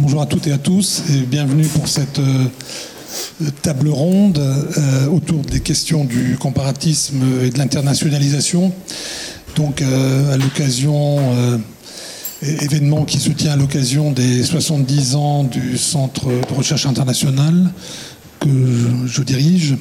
[0.00, 2.46] Bonjour à toutes et à tous et bienvenue pour cette euh,
[3.60, 8.72] table ronde euh, autour des questions du comparatisme et de l'internationalisation.
[9.56, 11.18] Donc euh, à l'occasion,
[12.40, 17.70] événement qui se tient à l'occasion des 70 ans du Centre de recherche international
[18.40, 18.48] que
[19.04, 19.76] je dirige.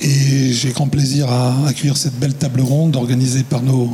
[0.00, 3.90] Et j'ai grand plaisir à accueillir cette belle table ronde organisée par nos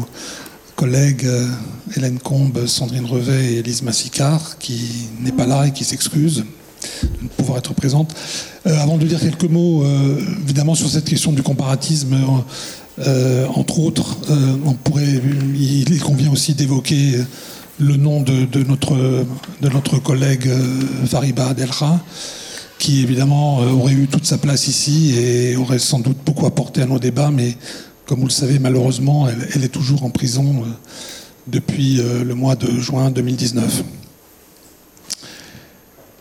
[0.77, 1.49] collègues euh,
[1.97, 6.45] Hélène Combe, Sandrine Revet et Elise Massicard, qui n'est pas là et qui s'excuse
[7.03, 8.15] de ne pouvoir être présente.
[8.67, 12.17] Euh, avant de dire quelques mots, euh, évidemment, sur cette question du comparatisme,
[13.55, 14.17] entre autres,
[14.65, 15.21] on pourrait,
[15.55, 17.19] il, convient aussi d'évoquer
[17.79, 18.95] le nom de, notre,
[19.61, 20.49] de notre collègue
[21.05, 22.01] Fariba Adelra,
[22.79, 26.87] qui évidemment aurait eu toute sa place ici et aurait sans doute beaucoup apporté à
[26.87, 27.59] nos débats, mais
[28.07, 30.69] comme vous le savez, malheureusement, elle, est toujours en prison euh,
[31.49, 33.83] depuis euh, le mois de juin 2019.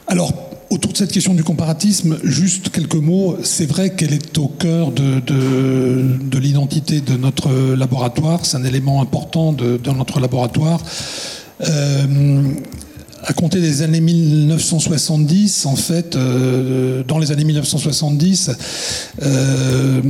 [0.07, 0.33] Alors,
[0.71, 3.37] autour de cette question du comparatisme, juste quelques mots.
[3.43, 8.45] C'est vrai qu'elle est au cœur de, l'identité de notre laboratoire.
[8.45, 10.81] C'est un élément important de, notre laboratoire.
[11.61, 12.43] Euh,
[13.27, 18.51] à compter des années 1970, en fait, euh, dans les années 1970,
[19.23, 20.01] euh,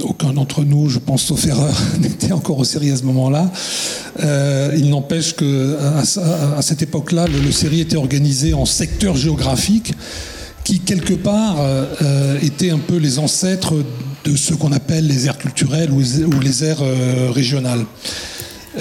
[0.00, 3.50] aucun d'entre nous, je pense sauf erreur, n'était encore au série à ce moment-là.
[4.20, 9.94] Euh, il n'empêche que à, cette époque-là, le, le, série était organisé en secteurs géographiques
[10.64, 11.56] qui quelque part
[12.42, 13.72] étaient un peu les ancêtres
[14.26, 16.82] de ce qu'on appelle les aires culturelles ou, les aires
[17.32, 17.86] régionales.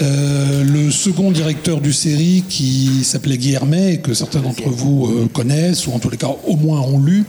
[0.02, 5.28] Euh, le second directeur du série, qui s'appelait Guillermet, et que certains d'entre vous euh,
[5.32, 7.26] connaissent, ou en tous les cas au moins ont lu,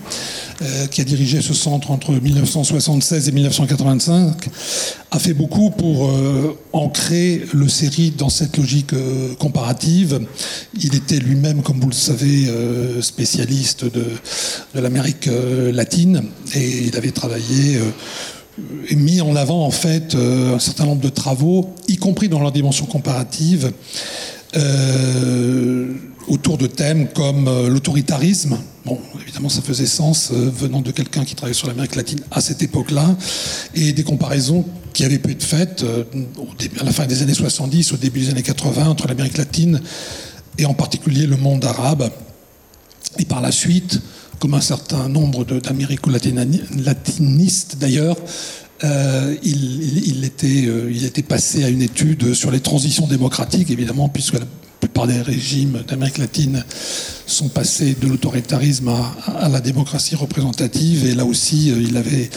[0.60, 4.48] euh, qui a dirigé ce centre entre 1976 et 1985,
[5.10, 6.10] a fait beaucoup pour
[6.74, 8.92] ancrer le série dans cette logique
[9.38, 10.20] comparative.
[10.78, 12.46] Il était lui-même, comme vous le savez,
[13.00, 14.04] spécialiste de,
[14.74, 15.30] de l'Amérique
[15.72, 17.80] latine, et il avait travaillé
[18.96, 22.52] mis en avant en fait euh, un certain nombre de travaux, y compris dans leur
[22.52, 23.72] dimension comparative,
[24.56, 25.92] euh,
[26.28, 28.58] autour de thèmes comme euh, l'autoritarisme.
[28.84, 32.62] Bon, évidemment, ça faisait sens venant de quelqu'un qui travaillait sur l'Amérique latine à cette
[32.62, 33.16] époque-là,
[33.74, 35.84] et des comparaisons qui avaient pu être faites
[36.80, 39.80] à la fin des années 70, au début des années 80, entre l'Amérique latine
[40.56, 42.10] et en particulier le monde arabe.
[43.18, 44.00] Et par la suite,
[44.38, 48.16] comme un certain nombre d'américo-latinistes d'ailleurs,
[48.84, 54.08] euh, il, était, euh, il était passé à une étude sur les transitions démocratiques, évidemment,
[54.08, 54.46] puisque la
[54.78, 56.64] plupart des régimes d'Amérique latine
[57.26, 58.94] sont passés de l'autoritarisme
[59.26, 61.06] à, la démocratie représentative.
[61.06, 62.30] Et là aussi, euh, il avait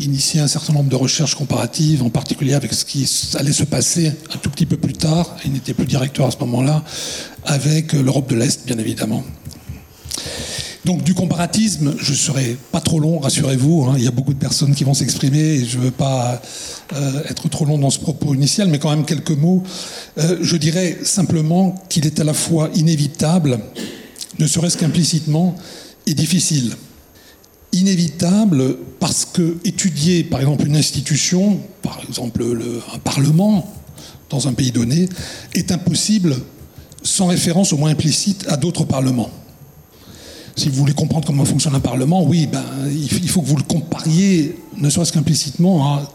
[0.00, 4.08] initié un certain nombre de recherches comparatives, en particulier avec ce qui allait se passer
[4.34, 6.82] un tout petit peu plus tard, il n'était plus directeur à ce moment-là,
[7.44, 9.22] avec l'Europe de l'Est, bien évidemment.
[10.84, 13.94] Donc du comparatisme, je ne serai pas trop long, rassurez-vous, hein.
[13.96, 16.42] il y a beaucoup de personnes qui vont s'exprimer et je ne veux pas
[16.92, 19.62] euh, être trop long dans ce propos initial, mais quand même quelques mots.
[20.18, 23.60] Euh, je dirais simplement qu'il est à la fois inévitable,
[24.38, 25.56] ne serait-ce qu'implicitement,
[26.06, 26.74] et difficile.
[27.72, 32.44] Inévitable parce que étudier par exemple une institution, par exemple
[32.94, 33.72] un parlement
[34.28, 35.08] dans un pays donné,
[35.54, 36.36] est impossible
[37.02, 39.30] sans référence au moins implicite à d'autres parlements
[40.56, 43.62] si vous voulez comprendre comment fonctionne un Parlement, oui, ben, il faut que vous le
[43.62, 46.12] compariez, ne serait-ce qu'implicitement, à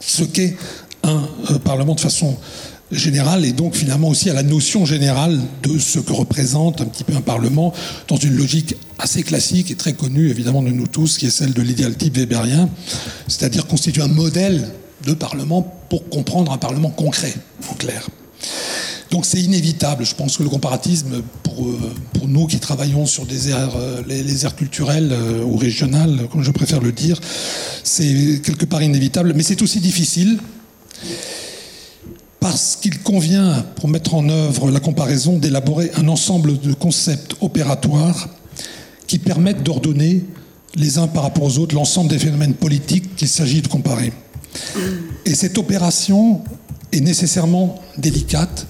[0.00, 0.56] ce qu'est
[1.02, 2.36] un euh, Parlement de façon
[2.92, 7.02] générale et donc finalement aussi à la notion générale de ce que représente un petit
[7.02, 7.72] peu un Parlement
[8.06, 11.52] dans une logique assez classique et très connue évidemment de nous tous, qui est celle
[11.52, 12.68] de l'idéal type weberien,
[13.26, 14.68] c'est-à-dire constituer un modèle
[15.04, 17.34] de Parlement pour comprendre un Parlement concret,
[17.70, 18.08] en clair.
[19.10, 20.04] Donc c'est inévitable.
[20.04, 21.94] Je pense que le comparatisme, pour, euh,
[22.26, 26.80] nous qui travaillons sur des euh, les, aires culturelles euh, ou régionales, comme je préfère
[26.80, 27.20] le dire,
[27.84, 29.32] c'est quelque part inévitable.
[29.36, 30.38] Mais c'est aussi difficile
[32.40, 38.28] parce qu'il convient, pour mettre en œuvre la comparaison, d'élaborer un ensemble de concepts opératoires
[39.06, 40.24] qui permettent d'ordonner
[40.74, 44.12] les uns par rapport aux autres l'ensemble des phénomènes politiques qu'il s'agit de comparer.
[45.24, 46.42] Et cette opération
[46.92, 48.66] est nécessairement délicate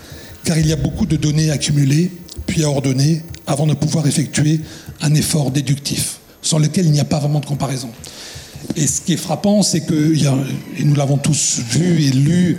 [0.46, 2.10] car il y a beaucoup de données accumulées,
[2.46, 4.60] puis à ordonner, avant de pouvoir effectuer
[5.02, 7.90] un effort déductif, sans lequel il n'y a pas vraiment de comparaison.
[8.76, 12.58] Et ce qui est frappant, c'est que, et nous l'avons tous vu et lu,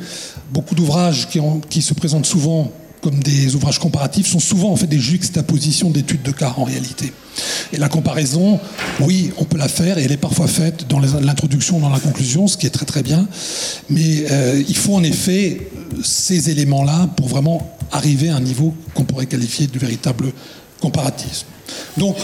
[0.51, 1.39] beaucoup d'ouvrages qui,
[1.69, 2.71] qui, se présentent souvent
[3.07, 7.13] comme des ouvrages comparatifs sont souvent en fait des juxtapositions d'études de cas en réalité.
[7.71, 8.59] Et la comparaison,
[8.99, 12.47] oui, on peut la faire et elle est parfois faite dans l'introduction, dans la conclusion,
[12.47, 13.25] ce qui est très très bien.
[13.89, 15.69] Mais euh, il faut en effet
[16.03, 20.33] ces éléments-là pour vraiment arriver à un niveau qu'on pourrait qualifier de véritable
[20.81, 21.45] comparatisme.
[21.95, 22.17] Donc,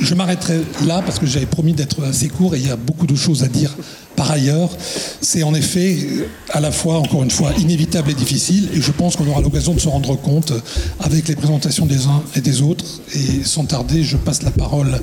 [0.00, 3.06] je m'arrêterai là parce que j'avais promis d'être assez court et il y a beaucoup
[3.06, 3.74] de choses à dire
[4.16, 4.70] par ailleurs.
[5.20, 5.96] C'est en effet
[6.50, 9.74] à la fois, encore une fois, inévitable et difficile et je pense qu'on aura l'occasion
[9.74, 10.52] de se rendre compte
[11.00, 12.84] avec les présentations des uns et des autres.
[13.14, 14.98] Et sans tarder, je passe la parole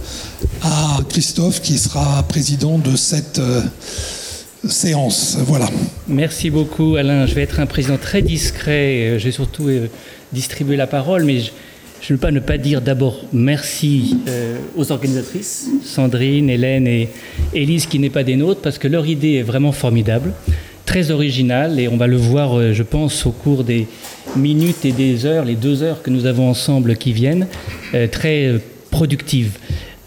[0.61, 3.61] à Christophe qui sera président de cette euh,
[4.67, 5.37] séance.
[5.39, 5.69] Voilà.
[6.07, 7.25] Merci beaucoup Alain.
[7.25, 9.17] Je vais être un président très discret.
[9.19, 9.89] J'ai surtout euh,
[10.31, 11.51] distribué la parole, mais je
[12.01, 17.09] je ne peux pas ne pas dire d'abord merci euh, aux organisatrices, Sandrine, Hélène et
[17.53, 20.33] Élise, qui n'est pas des nôtres, parce que leur idée est vraiment formidable,
[20.85, 23.87] très originale, et on va le voir, euh, je pense, au cours des
[24.35, 27.47] minutes et des heures, les deux heures que nous avons ensemble qui viennent,
[27.93, 28.55] euh, très
[28.89, 29.57] productive.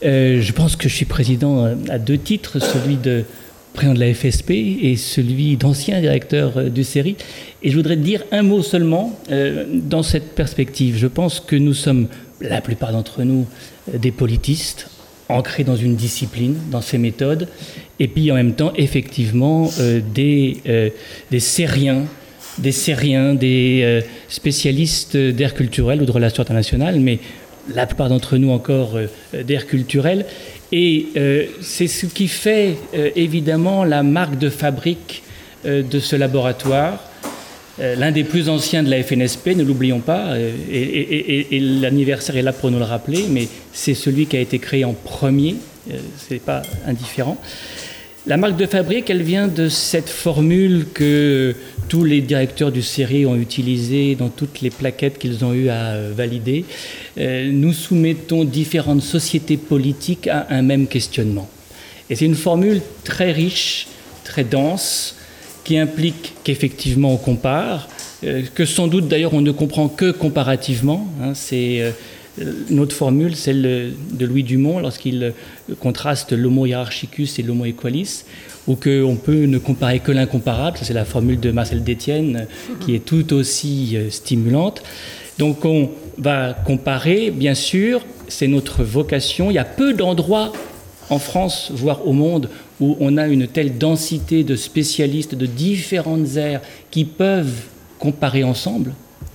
[0.02, 3.25] je pense que je suis président à deux titres, celui de
[3.73, 7.17] président de la FSP et celui d'ancien directeur du série.
[7.64, 10.96] Et je voudrais dire un mot seulement euh, dans cette perspective.
[10.96, 12.06] Je pense que nous sommes,
[12.40, 13.46] la plupart d'entre nous,
[13.93, 14.88] euh, des politistes
[15.28, 17.49] ancrés dans une discipline, dans ses méthodes,
[17.99, 19.70] et puis en même temps, effectivement,
[20.14, 20.93] des,
[21.31, 22.02] des sériens,
[22.58, 27.20] des sériens, des spécialistes d'air culturel ou de relations internationales, mais
[27.75, 28.99] la plupart d'entre nous encore
[29.32, 30.26] d'air culturel.
[30.76, 35.22] Et euh, c'est ce qui fait euh, évidemment la marque de fabrique
[35.66, 36.99] euh, de ce laboratoire.
[37.79, 42.71] L'un des plus anciens de la FNSP, ne l'oublions pas, et, l'anniversaire est là pour
[42.71, 45.56] nous le rappeler, mais c'est celui qui a été créé en premier,
[46.17, 47.37] c'est pas indifférent.
[48.26, 51.55] La marque de fabrique, elle vient de cette formule que
[51.88, 55.91] tous les directeurs du série ont utilisée dans toutes les plaquettes qu'ils ont eu à
[55.91, 56.65] euh, valider.
[57.19, 61.50] Euh, nous soumettons différentes sociétés politiques à un même questionnement.
[62.09, 63.88] Et c'est une formule très riche,
[64.25, 65.17] très dense,
[65.64, 67.88] qui implique qu'effectivement on compare,
[68.25, 71.08] euh, que sans doute d'ailleurs on ne comprend que comparativement.
[71.22, 71.32] Hein.
[71.34, 71.82] c'est
[72.70, 75.32] notre formule, celle de Louis Dumont, lorsqu'il
[75.81, 78.25] contraste l'homo hierarchicus et l'homo equalis,
[78.66, 82.46] ou qu'on peut ne comparer que l'incomparable, c'est la formule de Marcel Détienne,
[82.81, 84.82] qui est tout aussi euh, stimulante.
[85.38, 89.50] Donc on va comparer, bien sûr, c'est notre vocation.
[89.50, 90.52] Il y a peu d'endroits
[91.11, 92.49] en France, voire au monde,
[92.81, 96.61] où on a une telle densité de spécialistes de différentes aires
[96.91, 97.65] qui peuvent
[97.99, 98.93] comparer ensemble,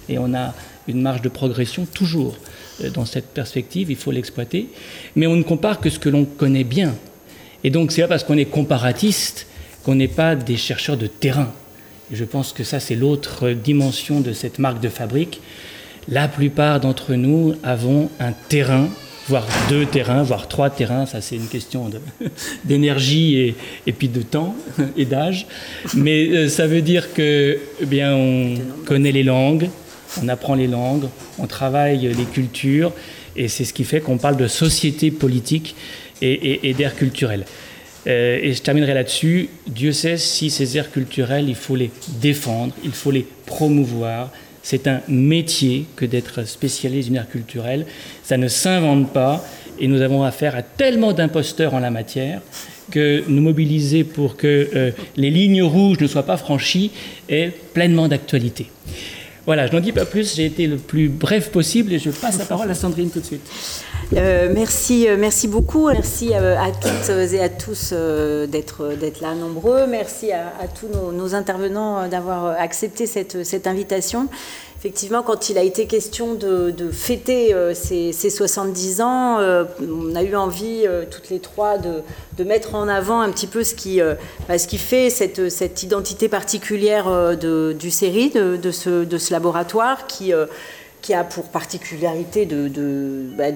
[0.08, 0.54] et on a
[0.88, 2.36] une marge de progression toujours.
[2.84, 4.68] Euh, dans cette perspective, il faut l'exploiter.
[5.16, 6.96] Mais on ne compare que ce que l'on connaît bien.
[7.64, 9.48] Et donc, c'est pas parce qu'on est comparatiste
[9.84, 11.52] qu'on n'est pas des chercheurs de terrain.
[12.12, 15.42] Et je pense que ça, c'est l'autre dimension de cette marque de fabrique.
[16.08, 18.90] La plupart d'entre nous avons un terrain,
[19.30, 21.06] voire deux terrains, voire trois terrains.
[21.06, 21.90] Ça, c'est une question
[22.66, 23.56] d'énergie et,
[23.86, 24.56] et, puis de temps
[24.98, 25.46] et d'âge.
[25.94, 28.56] Mais euh, ça veut dire que, eh bien, on
[28.86, 29.70] connaît les langues,
[30.22, 31.06] on apprend les langues,
[31.38, 32.92] on travaille les cultures,
[33.36, 35.76] et c'est ce qui fait qu'on parle de société politique
[36.22, 37.46] et, d'air culturel.
[38.08, 39.50] Euh, et je terminerai là-dessus.
[39.68, 44.32] Dieu sait si ces aires culturels, il faut les défendre, il faut les promouvoir.
[44.72, 47.88] C'est un métier que d'être spécialiste d'une aire culturelle.
[48.22, 49.44] Ça ne s'invente pas.
[49.80, 52.42] Et nous avons affaire à tellement d'imposteurs en la matière
[52.92, 56.92] que nous mobiliser pour que euh, les lignes rouges ne soient pas franchies
[57.30, 58.70] est pleinement d'actualité.
[59.48, 62.38] Voilà, je n'en dis pas plus, j'ai été le plus bref possible et je passe
[62.38, 63.50] la parole à Sandrine tout de suite.
[64.16, 65.90] Euh, merci, euh, merci beaucoup.
[65.90, 67.94] Merci à, toutes et à tous
[68.48, 69.88] d'être, d'être là nombreux.
[69.88, 74.28] Merci à, tous nos, intervenants d'avoir accepté cette, cette invitation
[74.80, 80.24] effectivement, quand il a été question de, fêter euh, ces, 70 ans, euh, on a
[80.24, 82.02] eu envie, euh, toutes les trois, de,
[82.46, 84.00] mettre en avant un petit peu ce qui,
[84.48, 90.08] bah, ce qui fait cette, cette identité particulière du série, de, ce, de ce laboratoire
[90.08, 90.32] qui
[91.02, 93.52] qui a pour particularité de, de, bah,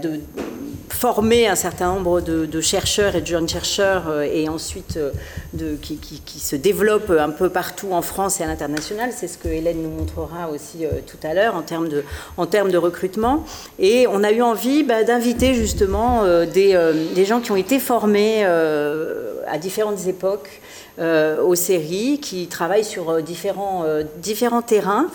[1.04, 6.40] former un certain nombre de, chercheurs et de jeunes chercheurs euh, et ensuite euh, qui,
[6.40, 9.12] se développent un peu partout en France et à l'international.
[9.14, 13.44] C'est ce que Hélène nous montrera aussi euh, tout à l'heure en, termes de, recrutement.
[13.80, 19.58] Et on a eu envie bah, d'inviter justement des, gens qui ont été formés à
[19.60, 20.62] différentes époques
[21.00, 25.08] aux séries, qui travaillent sur différents terrains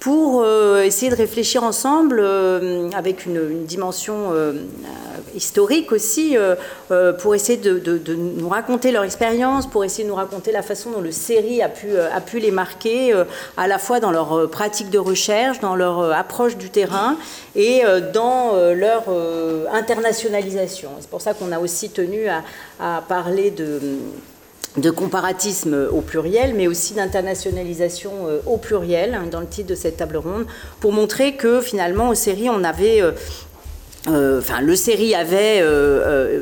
[0.00, 4.52] pour euh, essayer de réfléchir ensemble euh, avec une, dimension euh,
[5.34, 6.36] historique aussi,
[7.20, 11.00] pour essayer de, nous raconter leur expérience, pour essayer de nous raconter la façon dont
[11.00, 13.12] le série a pu, a pu les marquer,
[13.56, 17.16] à la fois dans leur pratique de recherche, dans leur approche du terrain
[17.54, 17.82] et
[18.14, 19.04] dans leur
[19.72, 20.90] internationalisation.
[21.00, 22.26] C'est pour ça qu'on a aussi tenu
[22.80, 23.80] à parler de
[24.76, 29.74] de comparatisme au pluriel, mais aussi d'internationalisation euh, au pluriel hein, dans le titre de
[29.74, 30.46] cette table ronde,
[30.80, 35.62] pour montrer que finalement, aux séries, on avait euh, enfin, le série avait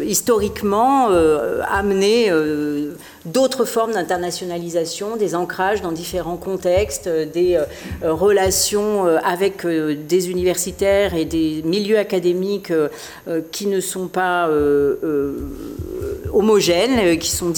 [0.05, 1.09] historiquement
[1.69, 2.31] amené
[3.27, 10.31] d'autres formes d'internationalisation, des ancrages dans différents contextes, des euh, relations euh, avec euh, des
[10.31, 12.73] universitaires et des milieux académiques
[13.51, 14.49] qui ne sont pas
[16.33, 17.53] homogènes, qui sont,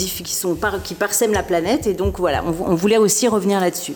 [0.85, 1.87] qui parsèment la planète.
[1.87, 3.95] Et donc voilà, on, voulait aussi revenir là-dessus.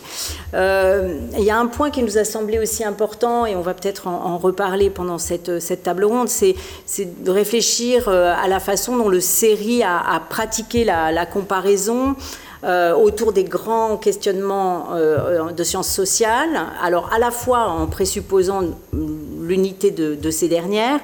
[0.54, 4.06] Il y a un point qui nous a semblé aussi important, et on va peut-être
[4.06, 6.54] en, reparler pendant cette, cette table ronde, c'est
[7.24, 12.14] de réfléchir à la façon dont le série a, pratiqué la comparaison raison
[12.64, 18.62] euh, autour des grands questionnements euh, de sciences sociales, alors à la fois en présupposant
[18.92, 21.00] l'unité de, ces dernières,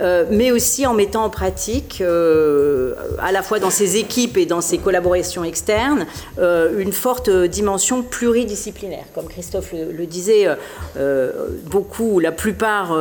[0.00, 4.60] euh, mais aussi en mettant en pratique, à la fois dans ses équipes et dans
[4.60, 6.04] ses collaborations externes,
[6.38, 9.06] une forte dimension pluridisciplinaire.
[9.14, 10.46] Comme Christophe le, disait,
[11.64, 12.94] beaucoup, la plupart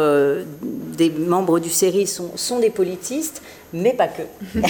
[0.98, 3.42] des membres du série sont, sont des politistes,
[3.74, 4.22] mais pas que.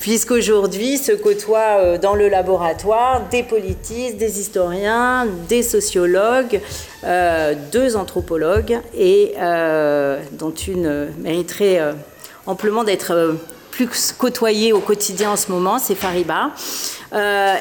[0.00, 6.60] Puisqu'aujourd'hui se côtoient euh, dans le laboratoire des politistes, des historiens, des sociologues,
[7.04, 11.80] euh, deux anthropologues, et euh, dont une mériterait
[12.46, 13.36] amplement d'être
[13.70, 16.50] plus côtoyée au quotidien en ce moment, c'est Fariba.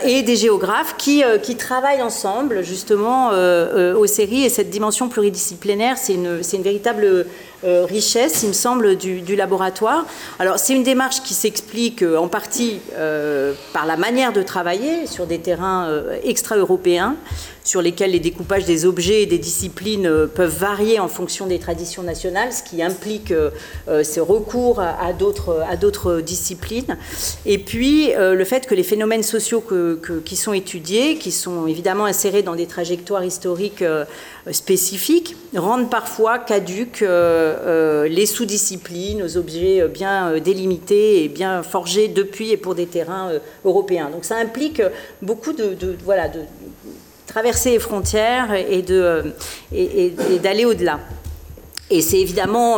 [0.06, 4.44] et des géographes qui, qui travaillent ensemble justement aux séries.
[4.44, 7.26] Et cette dimension pluridisciplinaire, c'est une, une véritable
[7.64, 10.06] euh, richesse, il me semble, du, laboratoire.
[10.40, 15.06] Alors, c'est une démarche qui s'explique euh, en partie euh, par la manière de travailler
[15.06, 15.88] sur des terrains
[16.24, 17.16] extra-européens,
[17.64, 22.02] sur lesquels les découpages des objets et des disciplines peuvent varier en fonction des traditions
[22.02, 23.34] nationales, ce qui implique
[23.88, 26.98] ce recours à, d'autres disciplines.
[27.46, 29.64] Et puis, le fait que les phénomènes sociaux
[30.26, 33.84] qui sont étudiés, qui sont évidemment insérés dans des trajectoires historiques
[34.52, 41.62] spécifiques, rendent parfois caduques euh, les sous-disciplines aux objets euh, bien euh, délimités et bien
[41.64, 43.32] forgés depuis et pour des terrains
[43.66, 44.10] européens.
[44.10, 44.82] Donc ça implique
[45.22, 46.40] beaucoup de, voilà, de
[47.28, 48.82] traverser les frontières et
[50.42, 51.00] d'aller au-delà.
[51.90, 52.78] Et c'est évidemment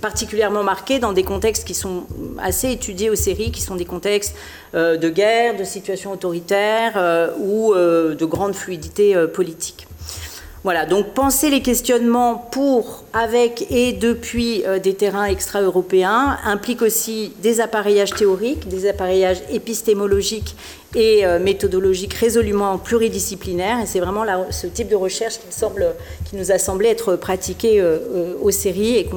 [0.00, 2.04] particulièrement marqué dans des contextes qui sont
[2.38, 4.34] assez étudiés aux séries, qui sont des contextes
[4.74, 9.86] de guerre, de situation autoritaire ou de grande fluidité politique.
[10.64, 17.32] Voilà, donc penser les questionnements pour, avec et depuis euh, des terrains extra-européens implique aussi
[17.40, 20.56] des appareillages théoriques, des appareillages épistémologiques
[20.94, 23.80] et euh, méthodologiques résolument pluridisciplinaires.
[23.80, 25.94] Et c'est vraiment ce type de recherche qui, semble,
[26.28, 29.08] qui nous a semblé être pratiqué euh, aux séries et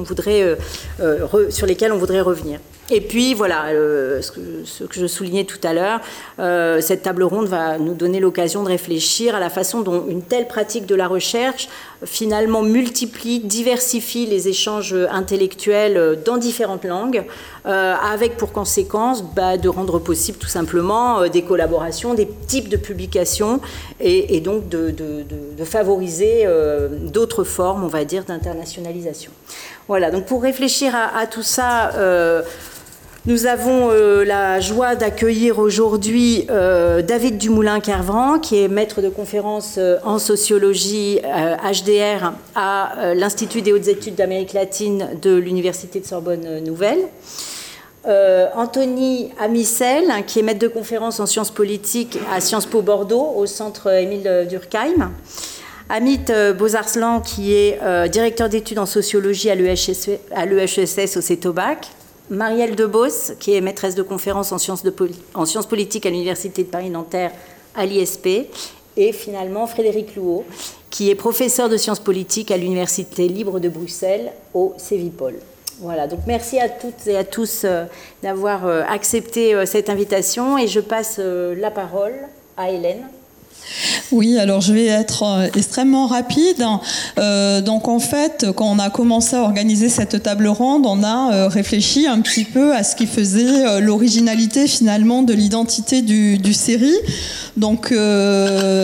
[1.50, 2.60] sur lesquelles on voudrait revenir.
[2.90, 6.00] Et puis voilà, euh, ce, que, je soulignais tout à l'heure,
[6.40, 10.22] euh, cette table ronde va nous donner l'occasion de réfléchir à la façon dont une
[10.22, 11.68] telle pratique de la recherche
[12.04, 17.24] finalement multiplie, diversifie les échanges intellectuels dans différentes langues,
[17.66, 22.78] euh, avec pour conséquence bah, de rendre possible tout simplement des collaborations, des types de
[22.78, 23.60] publications,
[24.00, 24.94] et, donc de,
[25.64, 26.46] favoriser
[27.12, 29.30] d'autres formes, on va dire, d'internationalisation.
[29.86, 31.92] Voilà, donc pour réfléchir à tout ça,
[33.26, 39.74] nous avons euh, la joie d'accueillir aujourd'hui euh, David Dumoulin-Carvran, qui est maître de conférence
[39.76, 46.60] euh, en sociologie HDR à l'Institut des hautes études d'Amérique latine de l'Université de Sorbonne
[46.64, 47.00] Nouvelle.
[48.06, 53.44] Anthony Amissel, qui est maître de conférence en sciences politiques à Sciences Po Bordeaux, au
[53.44, 55.12] centre Émile Durkheim.
[55.90, 61.90] Amit Beaux-Arslan, qui est directeur d'études en sociologie à l'EHSS au CETOBAC.
[62.30, 67.32] Marielle Debos, qui est maîtresse de conférence en sciences, politiques à l'Université de Paris-Nanterre
[67.74, 68.46] à l'ISP,
[68.96, 70.44] et finalement Frédéric Louot,
[70.90, 75.34] qui est professeur de sciences politiques à l'Université libre de Bruxelles au Cévipol.
[75.80, 77.84] Voilà, donc merci à toutes et à tous euh,
[78.22, 82.14] d'avoir euh, accepté euh, cette invitation et je passe la parole
[82.56, 83.08] à Hélène.
[84.12, 86.64] Oui, alors je vais être euh, extrêmement rapide.
[87.18, 91.32] Euh, donc en fait, quand on a commencé à organiser cette table ronde, on a
[91.32, 96.96] euh, réfléchi un petit peu à ce qui faisait l'originalité finalement de l'identité du, série.
[97.56, 97.94] Donc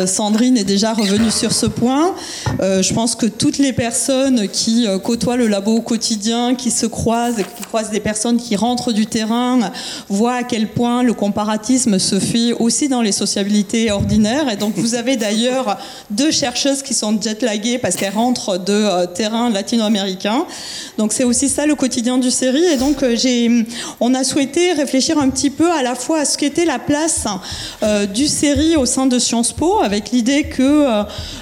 [0.07, 2.15] Sandrine est déjà revenue sur ce point.
[2.61, 7.37] je pense que toutes les personnes qui côtoient le labo au quotidien, qui se croisent,
[7.37, 9.73] qui croisent des personnes qui rentrent du terrain,
[10.09, 14.49] voient à quel point le comparatisme se fait aussi dans les sociabilités ordinaires.
[14.49, 15.79] Et donc vous avez d'ailleurs
[16.11, 20.45] deux chercheuses qui sont jet-laguées parce qu'elles rentrent de euh, terrain latino-américain.
[20.99, 22.65] Donc c'est aussi ça le quotidien du série.
[22.65, 23.17] Et donc euh,
[24.01, 27.27] on a souhaité réfléchir un petit peu à la fois à ce qu'était la place
[27.83, 30.87] euh, du série au sein de Sciences Po, avec l'idée que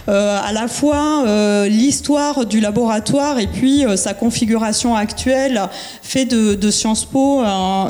[0.06, 1.24] à la fois
[1.66, 5.60] l'histoire du laboratoire et puis sa configuration actuelle
[6.02, 7.42] fait de, Sciences Po,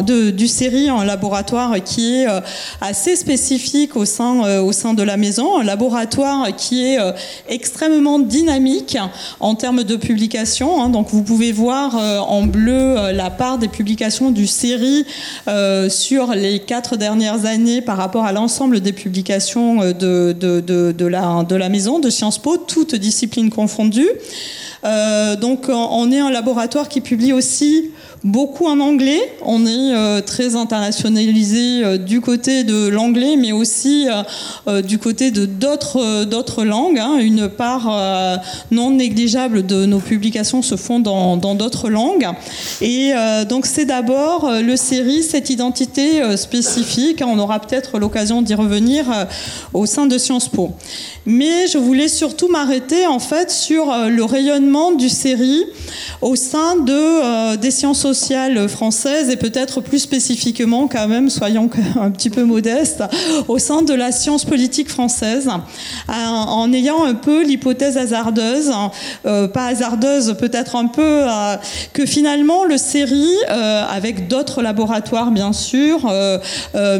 [0.02, 2.26] de, du série un laboratoire qui est
[2.80, 6.98] assez spécifique au sein, au sein de la maison, laboratoire qui est
[7.48, 8.96] extrêmement dynamique
[9.40, 10.80] en termes de publication.
[10.80, 10.88] Hein.
[10.88, 15.04] donc vous pouvez voir euh, en bleu euh, la part des publications du série
[15.48, 21.44] euh, sur les quatre dernières années par rapport à l'ensemble des publications de, de, la,
[21.48, 24.10] de la maison, de Sciences Po, toutes disciplines confondues.
[25.40, 27.90] Donc on est un laboratoire qui publie aussi
[28.24, 29.20] beaucoup en anglais.
[29.44, 34.08] On est euh, très internationalisé euh, du côté de l'anglais, mais aussi
[34.66, 36.98] euh, du côté de d'autres d'autres langues.
[36.98, 37.18] Hein.
[37.20, 37.90] Une part
[38.70, 42.26] non négligeable de nos publications se font dans d'autres langues.
[42.80, 43.12] Et
[43.48, 47.22] donc c'est d'abord le série, cette identité spécifique.
[47.26, 49.04] On aura peut-être l'occasion d'y revenir
[49.74, 50.72] au sein de Sciences Po.
[51.26, 55.64] Mais je voulais surtout m'arrêter en fait sur le rayonnement du série
[56.20, 61.68] au sein de, des sciences sociales sociale française et peut-être plus spécifiquement quand même, soyons
[62.00, 63.02] un petit peu modestes,
[63.48, 68.72] au sein de la science politique française, euh, en ayant un peu l'hypothèse hasardeuse,
[69.26, 71.56] euh, pas hasardeuse peut-être un peu, euh,
[71.92, 76.10] que finalement le série, avec d'autres laboratoires bien sûr,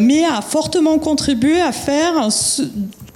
[0.00, 2.30] mais a fortement contribué à faire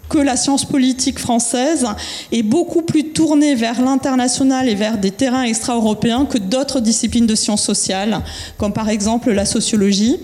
[0.08, 1.86] que la science politique française
[2.32, 7.34] est beaucoup plus tournée vers l'international et vers des terrains extra-européens que d'autres disciplines de
[7.34, 8.20] sciences sociales,
[8.56, 10.18] comme par exemple la sociologie.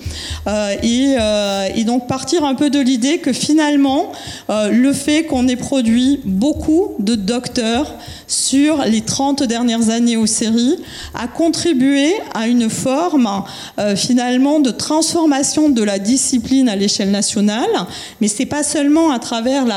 [0.46, 4.12] Euh, euh, et, donc partir un peu de l'idée que finalement,
[4.50, 7.92] euh, le fait qu'on ait produit beaucoup de docteurs
[8.26, 10.76] sur les 30 dernières années aux séries
[11.14, 13.28] a contribué à une forme
[13.96, 17.68] finalement de transformation de la discipline à l'échelle nationale,
[18.20, 19.73] mais c'est pas seulement à travers la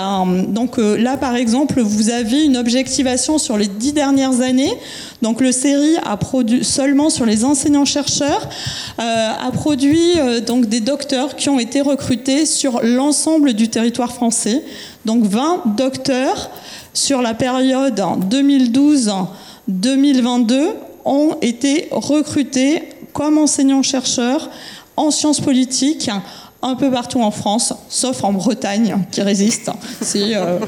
[0.47, 4.73] donc euh, là, par exemple, vous avez une objectivation sur les dix dernières années.
[5.21, 8.47] Donc le série a produit seulement sur les enseignants-chercheurs
[8.99, 14.11] euh, a produit euh, donc des docteurs qui ont été recrutés sur l'ensemble du territoire
[14.11, 14.63] français.
[15.05, 16.49] Donc 20 docteurs
[16.93, 18.01] sur la période
[19.69, 20.69] 2012-2022
[21.05, 24.49] ont été recrutés comme enseignants-chercheurs
[24.95, 26.09] en sciences politiques
[26.67, 29.71] un peu partout en France, sauf en Bretagne, qui résiste.
[30.01, 30.59] C'est euh,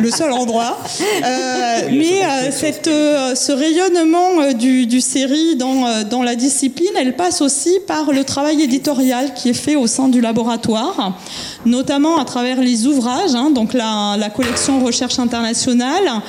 [0.00, 0.78] le, seul endroit.
[1.24, 7.40] Euh, mais euh, cette, ce rayonnement du, du série dans, dans, la discipline, elle passe
[7.40, 11.18] aussi par le travail éditorial qui est fait au sein du laboratoire,
[11.64, 16.22] notamment à travers les ouvrages, hein, donc la, la, collection Recherche internationale,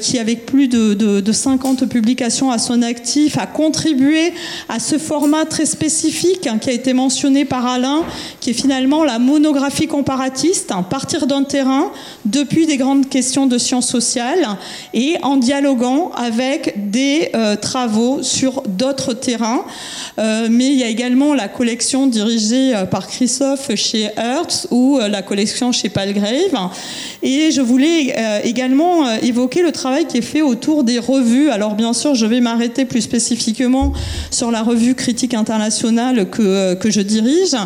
[0.00, 4.32] qui avec plus de, de, de 50 publications à son actif, a contribué
[4.68, 8.02] à ce format très spécifique hein, qui a été mentionné par Alain
[8.40, 11.90] qui est finalement la monographie comparatiste, partir d'un terrain
[12.24, 14.46] depuis des grandes questions de sciences sociales
[14.94, 19.64] et en dialoguant avec des euh, travaux sur d'autres terrains.
[20.18, 24.98] Euh, mais il y a également la collection dirigée euh, par Christophe chez Hertz ou
[24.98, 26.70] la collection chez Palgrave.
[27.22, 31.50] Et je voulais également évoquer le travail qui est fait autour des revues.
[31.50, 33.92] Alors bien sûr, je vais m'arrêter plus spécifiquement
[34.30, 37.56] sur la revue critique internationale que, que je dirige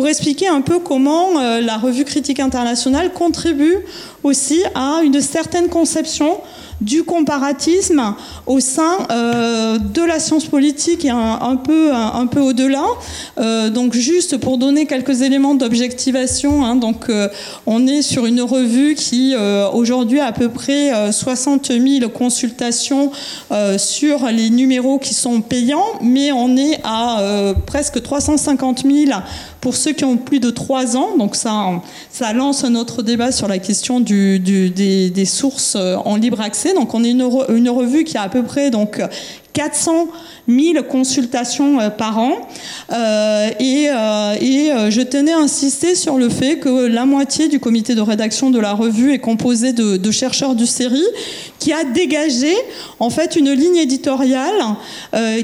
[0.00, 3.76] pour expliquer un peu comment euh, la revue critique internationale contribue
[4.22, 6.38] aussi à une certaine conception
[6.80, 8.14] du comparatisme
[8.46, 12.84] au sein euh, de la science politique et un, peu, un, peu au-delà.
[13.38, 17.10] Euh, donc juste pour donner quelques éléments d'objectivation, hein, donc
[17.66, 19.34] on est sur une revue qui
[19.72, 23.10] aujourd'hui a à peu près 60 000 consultations
[23.76, 29.20] sur les numéros qui sont payants, mais on est à presque 350 000
[29.60, 31.16] pour ceux qui ont plus de 3 ans.
[31.18, 31.80] Donc ça,
[32.10, 36.74] ça lance un autre débat sur la question du, des, sources en libre accès.
[36.74, 39.00] Donc on est une, une revue qui a à peu près donc
[39.52, 40.08] 400
[40.48, 42.48] 000 consultations euh, par an.
[42.92, 47.60] Euh, et, euh, et je tenais à insister sur le fait que la moitié du
[47.60, 51.04] comité de rédaction de la revue est composé de, de chercheurs du série
[51.58, 52.52] qui a dégagé
[53.00, 54.54] en fait une ligne éditoriale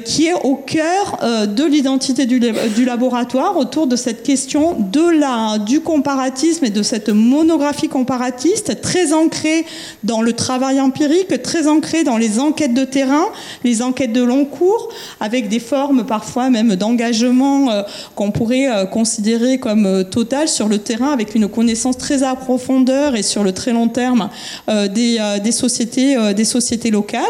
[0.04, 5.58] qui est au cœur de l'identité du, du, laboratoire autour de cette question de la,
[5.58, 9.66] du comparatisme et de cette monographie comparatiste très ancrée
[10.04, 13.26] dans le travail empirique, très ancrée dans les enquêtes de terrain,
[13.62, 14.88] les enquêtes de long cours,
[15.20, 17.68] avec des formes parfois même d'engagement
[18.14, 23.22] qu'on pourrait considérer comme totales sur le terrain, avec une connaissance très à profondeur et
[23.22, 24.28] sur le très long terme
[24.68, 27.22] des, des, sociétés, des sociétés locales.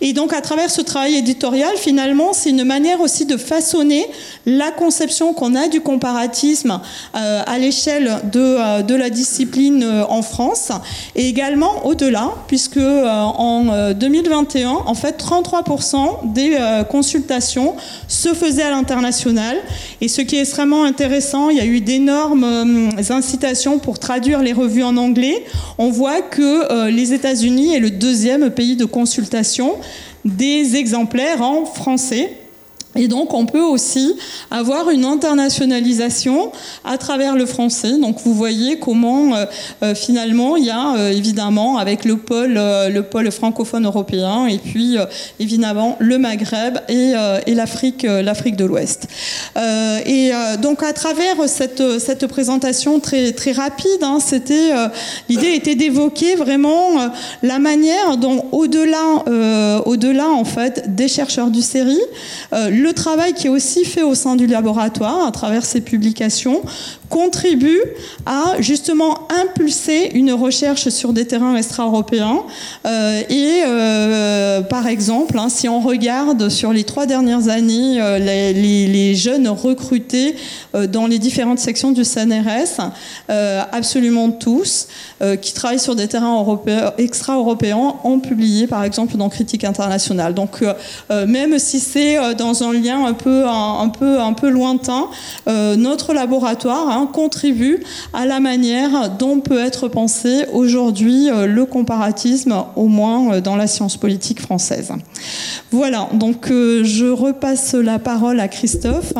[0.00, 4.06] Et donc à travers ce travail éditorial, finalement, c'est une manière aussi de façonner
[4.46, 6.80] la conception qu'on a du comparatisme
[7.12, 10.70] à l'échelle de, la discipline en France
[11.14, 15.93] et également au-delà, puisque euh, en 2021, euh, en fait, 33%
[16.24, 17.74] des euh, consultations
[18.08, 19.56] se faisaient à l'international.
[20.00, 24.52] Et ce qui est extrêmement intéressant, il y a eu d'énormes incitations pour traduire les
[24.52, 25.44] revues en anglais.
[25.78, 29.74] On voit que les États-Unis est le deuxième pays de consultation
[30.24, 32.32] des exemplaires en français.
[32.96, 34.14] Et donc, on peut aussi
[34.50, 36.52] avoir une internationalisation
[36.84, 37.98] à travers le français.
[37.98, 39.46] Donc, vous voyez comment, euh,
[39.82, 44.58] euh, finalement, il y a euh, évidemment, avec le pôle, le pôle francophone européen, et
[44.58, 44.96] puis
[45.40, 47.12] évidemment le Maghreb et,
[47.54, 49.08] l'Afrique, l'Afrique de l'Ouest.
[50.06, 54.18] et donc, à travers cette, cette présentation très, très rapide, hein,
[55.28, 57.10] l'idée était d'évoquer vraiment
[57.42, 59.24] la manière dont, au-delà,
[59.86, 62.00] au-delà en fait, des chercheurs du série,
[62.84, 66.60] le travail qui est aussi fait au sein du laboratoire à travers ces publications
[67.14, 67.80] contribue
[68.26, 72.40] à justement impulser une recherche sur des terrains extra-européens.
[72.86, 78.18] Euh, et euh, par exemple, hein, si on regarde sur les trois dernières années euh,
[78.18, 80.34] les, jeunes recrutés
[80.88, 82.80] dans les différentes sections du CNRS,
[83.70, 84.88] absolument tous,
[85.40, 86.44] qui travaillent sur des terrains
[86.98, 90.34] extra-européens, ont publié par exemple dans Critique internationale.
[90.34, 90.64] Donc
[91.10, 95.06] même si c'est dans un lien un peu, un, peu, un peu lointain,
[95.46, 97.80] notre laboratoire hein, contribue
[98.12, 103.56] à la manière dont peut être pensé aujourd'hui euh, le comparatisme, au moins euh, dans
[103.56, 104.92] la science politique française.
[105.70, 109.12] Voilà, donc euh, je repasse la parole à Christophe.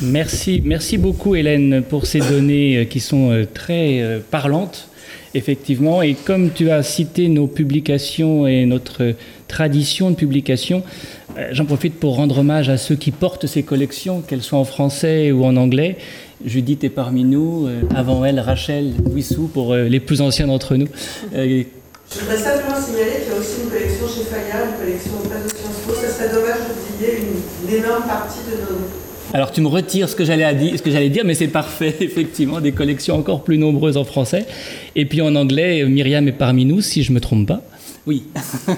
[0.00, 4.88] Merci, merci beaucoup Hélène pour ces données qui sont très parlantes,
[5.34, 6.02] effectivement.
[6.02, 9.14] Et comme tu as cité nos publications et notre
[9.48, 10.84] tradition de publication,
[11.50, 15.32] j'en profite pour rendre hommage à ceux qui portent ces collections, qu'elles soient en français
[15.32, 15.96] ou en anglais.
[16.44, 20.76] Judith est parmi nous, euh, avant elle Rachel Wissou pour euh, les plus anciens d'entre
[20.76, 20.86] nous.
[21.34, 21.64] Euh,
[22.12, 25.24] je voudrais simplement signaler qu'il y a aussi une collection chez Fayard, une collection au
[25.24, 25.94] de Sciences Po.
[25.94, 28.78] Ça serait dommage d'oublier une, énorme partie de nos...
[29.34, 30.54] Alors tu me retires ce que j'allais
[31.10, 34.46] dire, mais c'est parfait, effectivement, des collections encore plus nombreuses en français.
[34.94, 37.62] Et puis en anglais, Myriam est parmi nous, si je ne me trompe pas.
[38.06, 38.22] Oui.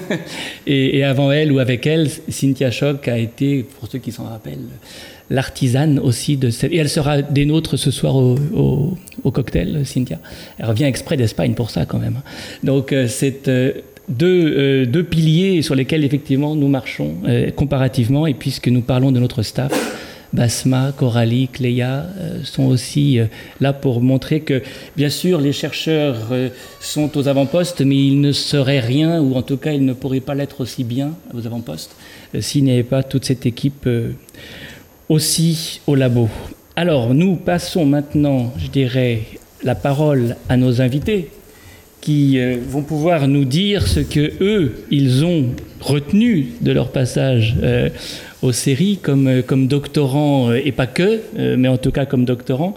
[0.67, 4.67] et, avant elle ou avec elle, Cynthia Schock a été, pour ceux qui s'en rappellent,
[5.31, 6.71] l'artisane aussi de cette...
[6.71, 8.97] Et elle sera des nôtres ce soir au,
[9.31, 10.19] cocktail, Cynthia.
[10.59, 12.21] Elle revient exprès d'Espagne pour ça quand même.
[12.63, 13.71] Donc euh, c'est euh,
[14.09, 17.15] deux, euh, deux, piliers sur lesquels effectivement nous marchons
[17.55, 18.27] comparativement.
[18.27, 19.71] Et puisque nous parlons de notre staff,
[20.33, 22.05] Basma, Coralie, Cléa
[22.43, 23.19] sont aussi
[23.59, 24.61] là pour montrer que,
[24.95, 26.29] bien sûr, les chercheurs
[26.79, 30.21] sont aux avant-postes, mais ils ne seraient rien, ou en tout cas, ils ne pourraient
[30.21, 31.97] pas l'être aussi bien aux avant-postes,
[32.39, 33.85] s'il n'y avait pas toute cette équipe
[35.11, 36.29] aussi au labo.
[36.77, 39.23] Alors, nous passons maintenant, je dirais,
[39.61, 41.27] la parole à nos invités
[41.99, 45.47] qui euh, vont pouvoir nous dire ce que eux, ils ont
[45.81, 47.89] retenu de leur passage euh,
[48.41, 51.19] aux séries comme, euh, comme doctorants, et pas que,
[51.57, 52.73] mais en tout cas comme doctorants.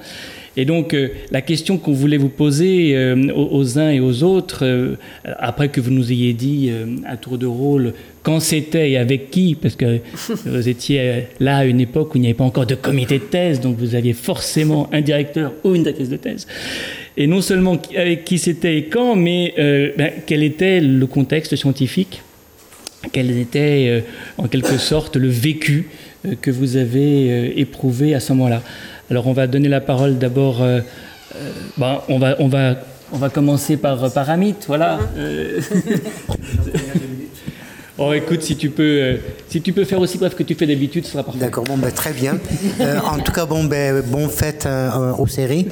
[0.56, 0.96] Et donc,
[1.30, 2.96] la question qu'on voulait vous poser
[3.34, 6.70] aux, uns et aux autres, après que vous nous ayez dit
[7.06, 9.98] à tour de rôle quand c'était et avec qui, parce que
[10.46, 13.24] vous étiez là à une époque où il n'y avait pas encore de comité de
[13.24, 16.46] thèse, donc vous aviez forcément un directeur ou une directrice de thèse.
[17.16, 21.54] Et non seulement avec qui c'était et quand, mais euh, ben, quel était le contexte
[21.54, 22.22] scientifique,
[23.12, 24.00] quel était euh,
[24.38, 25.86] en quelque sorte le vécu
[26.26, 28.62] euh, que vous avez éprouvé à ce moment-là?
[29.10, 30.62] Alors on va donner la parole d'abord,
[31.76, 32.76] ben, on, va, on, va,
[33.12, 34.98] on va commencer par, par Amit, voilà.
[37.96, 39.16] Oh, écoute, si tu peux, euh,
[39.48, 41.38] si tu peux faire aussi bref que tu fais d'habitude, ce sera parfait.
[41.38, 42.38] D'accord, bon, ben, très bien.
[42.80, 45.68] Euh, en tout cas, bon, ben, bon fête euh, aux séries.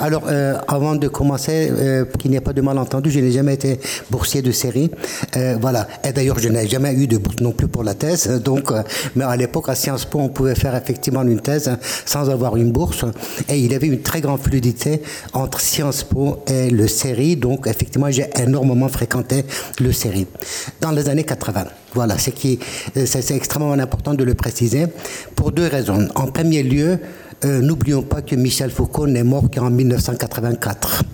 [0.00, 0.22] alors,
[0.66, 1.70] avant de commencer,
[2.18, 3.78] qu'il n'y ait pas de malentendu, je n'ai jamais été
[4.10, 4.90] boursier de série.
[5.60, 5.86] voilà.
[6.04, 8.40] Et d'ailleurs, je n'ai jamais eu de bourse non plus pour la thèse.
[8.42, 8.72] Donc,
[9.14, 11.70] mais à l'époque, à Sciences Po, on pouvait faire effectivement une thèse
[12.06, 13.04] sans avoir une bourse.
[13.48, 15.02] Et il y avait une très grande fluidité
[15.34, 17.36] entre Sciences Po et le série.
[17.36, 19.44] Donc, effectivement, j'ai énormément fréquenté
[19.80, 20.26] le série.
[20.80, 21.57] Dans les années 80,
[21.94, 22.58] voilà, c'est qui,
[22.96, 24.86] euh, c'est extrêmement important de le préciser
[25.34, 26.08] pour deux raisons.
[26.14, 26.98] En premier lieu,
[27.44, 31.04] euh, n'oublions pas que Michel Foucault n'est mort qu'en 1984.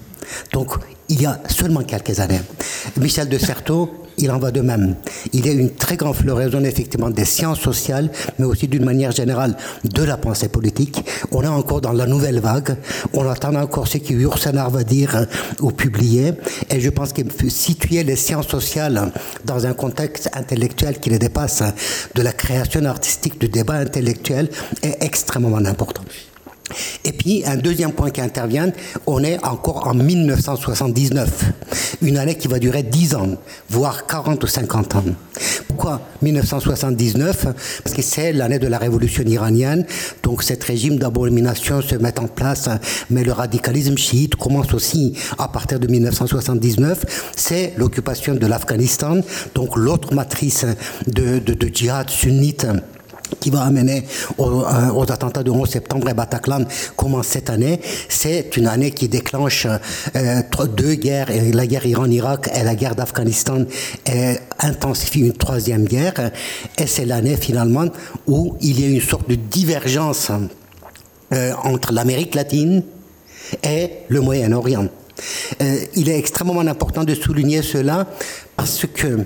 [0.52, 0.74] Donc,
[1.08, 2.40] il y a seulement quelques années.
[2.98, 4.96] Michel de Certeau il en va de même.
[5.32, 9.12] Il y a une très grande floraison effectivement des sciences sociales, mais aussi d'une manière
[9.12, 11.04] générale de la pensée politique.
[11.32, 12.76] On est encore dans la nouvelle vague.
[13.12, 15.26] On attend encore ce que Yursenar va dire
[15.60, 16.32] ou publier.
[16.70, 19.12] Et je pense que situer les sciences sociales
[19.44, 21.62] dans un contexte intellectuel qui les dépasse,
[22.14, 24.48] de la création artistique, du débat intellectuel,
[24.82, 26.02] est extrêmement important.
[27.04, 28.70] Et puis, un deuxième point qui intervient,
[29.06, 31.44] on est encore en 1979,
[32.02, 33.36] une année qui va durer 10 ans,
[33.68, 35.04] voire 40 ou 50 ans.
[35.68, 37.46] Pourquoi 1979
[37.82, 39.84] Parce que c'est l'année de la révolution iranienne,
[40.22, 42.68] donc cet régime d'abomination se met en place,
[43.10, 47.32] mais le radicalisme chiite commence aussi à partir de 1979.
[47.36, 49.20] C'est l'occupation de l'Afghanistan,
[49.54, 50.64] donc l'autre matrice
[51.06, 52.66] de, de, de djihad sunnite
[53.40, 54.04] qui va amener
[54.38, 56.64] euh, aux, attentats du 11 septembre et Bataclan
[56.96, 57.80] commence cette année.
[58.08, 59.66] C'est une année qui déclenche
[60.16, 60.42] euh,
[60.76, 63.64] deux guerres, la guerre Iran-Irak et la guerre d'Afghanistan,
[64.06, 66.30] et intensifie une troisième guerre.
[66.78, 67.86] Et c'est l'année finalement
[68.26, 70.30] où il y a une sorte de divergence
[71.32, 72.82] euh, entre l'Amérique latine
[73.62, 74.88] et le Moyen-Orient.
[75.60, 78.06] il est extrêmement important de souligner cela
[78.56, 79.24] parce que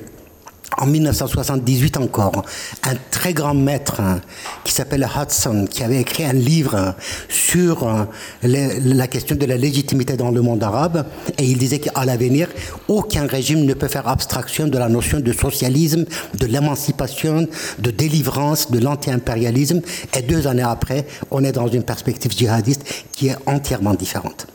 [0.76, 2.44] en 1978 encore,
[2.84, 4.20] un très grand maître hein,
[4.64, 6.94] qui s'appelle Hudson, qui avait écrit un livre
[7.28, 8.04] sur euh,
[8.42, 11.06] la question de la légitimité dans le monde arabe,
[11.38, 12.48] et il disait qu'à l'avenir,
[12.86, 16.04] aucun régime ne peut faire abstraction de la notion de socialisme,
[16.34, 19.80] de l'émancipation, de délivrance, de l'anti-impérialisme,
[20.16, 24.46] et deux années après, on est dans une perspective djihadiste qui est entièrement différente.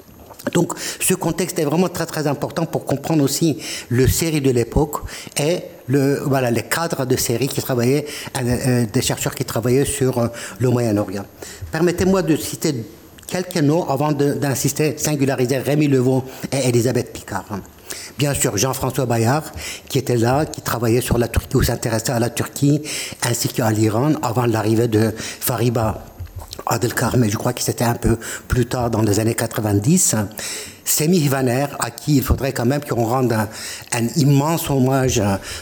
[0.51, 4.97] Donc ce contexte est vraiment très très important pour comprendre aussi le série de l'époque
[5.38, 8.06] et le, les cadres de série qui travaillaient,
[8.38, 10.27] euh, euh, des chercheurs qui travaillaient sur euh,
[10.60, 11.25] le Moyen-Orient.
[11.71, 12.75] Permettez-moi de citer
[13.27, 17.45] quelques noms avant d'insister, singulariser Rémi Levaux et Elisabeth Picard.
[18.17, 19.43] Bien sûr, Jean-François Bayard,
[19.89, 22.82] qui était là, qui travaillait sur la Turquie ou s'intéressait à la Turquie,
[23.23, 26.03] ainsi qu'à l'Iran, avant l'arrivée de Fariba
[26.65, 30.15] Adelkar, mais je crois que c'était un peu plus tard dans les années 90.
[30.86, 35.22] Semi Vaner, à qui il faudrait quand même qu'on rende un, immense hommage,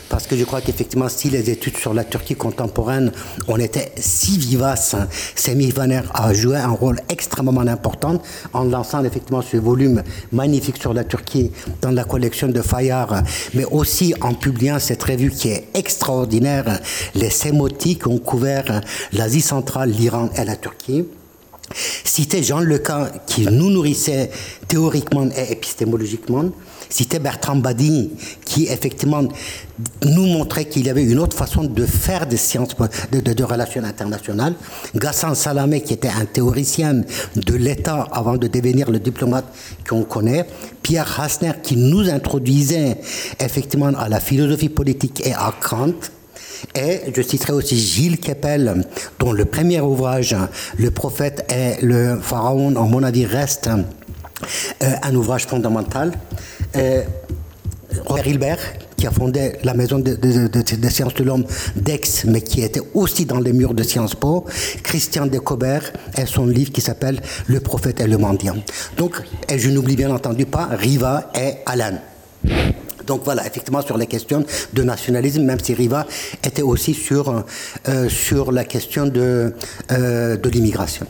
[0.10, 3.12] parce que je crois qu'effectivement, si les études sur la Turquie contemporaine,
[3.48, 4.96] on était si vivaces,
[5.36, 8.22] Semi Vaner a joué un rôle extrêmement important
[8.54, 13.66] en lançant effectivement ce volume magnifique sur la Turquie dans la collection de Fayard, mais
[13.66, 16.80] aussi en publiant cette revue qui est extraordinaire,
[17.16, 18.82] les sémotiques ont couvert
[19.14, 21.06] l'Asie centrale, l'Iran et la Turquie.
[22.04, 24.30] C'était Jean Lecan qui nous nourrissait
[24.68, 26.46] théoriquement et épistémologiquement.
[26.90, 28.12] C'était Bertrand Badi
[28.46, 29.24] qui effectivement
[30.04, 32.76] nous montrait qu'il y avait une autre façon de faire des sciences
[33.12, 34.56] de, relations internationales.
[34.96, 37.02] Gassan Salamé qui était un théoricien
[37.36, 39.46] de l'État avant de devenir le diplomate
[39.88, 40.46] qu'on connaît.
[40.82, 42.98] Pierre Hassner qui nous introduisait
[43.40, 45.94] effectivement à la philosophie politique et à Kant
[46.76, 48.86] et je citerai aussi Gilles Keppel,
[49.20, 50.36] dont le premier ouvrage,
[50.78, 56.14] Le prophète et le pharaon, en mon avis, reste euh, un ouvrage fondamental.
[56.76, 57.04] Euh,
[58.06, 58.60] Robert Hilbert,
[58.98, 61.46] qui a fondé la maison des sciences de l'homme
[61.76, 64.46] d'Aix, mais qui était aussi dans les murs de Sciences Po,
[64.84, 68.58] Christian Decobert et son livre qui s'appelle Le prophète et le mendiant.
[68.98, 71.98] Donc, et je n'oublie bien entendu pas Riva et Alan.
[73.06, 76.06] Donc voilà, effectivement, sur les questions de nationalisme, même si Riva
[76.44, 77.44] était aussi sur,
[77.88, 79.54] euh, sur la question de,
[79.92, 81.06] euh, de l'immigration.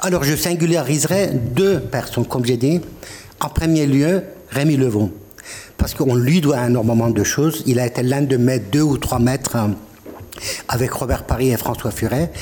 [0.00, 2.80] Alors je singulariserai deux personnes, comme j'ai dit.
[3.40, 5.12] En premier lieu, Rémi Levon,
[5.76, 7.62] parce qu'on lui doit énormément de choses.
[7.66, 9.74] Il a été l'un de mes deux ou trois maîtres hein,
[10.68, 12.32] avec Robert Paris et François Furet.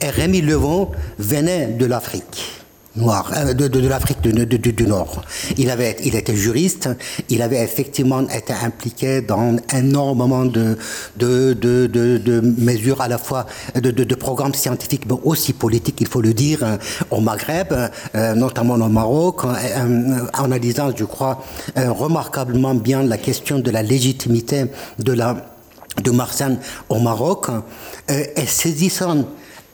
[0.00, 2.55] Et Rémi Levon venait de l'Afrique
[2.96, 5.22] noir, euh, de, de, l'Afrique du, du, Nord.
[5.56, 6.88] Il, avait, il était juriste,
[7.28, 10.76] il avait effectivement été impliqué dans énormément de,
[11.16, 16.60] de, mesures à la fois de, programmes scientifiques, mais aussi politiques, il faut le dire,
[16.62, 16.76] euh,
[17.10, 21.44] au Maghreb, euh, notamment au Maroc, en analysant, je crois,
[21.76, 24.66] remarquablement bien la question de la légitimité
[24.98, 25.36] de la
[26.02, 26.58] de Marsan
[26.90, 27.46] au Maroc,
[28.08, 29.24] et saisissant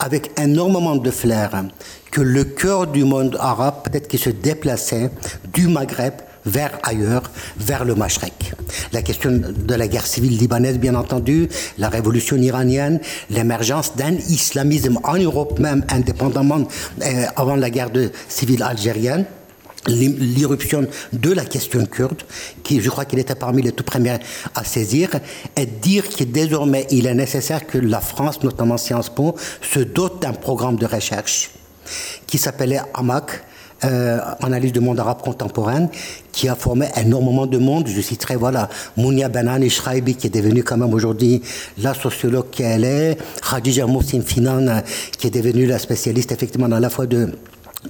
[0.03, 1.51] avec énormément de flair
[2.11, 5.11] que le cœur du monde arabe peut-être qui se déplaçait
[5.55, 8.53] du Maghreb vers ailleurs, vers le Mashrek.
[8.93, 14.99] La question de la guerre civile libanaise, bien entendu, la révolution iranienne, l'émergence d'un islamisme
[15.05, 16.67] en Europe même, indépendamment
[17.03, 17.91] euh, avant la guerre
[18.29, 19.25] civile algérienne,
[19.87, 22.23] l'irruption de la question kurde,
[22.62, 24.18] qui je crois qu'il était parmi les tout premiers
[24.55, 25.11] à saisir,
[25.57, 30.23] et dire que désormais il est nécessaire que la France, notamment Sciences Po, se dote
[30.23, 31.51] d'un programme de recherche
[32.27, 33.42] qui s'appelait AMAC,
[33.85, 35.88] euh, analyse du monde arabe contemporain,
[36.31, 37.88] qui a formé énormément de monde.
[37.88, 41.42] Je citerai, voilà, Mounia Benani Shraibi, qui est devenue quand même aujourd'hui
[41.79, 44.83] la sociologue qu'elle est, Khadija Moussin Finan,
[45.18, 47.31] qui est devenue la spécialiste effectivement à la fois de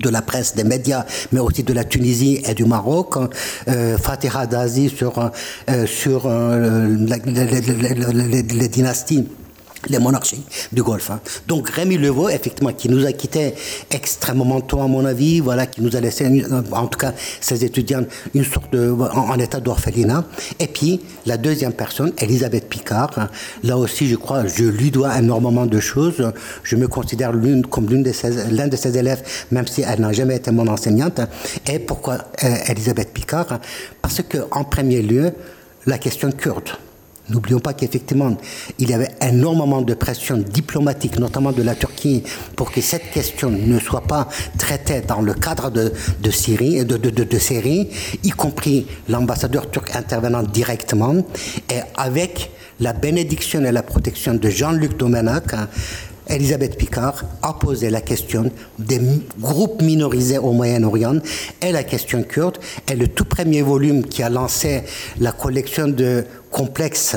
[0.00, 3.16] de la presse, des médias, mais aussi de la Tunisie et du Maroc.
[3.68, 9.28] Euh, Fatiha Dazi sur, euh, sur euh, les dynasties
[9.88, 10.42] les monarchies
[10.72, 11.10] du Golfe.
[11.10, 11.20] Hein.
[11.46, 13.54] Donc Rémi Levaux, effectivement, qui nous a quitté
[13.90, 18.04] extrêmement tôt, à mon avis, voilà, qui nous a laissé, en tout cas, ses étudiants,
[18.34, 20.24] une sorte de, en, état d'orphelinat.
[20.58, 23.10] Et puis, la deuxième personne, Elisabeth Picard.
[23.16, 23.28] Hein.
[23.62, 26.32] Là aussi, je crois, je lui dois énormément de choses.
[26.62, 28.12] Je me considère l'une comme l'une de
[28.50, 31.20] l'un de ses élèves, même si elle n'a jamais été mon enseignante.
[31.70, 33.60] Et pourquoi euh, Elisabeth Picard?
[34.00, 35.32] Parce que, en premier lieu,
[35.86, 36.70] la question kurde.
[37.32, 38.36] N'oublions pas qu'effectivement,
[38.78, 42.22] il y avait énormément de pression diplomatique, notamment de la Turquie,
[42.56, 47.38] pour que cette question ne soit pas traitée dans le cadre de, Syrie, de, de,
[47.38, 47.88] Syrie,
[48.22, 51.14] y compris l'ambassadeur turc intervenant directement,
[51.70, 55.54] et avec la bénédiction et la protection de Jean-Luc Domenac,
[56.28, 59.00] Elisabeth Picard a posé la question des
[59.38, 61.18] groupes minorisés au Moyen-Orient
[61.60, 62.58] et la question kurde
[62.90, 64.82] est le tout premier volume qui a lancé
[65.18, 67.16] la collection de complexes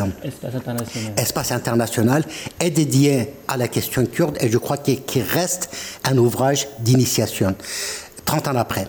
[1.18, 2.24] Espace international,
[2.60, 5.70] est dédié à la question kurde et je crois qu'il reste
[6.04, 7.56] un ouvrage d'initiation
[8.26, 8.88] 30 ans après.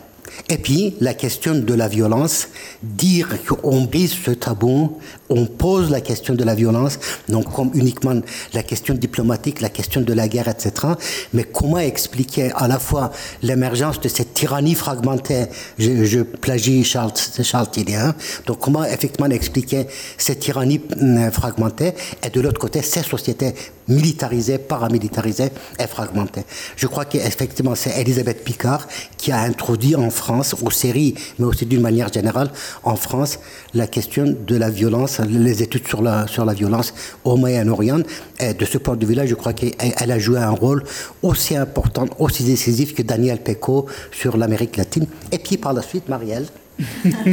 [0.49, 2.49] Et puis, la question de la violence,
[2.83, 8.15] dire qu'on brise ce tabou, on pose la question de la violence, non comme uniquement
[8.53, 10.95] la question diplomatique, la question de la guerre, etc.,
[11.33, 13.11] mais comment expliquer à la fois
[13.43, 15.47] l'émergence de cette tyrannie fragmentée,
[15.79, 18.15] je, plagie Charles, Charles Tillien,
[18.47, 19.87] donc comment effectivement expliquer
[20.19, 23.55] cette tyrannie hum, fragmentée, et de l'autre côté, ces sociétés
[23.89, 26.45] militarisées, paramilitarisées et fragmentées.
[26.77, 31.67] Je crois qu'effectivement, c'est Elisabeth Picard qui a introduit en France, aux séries, mais aussi
[31.67, 32.51] d'une manière générale,
[32.83, 33.39] en France,
[33.75, 38.03] la question de la violence, les études sur la, sur la violence au Moyen-Orient.
[38.41, 40.83] Et de ce point de vue-là, je crois qu'elle a joué un rôle
[41.23, 45.07] aussi important, aussi décisif que Daniel Pecot sur l'Amérique latine.
[45.33, 46.47] Et puis par la suite, Marielle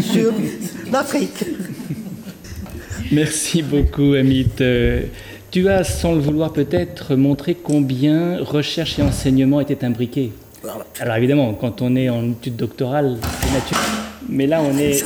[0.01, 0.33] sur
[0.91, 1.43] l'Afrique.
[3.11, 4.61] Merci beaucoup, Amit.
[4.61, 5.03] Euh,
[5.51, 10.31] tu as, sans le vouloir peut-être, montré combien recherche et enseignement étaient imbriqués.
[10.99, 13.83] Alors évidemment, quand on est en études doctorales, c'est naturel.
[14.29, 15.03] Mais là, on est,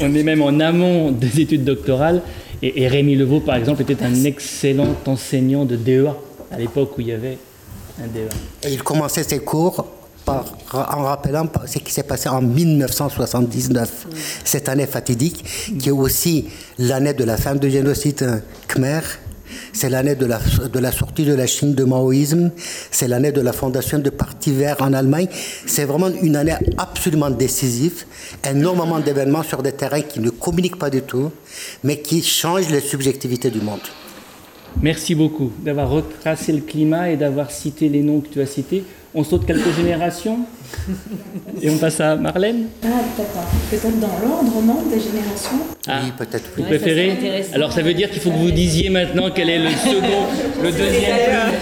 [0.00, 2.22] on est même en amont des études doctorales.
[2.60, 6.14] Et, Rémi Levaux, par exemple, était un excellent enseignant de DEA
[6.50, 7.38] à l'époque où il y avait
[8.02, 8.28] un DEA.
[8.64, 9.86] Et il commençait ses cours
[10.24, 10.44] par,
[10.74, 14.08] en rappelant ce qui s'est passé en 1979,
[14.44, 15.44] cette année fatidique,
[15.78, 19.00] qui est aussi l'année de la fin du génocide khmer
[19.72, 22.50] c'est l'année de la, sortie de la Chine de maoïsme,
[22.90, 25.28] c'est l'année de la fondation de Parti Vert en Allemagne.
[25.66, 28.04] C'est vraiment une année absolument décisive,
[28.48, 31.30] énormément d'événements sur des terrains qui ne communiquent pas du tout,
[31.84, 33.80] mais qui changent les subjectivités du monde.
[34.80, 38.84] Merci beaucoup d'avoir retracé le climat et d'avoir cité les noms que tu as cités.
[39.14, 40.40] On saute quelques générations
[41.62, 42.66] et on passe à Marlène.
[42.84, 43.48] Ah, d'accord.
[43.70, 46.50] Peut-être dans l'ordre, non, des générations ah, Oui, peut-être.
[46.56, 49.70] Vous préférez Alors ça veut dire qu'il faut que vous disiez maintenant quel est le
[49.70, 50.26] second,
[50.62, 51.52] le deuxième.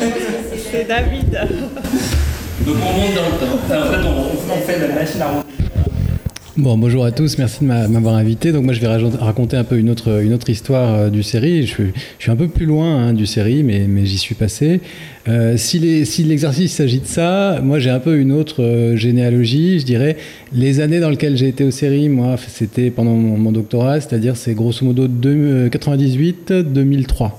[0.73, 1.31] C'est David.
[2.67, 3.57] Donc on monte dans le temps.
[3.57, 5.45] en fait, on, fait la machine à
[6.59, 8.51] Bon, bonjour à tous, merci de m'avoir invité.
[8.51, 11.67] Donc moi je vais raconter un peu une autre, une autre histoire euh, du série.
[11.67, 11.75] Je,
[12.19, 14.81] suis un peu plus loin hein, du série, mais, mais j'y suis passé.
[15.29, 15.79] Euh, si
[16.25, 20.17] l'exercice si s'agit de ça, moi j'ai un peu une autre euh, généalogie, je dirais.
[20.55, 24.55] Les années dans lesquelles j'ai été aux séries, moi c'était pendant mon, doctorat, c'est-à-dire c'est
[24.55, 27.33] grosso modo 98-2003.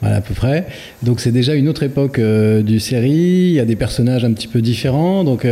[0.00, 0.66] Voilà à peu près.
[1.04, 4.48] Donc c'est déjà une autre époque du série, il y a des personnages un petit
[4.48, 5.22] peu différents.
[5.22, 5.46] Donc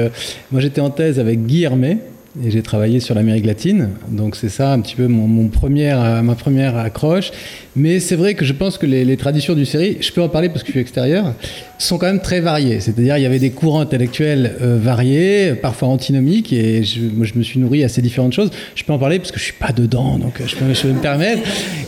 [0.51, 1.99] moi j'étais en thèse avec Guy Hermé,
[2.43, 3.91] et j'ai travaillé sur l'Amérique latine.
[4.09, 7.31] Donc c'est ça un petit peu mon, première, ma première accroche.
[7.77, 10.49] Mais c'est vrai que je pense que les, traditions du série, je peux en parler
[10.49, 11.35] parce que je suis extérieur,
[11.79, 12.79] sont quand même très variées.
[12.81, 17.35] C'est-à-dire il y avait des courants intellectuels euh, variés, parfois antinomiques, et je, moi, je
[17.37, 18.51] me suis nourri à ces différentes choses.
[18.77, 21.01] Je peux en parler parce que je suis pas dedans, donc euh, je peux, me
[21.01, 21.43] permettre.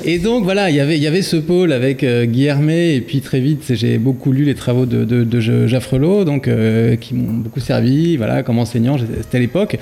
[0.04, 3.20] Et donc voilà, il y avait, il y avait ce pôle avec euh, et puis
[3.20, 7.60] très vite j'ai beaucoup lu les travaux de, de, Jaffrelot, donc euh, qui m'ont beaucoup
[7.60, 9.78] servi, voilà, comme enseignant, c'était l'époque.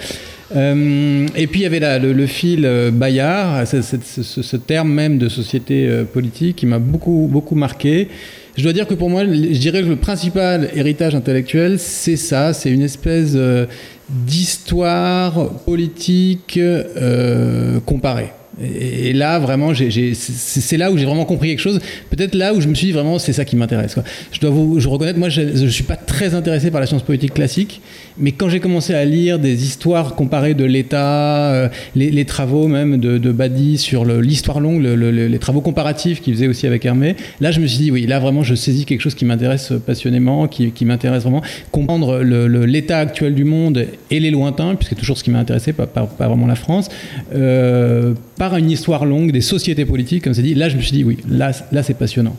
[0.52, 6.56] Et puis il y avait le, fil Bayard, ce, terme même de société euh, politique
[6.56, 8.08] qui m'a beaucoup, beaucoup marqué.
[8.56, 12.52] Je dois dire que pour moi, je dirais que le principal héritage intellectuel, c'est ça,
[12.52, 13.66] c'est une espèce euh,
[14.08, 18.30] d'histoire politique euh, comparée.
[18.62, 21.80] Et, là, vraiment, c'est là où j'ai vraiment compris quelque chose.
[22.10, 23.96] Peut-être là où je me suis dit vraiment, c'est ça qui m'intéresse.
[24.30, 27.02] Je dois vous je reconnaître, moi, je ne suis pas très intéressé par la science
[27.02, 27.80] politique classique,
[28.18, 32.98] mais quand j'ai commencé à lire des histoires comparées de l'État, euh, les, travaux même
[32.98, 37.60] de, Badi sur l'histoire longue, les travaux comparatifs qu'il faisait aussi avec Hermé, là, je
[37.60, 41.22] me suis dit, oui, là, vraiment, je saisis quelque chose qui m'intéresse passionnément, qui, m'intéresse
[41.24, 41.42] vraiment.
[41.72, 45.72] Comprendre l'état actuel du monde et les lointains, puisque c'est toujours ce qui m'a intéressé,
[45.72, 46.88] pas, vraiment la France.
[47.34, 50.92] Euh, par une histoire longue des sociétés politiques, comme c'est dit, là je me suis
[50.92, 52.36] dit oui, là, là c'est passionnant.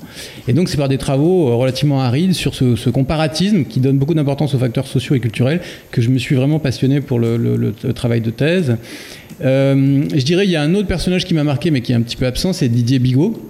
[0.47, 4.13] Et donc c'est par des travaux euh, relativement arides sur ce, comparatisme qui donne beaucoup
[4.13, 5.61] d'importance aux facteurs sociaux et culturels
[5.91, 8.77] que je me suis vraiment passionné pour le, travail de thèse.
[9.43, 11.95] Euh, je dirais il y a un autre personnage qui m'a marqué mais qui est
[11.95, 13.49] un petit peu absent, c'est Didier Bigot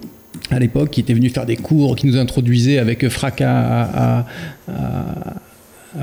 [0.50, 4.26] à l'époque, qui était venu faire des cours, qui nous introduisait avec fracas à
[4.68, 5.34] à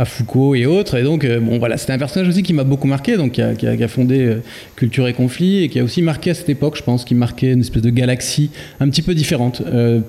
[0.06, 0.98] Foucault et autres.
[0.98, 3.42] Et donc, euh, bon, voilà, c'était un personnage aussi qui m'a beaucoup marqué, donc qui
[3.42, 4.36] a, fondé euh,
[4.76, 7.52] Culture et Conflit et qui a aussi marqué à cette époque, je pense, qui marquait
[7.52, 10.00] une espèce de galaxie un petit peu différente euh,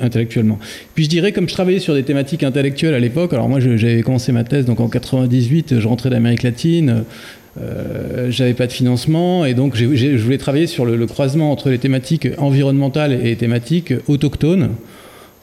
[0.00, 0.58] intellectuellement.
[0.94, 4.02] Puis je dirais, comme je travaillais sur des thématiques intellectuelles à l'époque, alors moi j'avais
[4.02, 7.04] commencé ma thèse donc en 98, je rentrais d'Amérique latine.
[8.28, 11.78] j'avais pas de financement et donc je voulais travailler sur le, le, croisement entre les
[11.78, 14.70] thématiques environnementales et les thématiques autochtones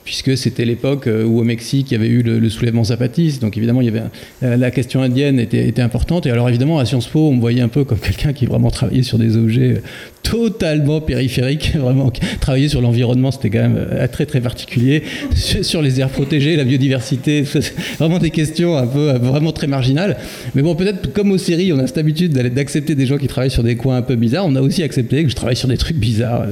[0.04, 3.58] puisque c'était l'époque euh, où au Mexique il y avait eu le, soulèvement zapatiste, donc
[3.58, 4.04] évidemment il y avait
[4.44, 6.26] euh, la question indienne était, était, importante.
[6.26, 8.72] Et alors évidemment à Sciences Po on me voyait un peu comme quelqu'un qui vraiment
[8.72, 9.82] travaillait sur des objets
[10.24, 15.04] totalement périphérique, vraiment travailler sur l'environnement, c'était quand même euh, très très particulier.
[15.36, 17.44] Sur les aires protégées, la biodiversité,
[18.00, 20.18] vraiment des questions un peu vraiment très marginales.
[20.56, 23.52] Mais bon, peut-être comme aux séries, on a cette habitude d'accepter des gens qui travaillent
[23.52, 24.46] sur des coins un peu bizarres.
[24.48, 26.46] On a aussi accepté que je travaille sur des trucs bizarres.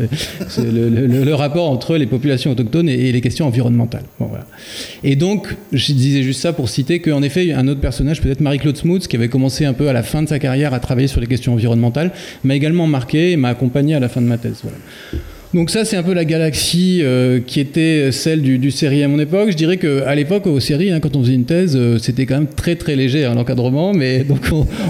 [0.58, 4.04] Le, rapport entre les populations autochtones et, les questions environnementales.
[4.20, 4.46] Bon, voilà.
[5.04, 8.78] Et donc, je disais juste ça pour citer qu'en effet, un autre personnage, peut-être Marie-Claude
[8.78, 11.22] Smootz, qui avait commencé un peu à la fin de sa carrière à travailler sur
[11.22, 12.12] les questions environnementales,
[12.44, 14.62] m'a également marqué m'a accompagné à la fin de ma thèse.
[14.64, 14.78] Voilà.
[15.54, 19.10] Donc ça, c'est un peu la galaxie euh, qui était celle du, du, série à
[19.10, 19.52] mon époque.
[19.52, 22.36] Je dirais qu'à l'époque, aux séries, hein, quand on faisait une thèse, euh, c'était quand
[22.36, 24.40] même très très léger hein, l'encadrement, mais donc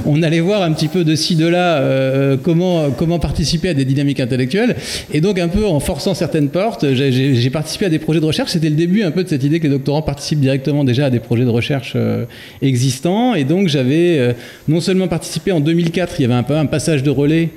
[0.06, 3.74] on, allait voir un petit peu de ci de là euh, comment comment participer à
[3.74, 4.76] des dynamiques intellectuelles.
[5.12, 8.52] Et donc un peu en forçant certaines portes, j'ai participé à des projets de recherche.
[8.52, 11.10] C'était le début un peu de cette idée que les doctorants participent directement déjà à
[11.10, 11.98] des projets de recherche
[12.62, 13.34] existants.
[13.34, 14.36] Et donc j'avais
[14.68, 17.50] non seulement participé en 2004, il y avait un peu un passage de relais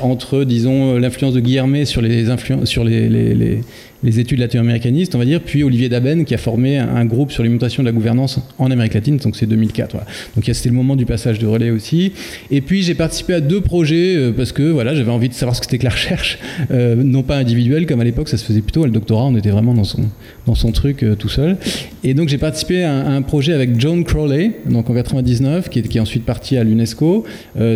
[0.00, 1.40] entre, disons, l'influence de
[1.84, 2.26] Sur les,
[2.64, 3.60] sur les, les, les
[4.04, 7.82] études latino-américanistes, on va dire, puis Olivier Daben qui a formé un, groupe sur l'imitation
[7.82, 9.92] de la gouvernance en Amérique latine, donc c'est 2004.
[9.92, 10.06] Voilà.
[10.34, 12.12] Donc c'était le moment du passage de relais aussi.
[12.50, 15.54] Et puis j'ai participé à deux projets euh, parce que voilà, j'avais envie de savoir
[15.54, 16.38] ce que c'était que la recherche,
[16.70, 18.84] euh, non pas individuelle comme à l'époque, ça se faisait plutôt.
[18.84, 20.02] Le doctorat, on était vraiment dans son,
[20.46, 21.56] dans son truc euh, tout seul.
[22.02, 26.00] Et donc j'ai participé à un, projet avec John Crowley, donc en 99, qui est,
[26.00, 27.24] ensuite parti à l'UNESCO,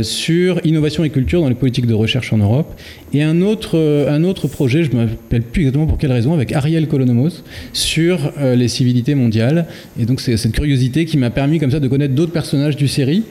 [0.03, 2.79] sur innovation et culture dans les politiques de recherche en Europe.
[3.13, 6.53] Et un autre, un autre projet, je ne me rappelle plus exactement pour raison, avec
[6.53, 7.43] Ariel Kolonomos
[7.73, 9.67] sur euh, les civilités mondiales.
[9.99, 12.89] Et donc c'est cette curiosité qui m'a permis comme ça de connaître d'autres personnages du
[12.89, 13.25] série.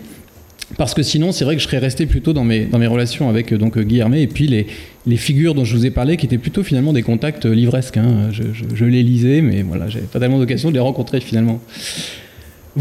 [0.77, 3.27] Parce que sinon, c'est vrai que je serais resté plutôt dans mes, dans mes relations
[3.27, 4.67] avec donc, Guillermet et puis les,
[5.07, 7.97] les figures dont je vous ai parlé qui étaient plutôt finalement des contacts livresques.
[7.97, 8.30] Hein.
[8.32, 8.43] Je,
[8.75, 11.59] je, les lisais, mais voilà, j'avais pas tellement d'occasion de les rencontrer finalement.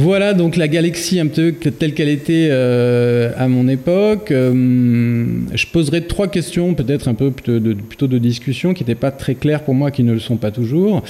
[0.01, 4.31] Voilà donc la galaxie un peu telle qu'elle était euh, à mon époque.
[4.31, 7.75] Euh, je poserai trois questions, peut-être un peu plutôt de,
[8.07, 11.03] de discussion, qui n'étaient pas très claires pour moi, qui ne le sont pas toujours.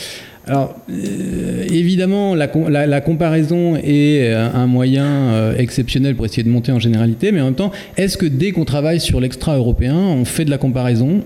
[0.47, 7.31] Alors, euh, évidemment, la, comparaison est un moyen exceptionnel pour essayer de monter en généralité,
[7.31, 10.57] mais en même temps, est-ce que dès qu'on travaille sur l'extra-européen, on fait de la
[10.57, 11.25] comparaison?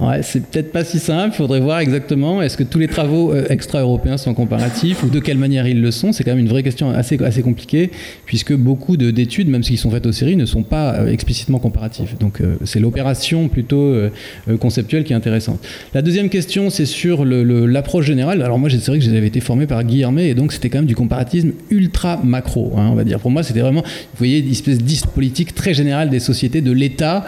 [0.00, 1.34] Ouais, c'est peut-être pas si simple.
[1.34, 5.18] Il faudrait voir exactement est-ce que tous les travaux euh, extra-européens sont comparatifs ou de
[5.18, 6.12] quelle manière ils le sont?
[6.12, 7.90] C'est quand même une vraie question assez, assez compliquée
[8.24, 12.16] puisque beaucoup d'études, même s'ils sont faites aux séries, ne sont pas euh, explicitement comparatifs.
[12.18, 13.94] Donc euh, c'est l'opération plutôt
[14.60, 15.60] conceptuelle qui est intéressante.
[15.94, 18.42] La deuxième question, c'est sur l'approche générale.
[18.42, 20.86] Alors moi, c'est vrai que j'avais été formé par Guillermet et donc c'était quand même
[20.86, 23.18] du comparatisme ultra macro, hein, on va dire.
[23.18, 26.72] Pour moi, c'était vraiment, vous voyez, une espèce de politique très générale des sociétés, de
[26.72, 27.24] l'État.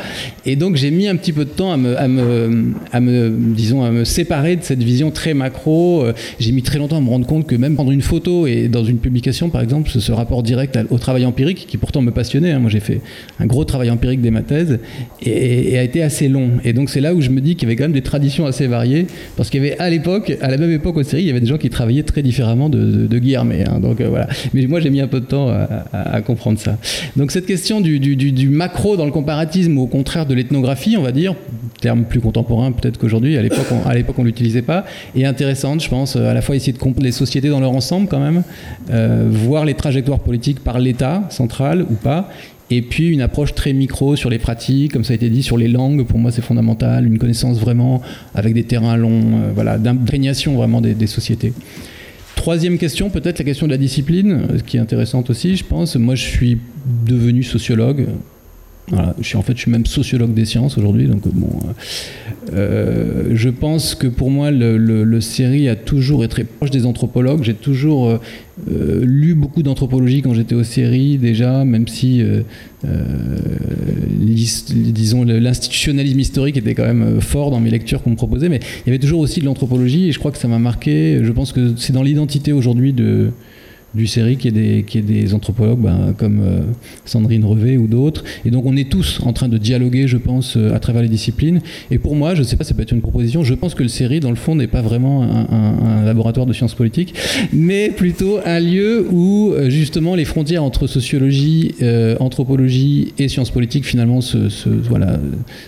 [0.46, 2.59] Et donc j'ai mis un petit peu de temps à me, à me
[2.92, 6.04] à me, disons, à me séparer de cette vision très macro.
[6.04, 8.68] Euh, j'ai mis très longtemps à me rendre compte que même prendre une photo et
[8.68, 12.50] dans une publication, par exemple, ce, rapport direct au travail empirique, qui pourtant me passionnait,
[12.52, 12.58] hein.
[12.58, 13.00] moi j'ai fait
[13.38, 14.80] un gros travail empirique dès ma thèse,
[15.22, 16.50] et, a été assez long.
[16.64, 18.46] Et donc c'est là où je me dis qu'il y avait quand même des traditions
[18.46, 19.06] assez variées,
[19.36, 21.40] parce qu'il y avait à l'époque, à la même époque aux séries, il y avait
[21.40, 23.20] des gens qui travaillaient très différemment de, de.
[23.36, 23.80] Hein.
[23.80, 24.28] donc euh, voilà.
[24.54, 25.48] Mais moi j'ai mis un peu de temps
[25.92, 26.78] à, comprendre ça.
[27.16, 31.02] Donc cette question du, du, du, macro dans le comparatisme, au contraire de l'ethnographie, on
[31.02, 31.34] va dire,
[31.80, 34.84] terme plus contemporain, peut-être qu'aujourd'hui, à l'époque, on, à l'utilisait pas,
[35.14, 38.08] et intéressante, je pense, à la fois essayer de comprendre les sociétés dans leur ensemble
[38.08, 38.42] quand même,
[38.90, 42.28] euh, voir les trajectoires politiques par l'État central ou pas,
[42.72, 45.58] Et puis une approche très micro sur les pratiques, comme ça a été dit, sur
[45.58, 46.04] les langues.
[46.04, 47.04] Pour moi, c'est fondamental.
[47.04, 48.00] Une connaissance vraiment
[48.34, 51.52] avec des terrains longs, euh, voilà, d'imprégnation vraiment des, des sociétés.
[52.36, 55.96] Troisième question, peut-être la question de la discipline, qui est intéressante aussi, je pense.
[55.96, 56.58] Moi, je suis
[57.06, 58.06] devenu sociologue
[58.92, 63.94] en fait, je suis même sociologue des sciences aujourd'hui, donc bon, euh, euh, je pense
[63.94, 67.44] que pour moi, le, le, série a toujours été très proche des anthropologues.
[67.44, 72.22] J'ai toujours euh, lu beaucoup d'anthropologie quand j'étais aux séries déjà, même si,
[74.70, 78.88] disons, l'institutionnalisme historique était quand même fort dans mes lectures qu'on me proposait, mais il
[78.88, 81.20] y avait toujours aussi de l'anthropologie, et je crois que ça m'a marqué.
[81.22, 83.30] Je pense que c'est dans l'identité aujourd'hui de
[83.94, 86.60] du série qui est des, qui est des anthropologues ben, comme euh,
[87.04, 88.24] Sandrine Revé ou d'autres.
[88.44, 91.08] Et donc on est tous en train de dialoguer, je pense, euh, à travers les
[91.08, 91.60] disciplines.
[91.90, 93.82] Et pour moi, je ne sais pas, ça peut être une proposition, je pense que
[93.82, 97.14] le série, dans le fond, n'est pas vraiment un, laboratoire de sciences politiques,
[97.52, 101.74] mais plutôt un lieu où euh, justement les frontières entre sociologie,
[102.20, 104.48] anthropologie et sciences politiques finalement se,
[104.88, 105.18] voilà,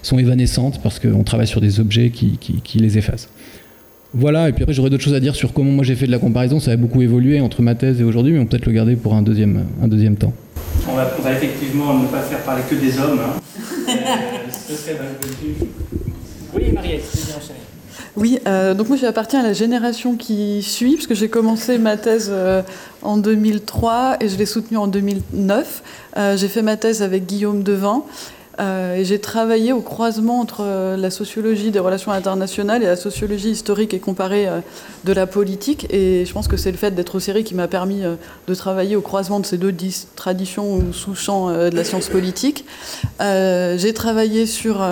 [0.02, 3.28] sont évanescentes parce qu'on travaille sur des objets qui, qui les effacent.
[4.14, 6.10] Voilà, et puis après j'aurais d'autres choses à dire sur comment moi j'ai fait de
[6.10, 8.66] la comparaison, ça a beaucoup évolué entre ma thèse et aujourd'hui, mais on peut peut-être
[8.66, 10.34] le garder pour un deuxième, un deuxième temps.
[10.88, 13.20] On va, effectivement ne pas faire parler que des hommes.
[13.20, 13.40] Hein.
[16.54, 17.02] Oui, Mariette,
[18.14, 21.96] oui, euh, donc moi j'appartiens à la génération qui suit, parce que j'ai commencé ma
[21.96, 22.60] thèse euh,
[23.00, 25.82] en 2003 et je l'ai soutenue en 2009.
[26.18, 28.02] Euh, j'ai fait ma thèse avec Guillaume Devin.
[28.60, 33.50] Euh, j'ai travaillé au croisement entre euh, la sociologie des relations internationales et la sociologie
[33.50, 34.60] historique et comparée euh,
[35.04, 35.86] de la politique.
[35.90, 38.96] Et je pense que c'est le fait d'être au série qui m'a permis de travailler
[38.96, 39.74] au croisement de ces deux
[40.16, 42.64] traditions ou sous-champs de la science politique.
[43.20, 44.84] j'ai travaillé sur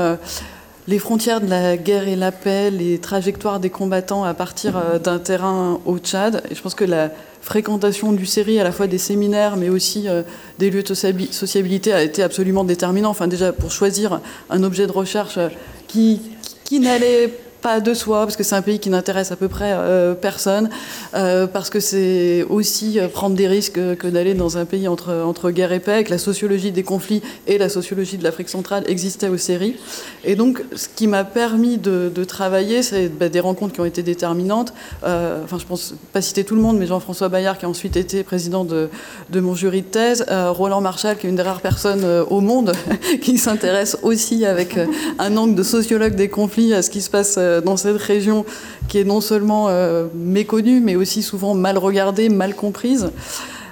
[0.89, 5.19] les frontières de la guerre et la paix, les trajectoires des combattants à partir d'un
[5.19, 6.43] terrain au Tchad.
[6.51, 7.11] Et je pense que la
[7.41, 10.23] fréquentation du série, à la fois des séminaires, mais aussi euh,
[10.59, 13.11] des lieux de sociabilité, a été absolument déterminant.
[13.11, 14.21] Enfin, déjà, pour choisir
[14.51, 15.49] un objet de recherche euh,
[15.89, 16.21] qui,
[16.65, 19.73] qui n'allait pas de soi, parce que c'est un pays qui n'intéresse à peu près
[19.73, 20.71] euh, personne,
[21.15, 25.13] euh, parce que c'est aussi euh, prendre des risques que d'aller dans un pays entre,
[25.13, 28.85] entre guerre et paix, que la sociologie des conflits et la sociologie de l'Afrique centrale
[28.87, 29.77] existaient aux séries.
[30.25, 34.03] Et donc, ce qui m'a permis de, travailler, c'est bah, des rencontres qui ont été
[34.03, 34.73] déterminantes.
[35.03, 38.23] enfin, je pense pas citer tout le monde, mais Jean-François Bayard, qui a ensuite été
[38.23, 38.89] président de,
[39.31, 42.73] de mon jury de thèse, Roland Marchal, qui est une des rares personnes au monde
[43.23, 44.79] qui s'intéresse aussi avec
[45.19, 48.45] un angle de sociologue des conflits à ce qui se passe dans cette région
[48.91, 53.11] qui est non seulement euh, méconnue, mais aussi souvent mal regardée, mal comprise.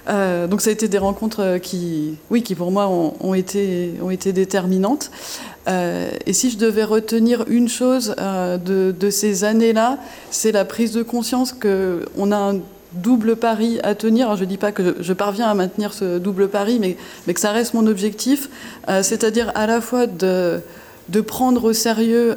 [0.08, 3.92] Euh, donc ça a été des rencontres qui, oui, qui pour moi ont, été,
[4.32, 5.10] déterminantes.
[5.66, 9.98] et si je devais retenir une chose de, ces années-là,
[10.30, 12.60] c'est la prise de conscience qu'on a un
[12.92, 14.34] double pari à tenir.
[14.36, 16.96] je ne dis pas que je, parviens à maintenir ce double pari, mais,
[17.34, 18.48] que ça reste mon objectif,
[19.02, 20.62] c'est-à-dire à la fois de
[21.26, 22.34] prendre au sérieux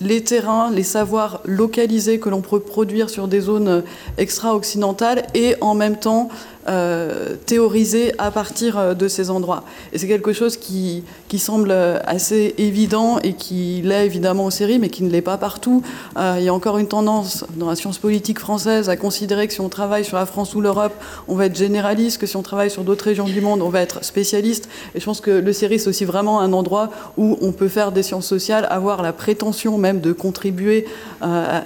[0.00, 3.82] les terrains, les savoirs localisés que l'on peut produire sur des zones
[4.18, 6.28] extra-occidentales et en même temps
[6.68, 9.64] euh, théoriser à partir euh, de ces endroits.
[9.94, 11.72] Et c'est quelque chose qui, qui, semble
[12.04, 15.82] assez évident et qui l'est évidemment aux séries, mais qui ne l'est pas partout.
[16.18, 19.54] Euh, il y a encore une tendance dans la science politique française à considérer que
[19.54, 20.92] si on travaille sur la France ou l'Europe,
[21.28, 23.80] on va être généraliste, que si on travaille sur d'autres régions du monde, on va
[23.80, 24.68] être spécialiste.
[24.94, 27.90] Et je pense que le série, c'est aussi vraiment un endroit où on peut faire
[27.90, 30.84] des sciences sociales, avoir la prétention même de contribuer
[31.22, 31.62] à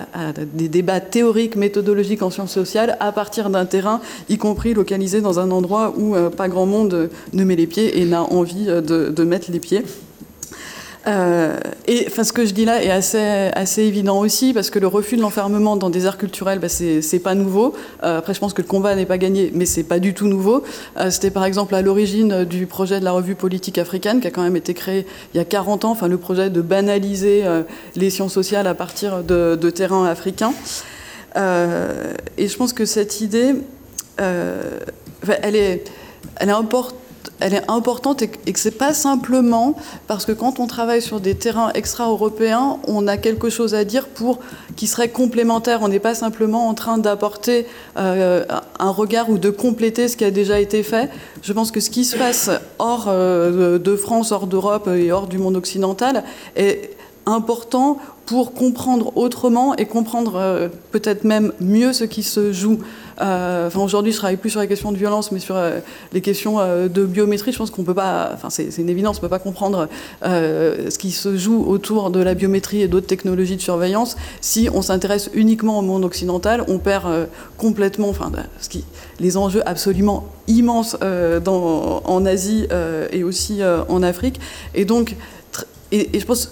[0.52, 5.22] des débats théoriques, méthodologiques en sciences sociales à partir d'un terrain, y compris le localisé
[5.22, 8.66] dans un endroit où euh, pas grand monde ne met les pieds et n'a envie
[8.68, 9.82] euh, de, mettre les pieds.
[11.06, 14.78] Euh, et enfin, ce que je dis là est assez, assez évident aussi, parce que
[14.78, 17.72] le refus de l'enfermement dans des arts culturels, bah, c'est pas nouveau.
[18.02, 20.62] après, je pense que le combat n'est pas gagné, mais c'est pas du tout nouveau.
[21.10, 24.42] C'était par exemple à l'origine du projet de la revue politique africaine, qui a quand
[24.42, 27.44] même été créé il y a 40 ans, enfin, le projet de banaliser
[27.96, 30.54] les sciences sociales à partir de terrains africains.
[31.36, 33.52] et je pense que cette idée,
[34.20, 34.80] euh,
[35.42, 35.84] elle, est,
[37.68, 39.74] importante et, que c'est pas simplement
[40.06, 44.08] parce que quand on travaille sur des terrains extra-européens, on a quelque chose à dire
[44.08, 44.38] pour
[44.76, 45.80] qui serait complémentaire.
[45.82, 48.44] On n'est pas simplement en train d'apporter euh,
[48.78, 51.10] un regard ou de compléter ce qui a déjà été fait.
[51.42, 55.26] Je pense que ce qui se passe hors euh, de France, hors d'Europe et hors
[55.26, 56.24] du monde occidental
[56.56, 56.90] est
[57.26, 62.78] important pour comprendre autrement et comprendre peut-être même mieux ce qui se joue.
[63.20, 65.78] Euh, aujourd'hui, je travaille plus sur les questions de violence, mais sur euh,
[66.12, 67.52] les questions de biométrie.
[67.52, 69.88] Je pense qu'on peut pas, c'est une évidence, on peut pas comprendre
[70.22, 74.82] ce qui se joue autour de la biométrie et d'autres technologies de surveillance si on
[74.82, 76.64] s'intéresse uniquement au monde occidental.
[76.68, 78.12] On perd complètement,
[78.68, 78.84] qui,
[79.20, 82.66] les enjeux absolument immenses en Asie
[83.12, 84.40] et aussi en Afrique.
[84.74, 85.16] Et donc,
[85.92, 86.50] je pense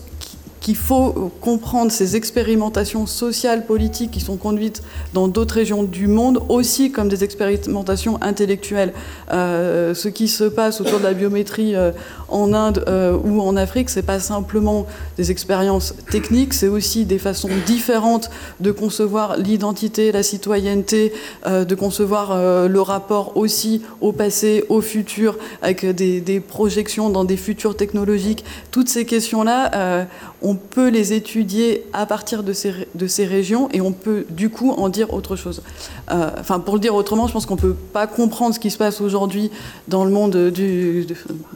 [0.62, 4.82] qu'il faut comprendre ces expérimentations sociales, politiques qui sont conduites
[5.12, 8.92] dans d'autres régions du monde aussi comme des expérimentations intellectuelles.
[9.32, 11.90] Euh, ce qui se passe autour de la biométrie euh,
[12.32, 17.18] en Inde euh, ou en Afrique, c'est pas simplement des expériences techniques, c'est aussi des
[17.18, 18.30] façons différentes
[18.60, 21.12] de concevoir l'identité, la citoyenneté,
[21.46, 22.36] de concevoir
[22.68, 28.44] le rapport aussi au passé, au futur, avec des, projections dans des futurs technologiques.
[28.70, 30.06] Toutes ces questions-là,
[30.40, 34.88] on peut les étudier à partir de ces régions et on peut du coup en
[34.88, 35.62] dire autre chose.
[36.10, 38.70] Euh, enfin, pour le dire autrement, je pense qu'on ne peut pas comprendre ce qui
[38.70, 39.50] se passe aujourd'hui
[39.88, 41.06] dans le monde du.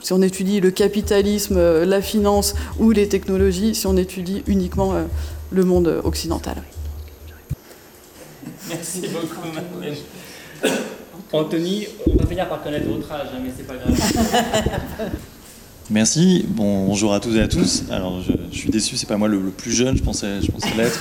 [0.02, 4.94] si on étudie le capitalisme, euh, la finance ou les technologies, si on étudie uniquement
[4.94, 5.04] euh,
[5.50, 6.56] le monde occidental.
[8.68, 9.48] Merci beaucoup,
[11.32, 15.10] Anthony, on va finir par connaître votre âge, hein, mais c'est pas grave.
[15.90, 16.44] Merci.
[16.48, 17.84] bonjour à toutes et à tous.
[17.90, 21.00] Alors, je, suis déçu, c'est pas moi le, plus jeune, je pensais, je pensais l'être.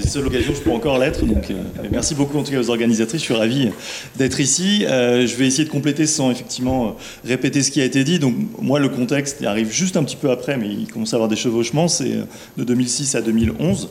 [0.00, 1.24] Des seules occasions, je peux encore l'être.
[1.24, 1.54] Donc, euh,
[1.92, 3.20] merci beaucoup en tout cas aux organisatrices.
[3.20, 3.70] Je suis ravi
[4.16, 4.84] d'être ici.
[4.86, 6.90] Euh, je vais essayer de compléter sans effectivement euh,
[7.24, 8.18] répéter ce qui a été dit.
[8.18, 11.28] Donc, moi, le contexte arrive juste un petit peu après, mais il commence à avoir
[11.28, 11.86] des chevauchements.
[11.86, 12.18] C'est
[12.56, 13.88] de 2006 à 2011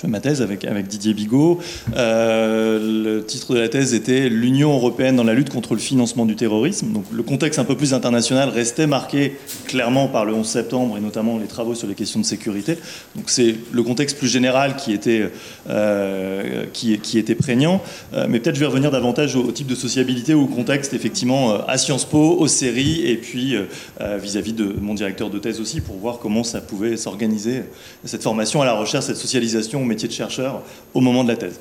[0.00, 1.60] fais ma thèse avec, Didier Bigot.
[1.96, 6.24] Euh, le titre de la thèse était L'Union européenne dans la lutte contre le financement
[6.24, 6.92] du terrorisme.
[6.92, 9.36] Donc le contexte un peu plus international restait marqué
[9.66, 12.78] clairement par le 11 septembre et notamment les travaux sur les questions de sécurité.
[13.16, 15.30] Donc c'est le contexte plus général qui était,
[15.68, 17.82] euh, qui, était prégnant.
[18.14, 21.66] Euh, mais peut-être je vais revenir davantage au, type de sociabilité ou au contexte effectivement
[21.66, 23.56] à Sciences Po, aux séries et puis
[24.00, 27.62] vis-à-vis -vis de mon directeur de thèse aussi pour voir comment ça pouvait s'organiser
[28.04, 30.62] cette formation à la recherche, cette socialisation métier de chercheur
[30.94, 31.58] au moment de la thèse.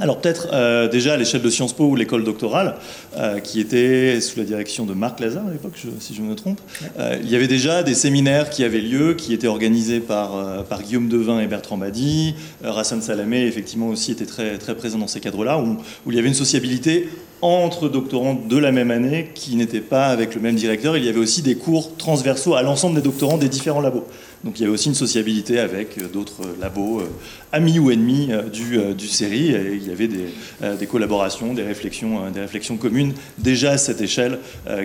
[0.00, 2.76] Alors peut-être euh, déjà à l'échelle de Sciences Po ou l'école doctorale,
[3.18, 6.58] euh, qui était sous la direction de Marc Lazare à l'époque, si je me trompe,
[6.98, 10.82] euh, il y avait déjà des séminaires qui avaient lieu, qui étaient organisés par, par
[10.82, 12.34] Guillaume Devin et Bertrand Badi.
[12.64, 15.76] Rassan Salamé, effectivement, aussi était très, très présent dans ces cadres-là, où,
[16.06, 17.08] où il y avait une sociabilité
[17.42, 20.96] entre doctorants de la même année qui n'étaient pas avec le même directeur.
[20.96, 24.06] Il y avait aussi des cours transversaux à l'ensemble des doctorants des différents labos.
[24.44, 27.08] Donc il y avait aussi une sociabilité avec euh, d'autres euh, labos, euh,
[27.52, 29.48] amis ou ennemis du, du série.
[29.72, 34.38] Il y avait des, collaborations, des réflexions, des réflexions communes déjà à cette échelle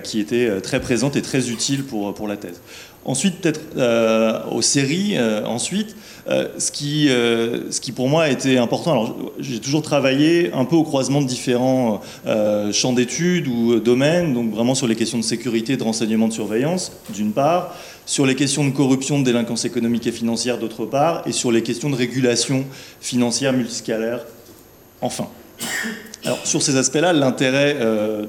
[0.03, 2.59] qui étaient très présentes et très utiles pour, pour la thèse.
[3.05, 3.61] Ensuite, peut-être
[4.51, 5.95] aux séries, ensuite,
[6.27, 10.75] ce, qui, ce qui pour moi a été important, alors j'ai toujours travaillé un peu
[10.75, 12.01] au croisement de différents
[12.71, 16.91] champs d'études ou domaines, donc vraiment sur les questions de sécurité, de renseignement, de surveillance,
[17.13, 17.75] d'une part,
[18.05, 21.63] sur les questions de corruption, de délinquance économique et financière d'autre part, et sur les
[21.63, 22.65] questions de régulation
[23.01, 24.25] financière multiscalaire
[25.01, 25.27] enfin.
[26.25, 28.25] Alors, sur ces aspects-là, l'intérêt euh,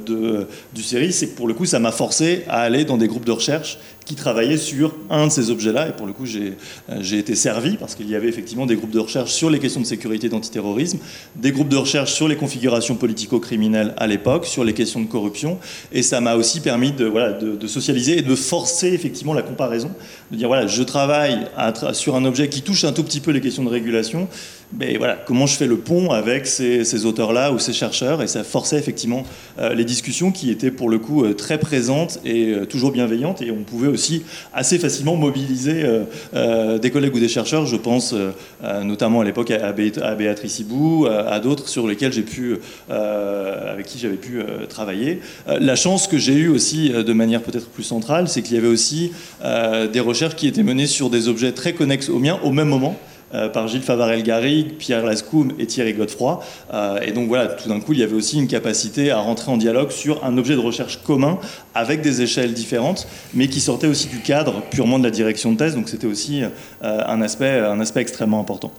[0.75, 3.25] du série, c'est que pour le coup, ça m'a forcé à aller dans des groupes
[3.25, 5.89] de recherche qui travaillait sur un de ces objets-là.
[5.89, 6.55] Et pour le coup, j'ai
[6.91, 9.81] euh, été servi parce qu'il y avait effectivement des groupes de recherche sur les questions
[9.81, 10.99] de sécurité et d'antiterrorisme,
[11.35, 15.59] des groupes de recherche sur les configurations politico-criminelles à l'époque, sur les questions de corruption.
[15.91, 19.91] Et ça m'a aussi permis de, socialiser et de forcer effectivement la comparaison.
[20.31, 21.47] De dire, voilà, je travaille
[21.93, 24.29] sur un objet qui touche un tout petit peu les questions de régulation.
[24.73, 28.45] Mais voilà, comment je fais le pont avec ces, auteurs-là ou ces chercheurs Et ça
[28.45, 29.25] forçait effectivement
[29.59, 33.43] euh, les discussions qui étaient pour le coup euh, très présentes et toujours bienveillantes.
[33.43, 36.05] Et on pouvait aussi assez facilement mobiliser euh,
[36.35, 37.67] euh, des collègues ou des chercheurs.
[37.67, 42.57] Je pense euh, notamment à l'époque à, Béatrice Ibou, à, d'autres sur lesquels j'ai pu,
[42.89, 45.21] avec qui j'avais pu travailler.
[45.47, 48.69] la chance que j'ai eue aussi de manière peut-être plus centrale, c'est qu'il y avait
[48.69, 49.13] aussi
[49.43, 52.99] des recherches qui étaient menées sur des objets très connexes aux miens au même moment.
[53.35, 56.41] Euh, par Gilles Favarel-Garrigue, Pierre Lascoum et Thierry Godefroy.
[56.73, 59.51] Euh, et donc voilà, tout d'un coup, il y avait aussi une capacité à rentrer
[59.51, 61.41] en dialogue sur un objet de recherche commun
[61.75, 65.57] avec des échelles différentes, mais qui sortait aussi du cadre purement de la direction de
[65.57, 65.75] thèse.
[65.75, 68.71] Donc c'était aussi euh, un, aspect, un aspect extrêmement important.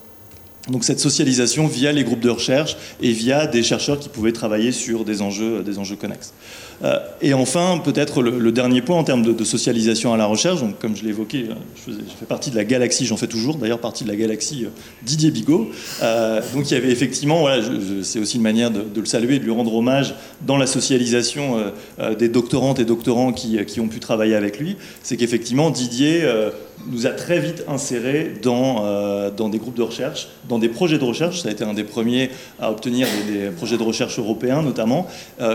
[0.70, 4.72] Donc cette socialisation via les groupes de recherche et via des chercheurs qui pouvaient travailler
[4.72, 6.34] sur des enjeux, des enjeux connexes.
[6.84, 10.78] Euh, et enfin, peut-être le, dernier point en termes de, socialisation à la recherche, donc,
[10.80, 11.54] comme je l'ai évoqué, euh,
[11.88, 14.70] je, fais partie de la galaxie, j'en fais toujours, d'ailleurs partie de la galaxie euh,
[15.04, 15.70] Didier Bigot.
[16.54, 17.64] donc il y avait effectivement, voilà,
[18.04, 21.58] c'est aussi une manière de, le saluer de lui rendre hommage dans la socialisation
[22.18, 26.24] des doctorantes et doctorants qui, ont pu travailler avec lui, c'est qu'effectivement Didier
[26.90, 31.42] nous a très vite insérés dans, des groupes de recherche, dans des projets de recherche.
[31.42, 35.08] Ça a été un des premiers à obtenir des, projets de recherche européens notamment,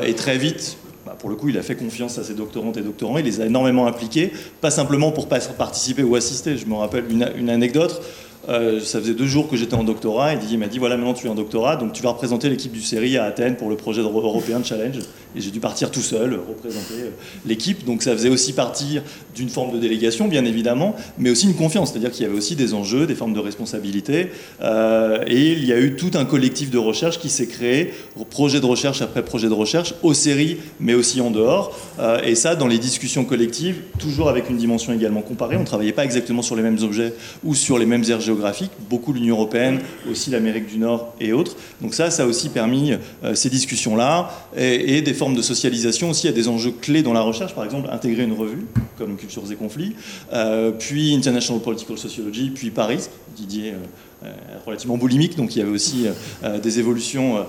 [0.04, 0.76] et très vite
[1.22, 3.46] pour le coup, il a fait confiance à ses doctorantes et doctorants, il les a
[3.46, 6.56] énormément impliqués, pas simplement pour participer ou assister.
[6.56, 8.02] Je me rappelle une, une anecdote.
[8.48, 11.14] Euh, ça faisait deux jours que j'étais en doctorat et Didier m'a dit voilà maintenant
[11.14, 13.76] tu es en doctorat donc tu vas représenter l'équipe du série à Athènes pour le
[13.76, 14.98] projet européen de challenge.
[15.36, 17.10] Et j'ai dû partir tout seul représenter euh,
[17.46, 17.84] l'équipe.
[17.84, 18.98] Donc ça faisait aussi partie
[19.34, 21.92] d'une forme de délégation bien évidemment mais aussi une confiance.
[21.92, 24.30] C'est à dire qu'il y avait aussi des enjeux des formes de responsabilité
[24.60, 27.94] euh, et il y a eu tout un collectif de recherche qui s'est créé
[28.30, 31.76] projet de recherche après projet de recherche aux séries mais aussi en dehors.
[32.24, 35.56] Et ça dans les discussions collectives toujours avec une dimension également comparée.
[35.56, 37.14] On travaillait pas exactement sur les mêmes objets
[37.44, 38.31] ou sur les mêmes RGO
[38.88, 39.80] beaucoup l'Union européenne,
[40.10, 41.56] aussi l'Amérique du Nord et autres.
[41.80, 42.92] Donc ça, ça a aussi permis
[43.24, 47.22] euh, ces discussions-là et, des formes de socialisation aussi à des enjeux clés dans la
[47.22, 48.66] recherche, par exemple intégrer une revue
[48.98, 49.94] comme Cultures et Conflits,
[50.32, 53.74] euh, puis International Political Sociology, puis Paris, Didier
[54.24, 54.30] euh,
[54.66, 56.06] relativement boulimique, donc il y avait aussi
[56.62, 57.44] des évolutions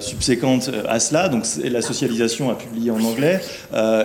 [0.00, 1.30] subséquentes à cela.
[1.30, 3.40] Donc la socialisation a publié en anglais.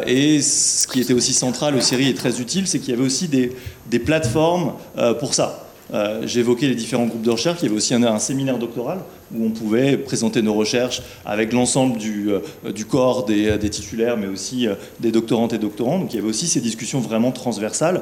[0.07, 3.05] et ce qui était aussi central aux séries et très utile, c'est qu'il y avait
[3.05, 4.73] aussi des plateformes
[5.19, 5.62] pour ça.
[5.93, 7.59] Euh, j'ai évoqué les différents groupes de recherche.
[7.61, 8.99] Il y avait aussi un, séminaire doctoral
[9.35, 14.17] où on pouvait présenter nos recherches avec l'ensemble du, euh, du, corps des, des, titulaires,
[14.17, 15.99] mais aussi euh, des doctorantes et doctorants.
[15.99, 18.01] Donc il y avait aussi ces discussions vraiment transversales.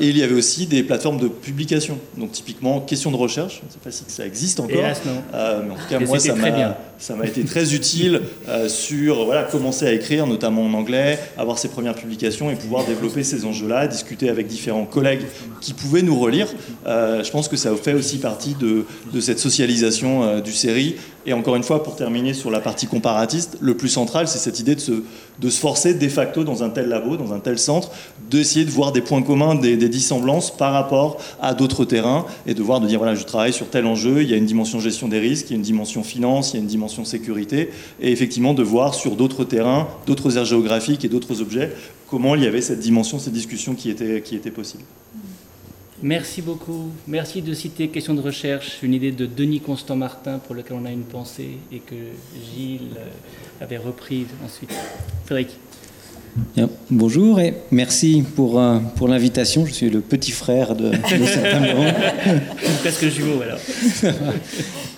[0.00, 1.98] et il y avait aussi des plateformes de publication.
[2.16, 3.60] Donc typiquement, questions de recherche.
[3.60, 4.82] Je ne sais pas si ça existe encore.
[4.82, 8.20] mais en tout cas, moi, ça m'a, été très utile
[8.68, 13.24] sur voilà, commencer à écrire, notamment en anglais, avoir ses premières publications et pouvoir développer
[13.24, 15.22] ces enjeux-là, discuter avec différents collègues
[15.60, 16.48] qui pouvaient nous relire.
[16.86, 18.84] Euh, je pense que ça fait aussi partie de,
[19.20, 20.96] cette socialisation euh, du série.
[21.26, 24.60] Et encore une fois, pour terminer sur la partie comparatiste, le plus central, c'est cette
[24.60, 24.92] idée de se,
[25.40, 27.90] de forcer de facto dans un tel labo, dans un tel centre,
[28.30, 32.62] d'essayer de voir des points communs, des, dissemblances par rapport à d'autres terrains, et de
[32.62, 35.08] voir, de dire, voilà, je travaille sur tel enjeu, il y a une dimension gestion
[35.08, 38.12] des risques, il y a une dimension finance, il y a une dimension sécurité, et
[38.12, 41.72] effectivement de voir sur d'autres terrains, d'autres aires géographiques et d'autres objets,
[42.08, 44.84] comment il y avait cette dimension, cette discussion qui était, qui était possible.
[46.04, 46.90] Merci beaucoup.
[47.08, 50.84] Merci de citer Question de recherche, une idée de Denis Constant Martin pour lequel on
[50.84, 51.94] a une pensée et que
[52.54, 54.68] Gilles euh, avait reprise ensuite.
[55.24, 55.56] Frédéric.
[56.90, 59.64] bonjour et merci pour, euh, pour l'invitation.
[59.64, 60.94] Je suis le petit frère de, de
[61.42, 62.42] table
[62.80, 63.58] Presque jumeau alors.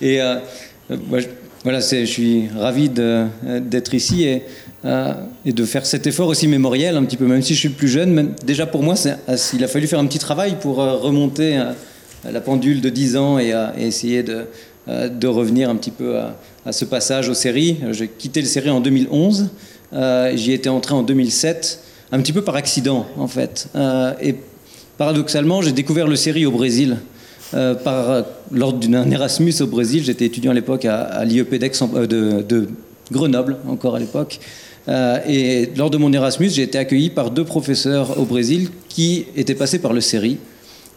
[0.01, 0.41] et euh,
[1.63, 4.43] voilà, je suis ravi d'être ici et
[5.45, 7.89] et de faire cet effort aussi mémoriel un petit peu, même si je suis plus
[7.89, 8.13] jeune.
[8.13, 11.61] Même, déjà pour moi, euh, il a fallu faire un petit travail pour euh, remonter
[12.31, 17.29] la pendule de 10 ans et, essayer de, revenir un petit peu à, ce passage
[17.29, 17.79] aux séries.
[17.93, 19.51] J'ai quitté les séries en 2011,
[20.35, 21.81] j'y étais entré en 2007,
[22.13, 23.69] un petit peu par accident en fait.
[24.21, 24.35] et
[24.99, 26.97] paradoxalement, j'ai découvert le série au Brésil.
[27.53, 32.69] lors d'un Erasmus au Brésil, j'étais étudiant à l'époque à, à l'IEP de
[33.13, 34.41] Grenoble, encore à l'époque.
[34.89, 39.27] Euh, et lors de mon Erasmus, j'ai été accueilli par deux professeurs au Brésil qui
[39.37, 40.39] étaient passés par le série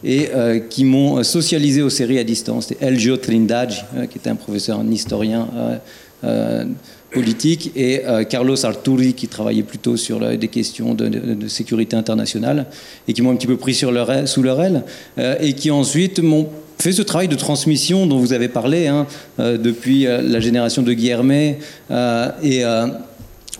[0.02, 2.68] et euh, qui m'ont socialisé aux séries à distance.
[2.68, 5.48] C'était Elgio Trindade, euh, qui était un professeur, un historien
[7.10, 12.66] politique, et Carlos Arturi, qui travaillait plutôt sur des questions de, sécurité internationale,
[13.08, 14.10] et qui m'ont un petit peu pris sous leur
[14.60, 14.84] aile,
[15.40, 16.46] et qui ensuite m'ont
[16.78, 19.06] fait ce travail de transmission dont vous avez parlé, hein,
[19.38, 21.58] depuis la génération de Guillermet,
[22.42, 22.64] et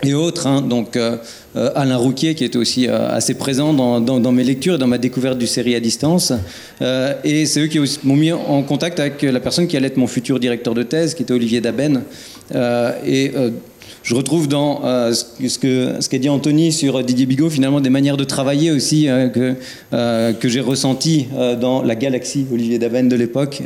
[0.02, 0.46] et autres.
[0.46, 0.62] Hein.
[0.62, 1.16] donc euh,
[1.56, 4.86] euh, Alain Rouquier qui était aussi euh, assez présent dans, dans, mes lectures et dans
[4.86, 6.32] ma découverte du série à distance.
[7.24, 10.06] et c'est eux qui m'ont mis en contact avec la personne qui allait être mon
[10.06, 12.02] futur directeur de thèse, qui était Olivier Daben.
[13.06, 13.32] et
[14.02, 17.90] je retrouve dans euh, ce qu'a ce qu'a dit Anthony sur Didier Bigot, finalement, des
[17.90, 19.54] manières de travailler aussi euh, que,
[19.92, 21.28] euh, que j'ai ressenties
[21.60, 23.62] dans la galaxie Olivier Daben de l'époque,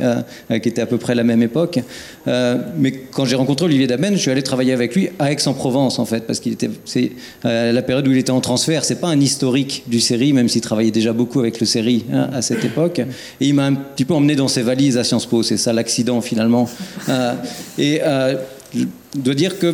[0.49, 1.79] qui était à peu près la même époque.
[2.25, 6.05] mais quand j'ai rencontré Olivier Daben, je suis allé travailler avec lui à Aix-en-Provence, en
[6.05, 7.11] fait, parce qu'il était, c'est
[7.43, 8.83] la période où il était en transfert.
[8.85, 12.29] C'est pas un historique du série, même s'il travaillait déjà beaucoup avec le série hein,
[12.33, 12.99] à cette époque.
[12.99, 15.43] Et il m'a un petit peu emmené dans ses valises à Sciences Po.
[15.43, 16.69] C'est ça l'accident, finalement.
[17.77, 18.01] et
[18.73, 18.85] je
[19.21, 19.73] dois dire que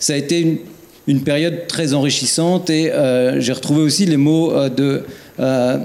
[0.00, 0.64] ça a été
[1.06, 5.04] une, période très enrichissante et euh, j'ai retrouvé aussi les mots euh, de,
[5.38, 5.78] euh,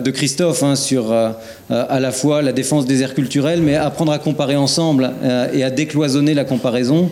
[0.00, 4.18] de, Christophe hein, sur à la fois la défense des aires culturelles, mais apprendre à
[4.18, 5.10] comparer ensemble
[5.54, 7.10] et à décloisonner la comparaison.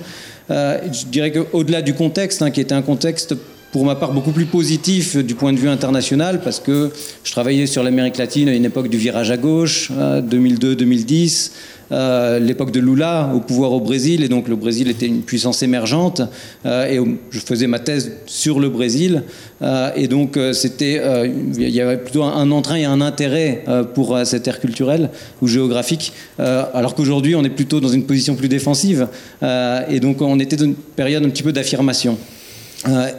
[0.51, 3.35] je dirais qu'au-delà du contexte, hein, qui était un contexte
[3.73, 6.91] pour ma part beaucoup plus positif du point de vue international parce que
[7.23, 11.51] je travaillais sur l'Amérique latine à une époque du virage à gauche, 2002-2010.
[11.93, 15.63] Euh, l'époque de Lula au pouvoir au Brésil, et donc le Brésil était une puissance
[15.63, 16.23] émergente,
[16.65, 17.01] euh, et
[17.31, 19.25] je faisais ma thèse sur le Brésil,
[19.63, 23.65] euh, et donc c'était, il y avait plutôt un, entrain et un intérêt
[23.95, 25.11] pour cette ère culturelle
[25.43, 29.09] ou géographique, alors qu'aujourd'hui on est plutôt dans une position plus défensive,
[29.43, 32.17] et donc on était dans une période un petit peu d'affirmation.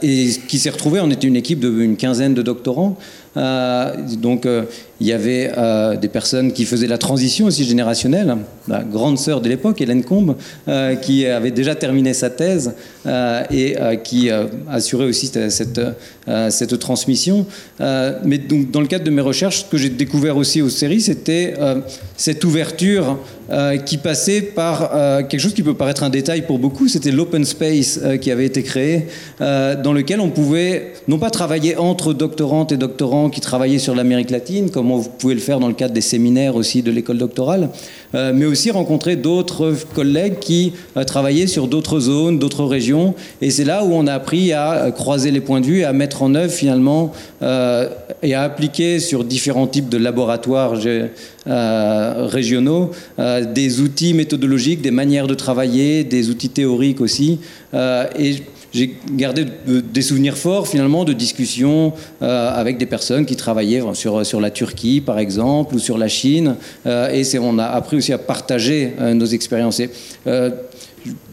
[0.02, 4.64] Et qui s'est retrouvé, on était une équipe d'une quinzaine de doctorants, euh, donc euh,
[5.00, 8.36] il y avait euh, des personnes qui faisaient la transition aussi générationnelle.
[8.68, 10.36] La grande sœur de l'époque, Hélène Combe,
[11.02, 12.74] qui avait déjà terminé sa thèse
[13.50, 13.74] et
[14.04, 14.30] qui
[14.70, 15.80] assurait aussi cette,
[16.50, 17.44] cette transmission.
[17.80, 21.00] mais donc, dans le cadre de mes recherches, ce que j'ai découvert aussi aux séries,
[21.00, 21.54] c'était
[22.16, 23.18] cette ouverture
[23.84, 24.92] qui passait par
[25.28, 28.62] quelque chose qui peut paraître un détail pour beaucoup, c'était l'open space qui avait été
[28.62, 29.08] créé,
[29.40, 34.30] dans lequel on pouvait non pas travailler entre doctorantes et doctorants, qui travaillaient sur l'Amérique
[34.30, 37.70] latine, comme vous pouvez le faire dans le cadre des séminaires aussi de l'école doctorale,
[38.14, 43.14] euh, mais aussi rencontrer d'autres collègues qui euh, travaillaient sur d'autres zones, d'autres régions.
[43.40, 45.92] Et c'est là où on a appris à euh, croiser les points de vue, à
[45.92, 47.12] mettre en œuvre finalement
[48.22, 50.74] et à appliquer sur différents types de laboratoires
[51.46, 57.40] régionaux des outils méthodologiques, des manières de travailler, des outils théoriques aussi.
[57.74, 58.36] et
[58.72, 61.92] j'ai gardé des souvenirs forts finalement de discussions
[62.22, 66.08] euh, avec des personnes qui travaillaient sur, sur la Turquie par exemple ou sur la
[66.08, 66.56] Chine
[66.86, 69.80] euh, et on a appris aussi à partager euh, nos expériences.
[69.80, 69.90] Et,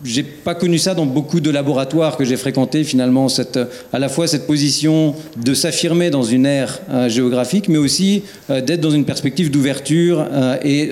[0.04, 3.60] j'ai pas connu ça dans beaucoup de laboratoires que j'ai fréquentés finalement cette,
[3.94, 8.62] à la fois cette position de s'affirmer dans une ère euh, géographique mais aussi euh,
[8.62, 10.92] d'être dans une perspective d'ouverture euh, et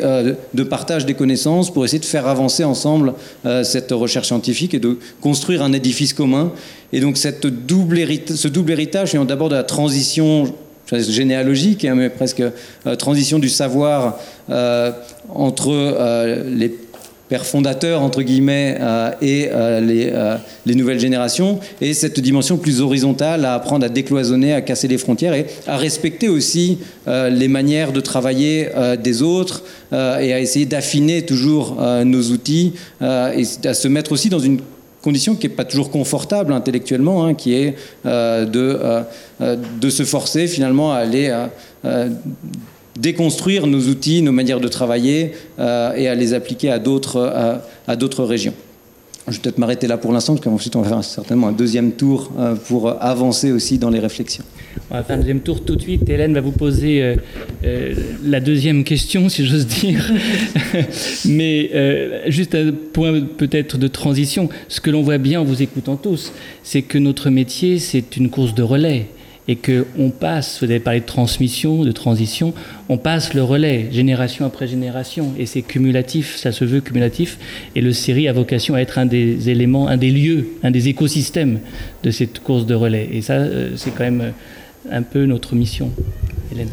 [0.53, 3.13] de partage des connaissances pour essayer de faire avancer ensemble
[3.63, 6.51] cette recherche scientifique et de construire un édifice commun.
[6.93, 7.99] Et donc cette double
[8.34, 10.53] ce double héritage d'abord de la transition
[10.91, 12.43] généalogique, hein, mais presque
[12.97, 14.17] transition du savoir
[15.30, 16.69] entre les
[17.30, 22.57] père fondateur, entre guillemets, euh, et euh, les, euh, les, nouvelles générations, et cette dimension
[22.57, 27.47] plus horizontale à apprendre à décloisonner, à casser les frontières, et à respecter aussi les
[27.47, 28.69] manières de travailler
[29.01, 34.39] des autres, et à essayer d'affiner toujours nos outils, et à se mettre aussi dans
[34.39, 34.59] une
[35.01, 37.75] condition qui n'est pas toujours confortable intellectuellement, hein, qui est
[38.05, 38.80] de,
[39.39, 41.34] de se forcer finalement à aller
[42.98, 47.95] déconstruire nos outils, nos manières de travailler euh, et à les appliquer à d'autres, à,
[47.95, 48.54] d'autres régions.
[49.28, 51.91] Je vais peut-être m'arrêter là pour l'instant, parce qu'ensuite on va faire certainement un deuxième
[51.91, 54.45] tour euh, pour avancer aussi dans les réflexions.
[54.89, 56.10] On va faire un deuxième tour tout de suite.
[56.10, 57.18] Hélène va vous poser
[57.66, 57.93] euh,
[58.24, 60.10] la deuxième question, si j'ose dire.
[61.26, 61.72] Mais
[62.28, 64.48] juste un point peut-être de transition.
[64.70, 66.32] Ce que l'on voit bien en vous écoutant tous,
[66.64, 69.08] c'est que notre métier, c'est une course de relais
[69.48, 72.54] et qu'on passe, vous avez parlé de transmission, de transition,
[72.89, 77.38] on passe le relais génération après génération et c'est cumulatif, ça se veut cumulatif
[77.76, 80.89] et le série a vocation à être un des éléments, un des lieux, un des
[80.89, 81.60] écosystèmes
[82.04, 84.34] de cette course de relais et ça euh, c'est quand même
[84.91, 85.91] un peu notre mission.
[86.52, 86.70] Hélène.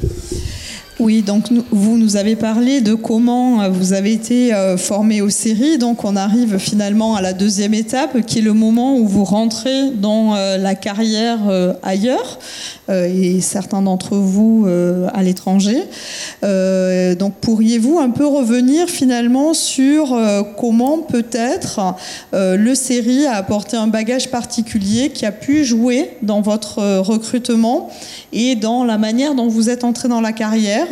[1.00, 5.28] Oui, donc vous nous avez parlé de comment euh, vous avez été euh, formé aux
[5.28, 5.76] séries.
[5.76, 9.90] Donc on arrive finalement à la deuxième étape, qui est le moment où vous rentrez
[9.90, 11.40] dans euh, la carrière
[11.82, 12.38] ailleurs,
[12.88, 14.66] et certains d'entre vous
[15.12, 15.78] à l'étranger.
[16.42, 20.16] donc pourriez-vous un peu revenir finalement sur
[20.58, 21.80] comment peut-être
[22.32, 27.88] le série a apporté un bagage particulier qui a pu jouer dans votre recrutement
[28.32, 30.83] et dans la manière dont vous êtes entré dans la carrière?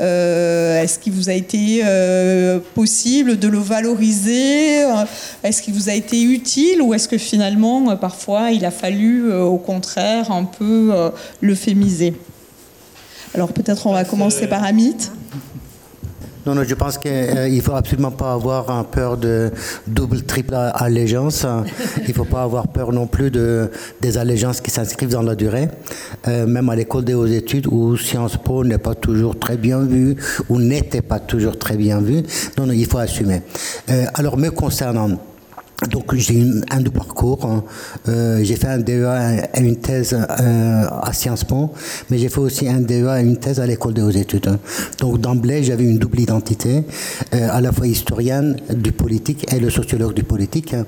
[0.00, 4.84] Euh, est-ce qu'il vous a été euh, possible de le valoriser?
[5.42, 9.42] Est-ce qu'il vous a été utile ou est-ce que finalement, parfois, il a fallu, euh,
[9.42, 10.92] au contraire, un peu
[11.40, 12.14] l'euphémiser
[13.34, 15.10] Alors peut-être on va commencer par Amit.
[16.44, 19.52] Non, non, je pense qu'il euh, ne faut absolument pas avoir un peur de
[19.86, 21.46] double, triple allégeance.
[22.02, 23.70] Il ne faut pas avoir peur non plus de,
[24.00, 25.68] des allégeances qui s'inscrivent dans la durée.
[26.26, 29.80] Euh, même à l'école des hautes études où Sciences Po n'est pas toujours très bien
[29.80, 30.16] vu
[30.48, 32.22] ou n'était pas toujours très bien vu.
[32.58, 33.42] Non, non, il faut assumer.
[33.90, 35.10] Euh, alors, me concernant,
[35.90, 37.44] donc j'ai un double parcours.
[37.44, 37.64] Hein.
[38.08, 41.70] Euh, j'ai fait un DEA et une thèse euh, à Sciences Po,
[42.10, 44.48] mais j'ai fait aussi un DEA et une thèse à l'école des hautes études.
[44.48, 44.58] Hein.
[45.00, 46.84] Donc d'emblée, j'avais une double identité,
[47.34, 50.74] euh, à la fois historienne du politique et le sociologue du politique.
[50.74, 50.84] Hein.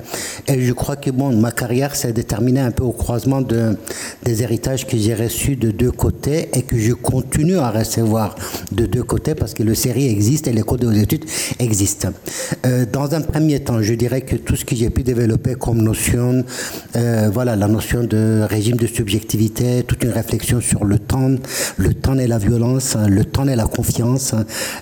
[0.46, 3.76] Et je crois que bon, ma carrière s'est déterminée un peu au croisement de,
[4.22, 8.34] des héritages que j'ai reçus de deux côtés et que je continue à recevoir
[8.72, 11.24] de deux côtés parce que le série existe et l'école des hautes études
[11.58, 12.06] existe.
[12.92, 16.44] dans un premier temps, je dirais que tout ce que j'ai pu développer comme notion,
[16.96, 21.30] euh, voilà, la notion de régime de subjectivité, toute une réflexion sur le temps,
[21.76, 24.34] le temps et la violence, le temps et la confiance,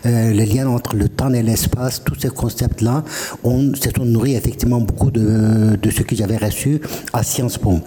[0.06, 3.04] euh, les liens entre le temps et l'espace, tous ces concepts-là,
[3.44, 6.80] on se sont nourris effectivement beaucoup de ce que j'avais reçu
[7.12, 7.80] à Sciences Po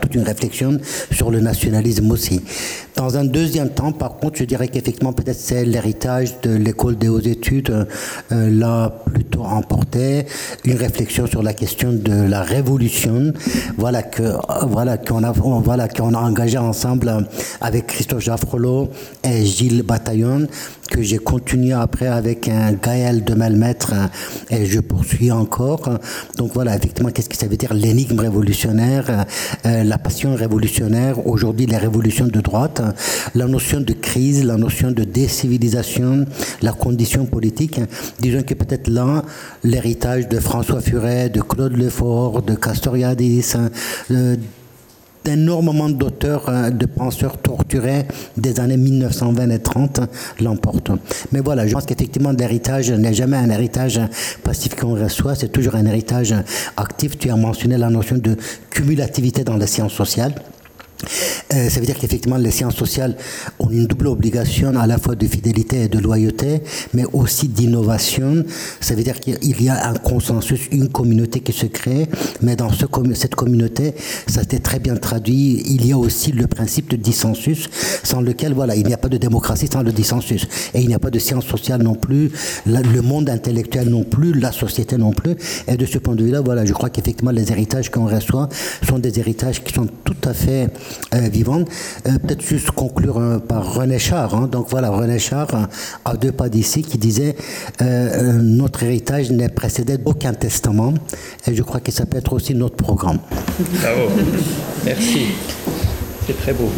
[0.00, 0.78] toute une réflexion
[1.12, 2.40] sur le nationalisme aussi.
[3.00, 7.08] Dans un deuxième temps, par contre, je dirais qu'effectivement, peut-être c'est l'héritage de l'école des
[7.08, 7.86] hautes études,
[8.30, 10.26] euh, là, plutôt emporté,
[10.66, 13.32] une réflexion sur la question de la révolution,
[13.78, 14.34] voilà que,
[14.66, 17.26] voilà qu'on a, voilà qu'on a engagé ensemble
[17.62, 18.90] avec Christophe Jaffrelot
[19.24, 20.46] et Gilles Bataillon,
[20.90, 23.94] que j'ai continué après avec un Gaël de Malmaître
[24.50, 25.88] et je poursuis encore.
[26.36, 27.72] Donc voilà, effectivement, qu'est-ce que ça veut dire?
[27.72, 29.24] L'énigme révolutionnaire,
[29.64, 32.82] euh, la passion révolutionnaire, aujourd'hui les révolutions de droite,
[33.34, 36.24] la notion de crise, la notion de décivilisation,
[36.62, 37.80] la condition politique.
[38.20, 39.22] Disons que peut-être là,
[39.64, 43.54] l'héritage de François Furet, de Claude Lefort, de Castoriadis,
[44.10, 44.36] euh,
[45.24, 50.00] d'énormément d'auteurs, euh, de penseurs torturés des années 1920 et 30
[50.40, 50.92] l'emportent.
[51.32, 54.00] Mais voilà, je pense qu'effectivement, l'héritage n'est jamais un héritage
[54.42, 56.34] passif qu'on reçoit, c'est toujours un héritage
[56.76, 57.18] actif.
[57.18, 58.36] Tu as mentionné la notion de
[58.70, 60.34] cumulativité dans les sciences sociales.
[61.52, 63.16] Euh, ça veut dire qu'effectivement, les sciences sociales
[63.58, 66.62] ont une double obligation à la fois de fidélité et de loyauté,
[66.94, 68.44] mais aussi d'innovation.
[68.80, 72.06] Ça veut dire qu'il y a un consensus, une communauté qui se crée,
[72.42, 73.94] mais dans ce, cette communauté,
[74.26, 75.62] ça s'est très bien traduit.
[75.66, 77.68] Il y a aussi le principe de dissensus,
[78.02, 80.46] sans lequel, voilà, il n'y a pas de démocratie sans le dissensus.
[80.74, 82.30] Et il n'y a pas de sciences sociales non plus,
[82.66, 85.36] le monde intellectuel non plus, la société non plus.
[85.66, 88.48] Et de ce point de vue-là, voilà, je crois qu'effectivement, les héritages qu'on reçoit
[88.86, 90.68] sont des héritages qui sont tout à fait
[91.12, 91.68] vivante.
[92.06, 94.34] Euh, peut-être juste conclure euh, par René Char.
[94.34, 94.48] Hein.
[94.50, 95.68] Donc voilà, René Char,
[96.04, 97.36] à deux pas d'ici, qui disait
[97.80, 100.94] Notre héritage n'est précédé d'aucun testament.
[101.46, 103.18] Et je crois que ça peut être aussi notre programme.
[103.80, 104.10] Bravo.
[104.84, 105.26] Merci.
[106.26, 106.70] C'est très beau.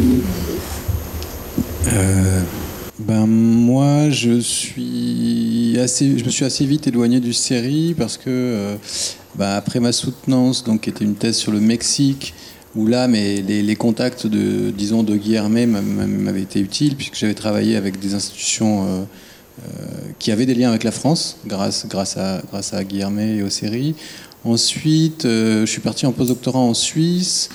[2.99, 8.77] ben moi, je suis assez, je me suis assez vite éloigné du série parce que
[9.35, 12.33] ben, après ma soutenance, donc qui était une thèse sur le Mexique,
[12.75, 15.15] où là, mais les, contacts de, disons, de
[15.47, 19.03] m'avaient été utiles, puisque j'avais travaillé avec des institutions euh,
[19.61, 19.85] euh,
[20.17, 23.95] qui avaient des liens avec la France, grâce, grâce, à, grâce à et aux séries.
[24.43, 27.49] Ensuite, euh, je suis parti en postdoctorat en Suisse,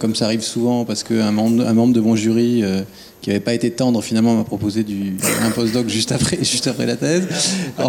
[0.00, 2.64] comme ça arrive souvent, parce qu'un membre, un membre de mon jury
[3.24, 6.84] qui n'avait pas été tendre, finalement, m'a proposé du, un postdoc juste après, juste après
[6.84, 7.26] la thèse,
[7.78, 7.88] en,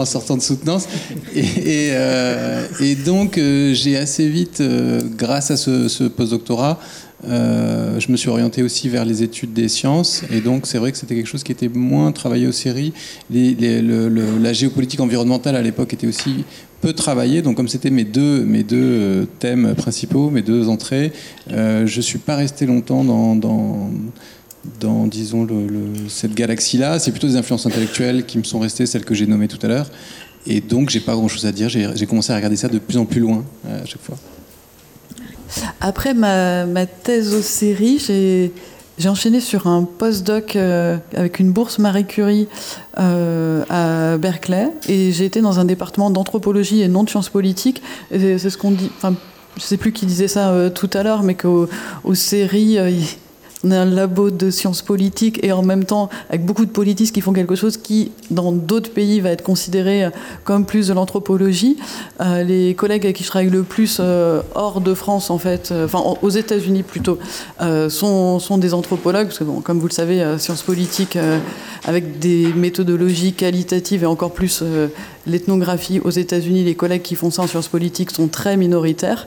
[0.00, 0.88] en sortant de soutenance.
[1.34, 6.80] Et, euh, et, donc, euh, j'ai assez vite, euh, grâce à ce, ce postdoctorat,
[7.22, 10.22] je me suis orienté aussi vers les études des sciences.
[10.30, 12.94] Et donc, c'est vrai que c'était quelque chose qui était moins travaillé aux séries.
[13.30, 16.44] Les, la géopolitique environnementale, à l'époque, était aussi
[16.80, 17.42] peu travaillé.
[17.42, 21.12] Donc, comme c'était mes deux, mes deux thèmes principaux, mes deux entrées,
[21.50, 23.90] je ne suis pas resté longtemps dans, dans
[24.80, 25.46] dans, disons,
[26.08, 26.98] cette galaxie-là.
[26.98, 29.68] C'est plutôt des influences intellectuelles qui me sont restées, celles que j'ai nommées tout à
[29.68, 29.90] l'heure.
[30.46, 31.68] Et donc, j'ai pas grand-chose à dire.
[31.68, 34.16] J'ai commencé à regarder ça de plus en plus loin euh, à chaque fois.
[35.80, 37.98] Après ma, thèse aux séries,
[38.98, 42.48] j'ai enchaîné sur un postdoc euh, avec une bourse Marie Curie
[42.98, 47.82] euh, à Berkeley et j'ai été dans un département d'anthropologie et non de sciences politiques.
[48.10, 48.90] C'est ce qu'on dit.
[49.56, 51.68] Je sais plus qui disait ça tout à l'heure, mais qu'aux
[52.12, 52.78] séries,
[53.64, 57.14] on est un labo de sciences politiques et en même temps avec beaucoup de politistes
[57.14, 60.08] qui font quelque chose qui, dans d'autres pays, va être considéré
[60.44, 61.76] comme plus de l'anthropologie.
[62.20, 65.70] Euh, les collègues avec qui je travaille le plus euh, hors de France, en fait,
[65.70, 67.18] euh, enfin aux États-Unis plutôt,
[67.88, 71.18] sont, sont, des anthropologues, parce que bon, comme vous le savez, sciences politiques
[71.84, 74.62] avec des méthodologies qualitatives et encore plus
[75.26, 79.26] l'ethnographie aux États-Unis, les collègues qui font ça en sciences politiques sont très minoritaires.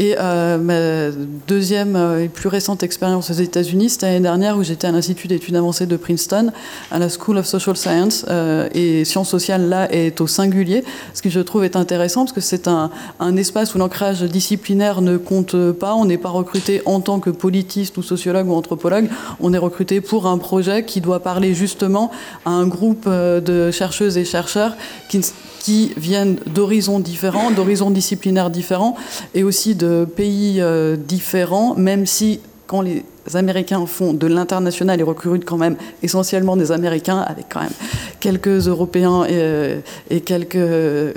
[0.00, 1.14] Et euh, ma
[1.46, 5.28] deuxième euh, et plus récente expérience aux États-Unis, c'était l'année dernière où j'étais à l'Institut
[5.28, 6.52] d'études avancées de Princeton,
[6.90, 8.24] à la School of Social Science.
[8.30, 12.32] Euh, et sciences sociales, là, est au singulier, ce que je trouve est intéressant parce
[12.32, 12.90] que c'est un,
[13.36, 15.94] espace où l'ancrage disciplinaire ne compte pas.
[15.94, 19.10] On n'est pas recruté en tant que politiste ou sociologue ou anthropologue.
[19.38, 22.10] On est recruté pour un projet qui doit parler justement
[22.46, 24.76] à un groupe de chercheuses et chercheurs
[25.10, 25.20] qui
[25.60, 28.96] qui viennent d'horizons différents, d'horizons disciplinaires différents
[29.34, 30.62] et aussi de pays
[31.06, 35.74] différents, même si quand les Américains font de l'international, ils recrutent quand même
[36.04, 37.72] essentiellement des Américains, avec quand même
[38.20, 39.80] quelques Européens et, euh,
[40.24, 41.12] quelques euh,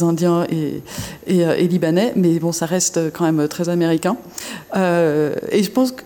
[0.00, 0.82] Indiens et,
[1.30, 4.16] euh, et, Libanais, mais bon, ça reste quand même très américain.
[4.74, 6.02] et je pense que...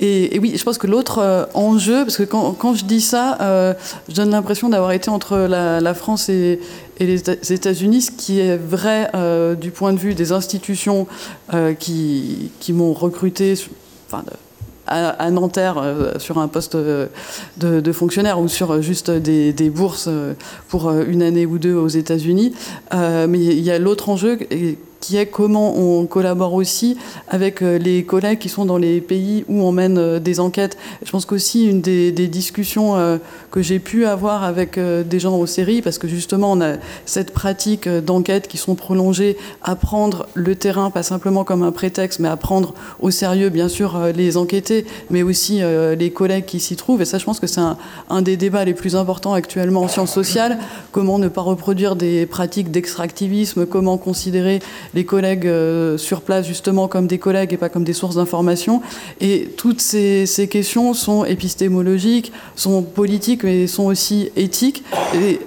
[0.00, 3.74] et, oui, je pense que l'autre enjeu, parce que quand, je dis ça,
[4.08, 6.60] je donne l'impression d'avoir été entre la, France et,
[7.06, 9.10] les États-Unis, ce qui est vrai
[9.56, 11.06] du point de vue des institutions
[11.78, 13.54] qui, qui m'ont recruté
[14.08, 14.24] enfin,
[14.88, 20.08] à, Nanterre euh, sur un poste de, fonctionnaire ou sur juste des, bourses
[20.68, 22.54] pour une année ou deux aux États-Unis.
[22.94, 24.38] Euh, mais il y a l'autre enjeu
[25.00, 26.96] qui est comment on collabore aussi
[27.28, 30.76] avec euh, les collègues qui sont dans les pays où on mène euh, des enquêtes.
[31.04, 33.18] Je pense qu'aussi une des, discussions euh,
[33.50, 36.74] que j'ai pu avoir avec des gens aux séries, parce que justement on a
[37.06, 42.18] cette pratique d'enquête qui sont prolongées, à prendre le terrain, pas simplement comme un prétexte,
[42.18, 45.60] mais à prendre au sérieux bien sûr les enquêtés, mais aussi
[45.98, 47.00] les collègues qui s'y trouvent.
[47.00, 47.78] Et ça je pense que c'est un,
[48.10, 50.58] un, des débats les plus importants actuellement en sciences sociales,
[50.92, 54.60] comment ne pas reproduire des pratiques d'extractivisme, comment considérer
[54.94, 58.82] les collègues euh, sur place justement comme des collègues et pas comme des sources d'information.
[59.20, 64.82] Et toutes ces, questions sont épistémologiques, sont politiques, mais sont aussi éthiques.
[65.14, 65.40] Et,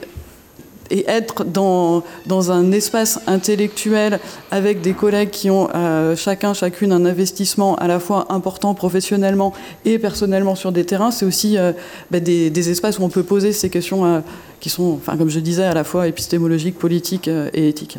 [1.07, 4.19] être dans, dans, un espace intellectuel
[4.51, 9.53] avec des collègues qui ont euh, chacun, chacune un investissement à la fois important professionnellement
[9.85, 11.71] et personnellement sur des terrains, c'est aussi euh,
[12.11, 14.21] bah, des, espaces où on peut poser ces questions
[14.59, 17.97] qui sont, enfin, comme je disais, à la fois épistémologiques, politiques et éthiques.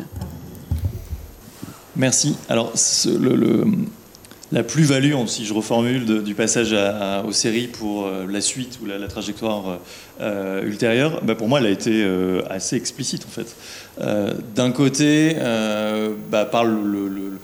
[1.95, 2.35] Merci.
[2.49, 2.73] Alors,
[4.51, 6.75] la plus-value, si je reformule, du passage
[7.25, 9.79] aux séries pour euh, la suite ou la, trajectoire
[10.21, 13.55] euh, ultérieure, bah, pour moi, elle a été euh, assez explicite, en fait.
[14.55, 15.35] D'un côté,
[16.31, 17.37] bah, par le,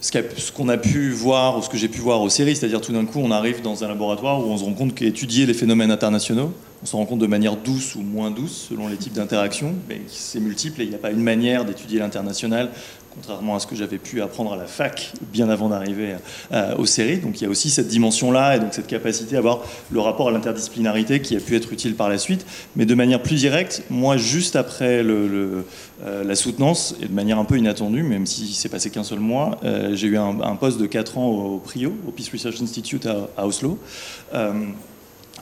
[0.00, 2.92] ce qu'on a pu voir, ou ce que j'ai pu voir aux séries, c'est-à-dire tout
[2.92, 5.90] d'un coup, on arrive dans un laboratoire où on se rend compte qu'étudier les phénomènes
[5.90, 6.52] internationaux,
[6.82, 10.00] on se rend compte de manière douce ou moins douce selon les types d'interactions, mais
[10.08, 12.70] c'est multiple et il n'y a pas une manière d'étudier l'international
[13.14, 16.16] contrairement à ce que j'avais pu apprendre à la fac bien avant d'arriver
[16.52, 17.18] euh, aux séries.
[17.18, 20.28] Donc il y a aussi cette dimension-là et donc cette capacité à avoir le rapport
[20.28, 22.46] à l'interdisciplinarité qui a pu être utile par la suite.
[22.76, 25.62] Mais de manière plus directe, moi, juste après euh,
[26.02, 29.58] la soutenance, et de manière un peu inattendue, même si c'est passé qu'un seul mois,
[29.64, 33.06] euh, j'ai eu un, poste de 4 ans au, PRIO, au Peace Research Institute
[33.36, 33.78] à, Oslo,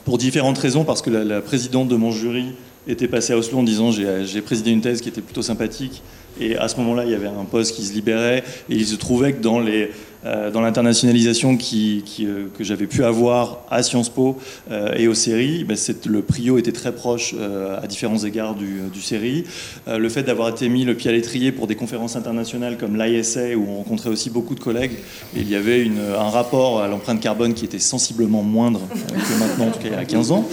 [0.05, 2.55] pour différentes raisons, parce que la présidente de mon jury
[2.87, 6.03] était passée à Oslo en disant j'ai présidé une thèse qui était plutôt sympathique
[6.41, 8.45] et à ce moment-là, il y avait un poste qui se libérait.
[8.69, 9.91] Et il se trouvait que dans les
[10.25, 14.37] dans l'internationalisation euh, que j'avais pu avoir à Sciences Po
[14.71, 17.35] euh, et aux séries, ben, le Prio était très proche
[17.83, 19.45] à différents égards du, du série.
[19.87, 23.57] le fait d'avoir été mis le pied à l'étrier pour des conférences internationales comme l'ISA,
[23.57, 24.93] où on rencontrait aussi beaucoup de collègues,
[25.37, 25.89] il y avait
[26.19, 29.93] un rapport à l'empreinte carbone qui était sensiblement moindre que maintenant, en tout cas il
[29.93, 30.49] y a 15 ans.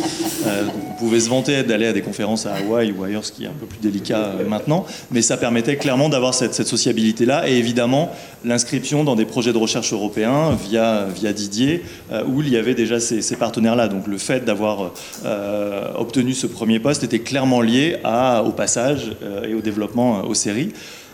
[0.46, 3.48] on pouvait se vanter d'aller à des conférences à Hawaï ou ailleurs, ce qui est
[3.48, 8.12] un peu plus délicat maintenant, mais ça permettait clairement d'avoir cette, cette sociabilité-là, et évidemment
[8.44, 11.82] l'inscription dans des projets de recherche européen via, via Didier,
[12.12, 13.88] euh, où il y avait déjà ces, partenaires-là.
[13.88, 14.92] Donc le fait d'avoir
[15.26, 20.26] euh, obtenu ce premier poste était clairement lié à, au passage euh, et au développement
[20.26, 20.74] aux séries.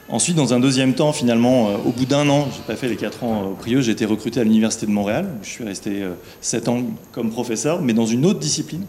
[0.09, 3.23] Ensuite, dans un deuxième temps, finalement, au bout d'un an, j'ai pas fait les quatre
[3.23, 5.25] ans au Prieux, j'ai été recruté à l'Université de Montréal.
[5.41, 6.03] Je suis resté
[6.41, 6.81] sept ans
[7.13, 8.83] comme professeur, mais dans une autre discipline.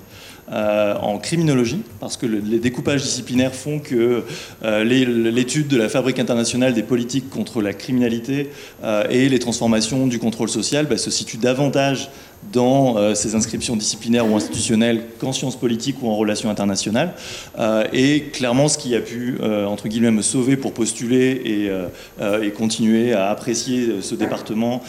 [0.51, 4.25] Euh, en criminologie, parce que les découpages disciplinaires font que
[4.65, 8.51] euh, l'étude de la fabrique internationale des politiques contre la criminalité
[8.83, 12.11] euh, et les transformations du contrôle social bah, se situent davantage
[12.51, 17.15] dans euh, ces inscriptions disciplinaires ou institutionnelles qu'en sciences politiques ou en relations internationales.
[17.59, 22.51] Euh, et clairement, ce qui a pu, euh, entre guillemets, me sauver pour postuler et,
[22.57, 24.83] continuer à apprécier ce département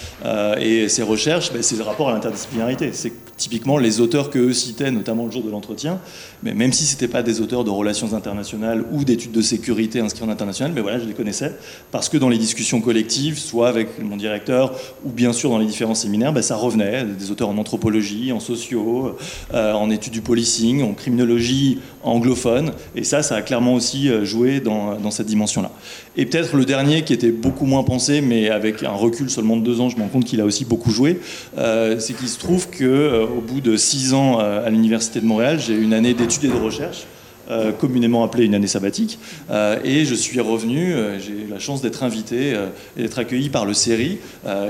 [0.59, 2.91] et ses recherches, ben, c'est le rapport à l'interdisciplinarité.
[2.93, 5.99] C'est typiquement les auteurs que eux citaient, notamment le jour de l'entretien,
[6.43, 9.99] mais même si ce n'étaient pas des auteurs de relations internationales ou d'études de sécurité
[9.99, 11.53] inscrits en international, mais voilà, je les connaissais
[11.91, 14.73] parce que dans les discussions collectives, soit avec mon directeur
[15.03, 18.39] ou bien sûr dans les différents séminaires, ben, ça revenait, des auteurs en anthropologie, en
[18.39, 19.15] sociaux,
[19.53, 22.71] euh, en études du policing, en criminologie anglophone.
[22.95, 25.71] Et ça, ça a clairement aussi euh, joué dans, cette dimension-là.
[26.17, 29.63] Et peut-être le dernier qui était beaucoup moins pensé, mais avec un recul seulement de
[29.63, 31.19] deux ans, je me rends compte qu'il a aussi beaucoup joué,
[31.57, 35.75] euh, c'est qu'il se trouve qu'au bout de six ans à l'Université de Montréal, j'ai
[35.75, 37.05] une année d'études et de recherche
[37.49, 39.19] euh, communément appelée une année sabbatique.
[39.51, 42.55] Euh, et je suis revenu, euh, j'ai eu la chance d'être invité
[42.97, 44.19] et d'être accueilli par le CERI.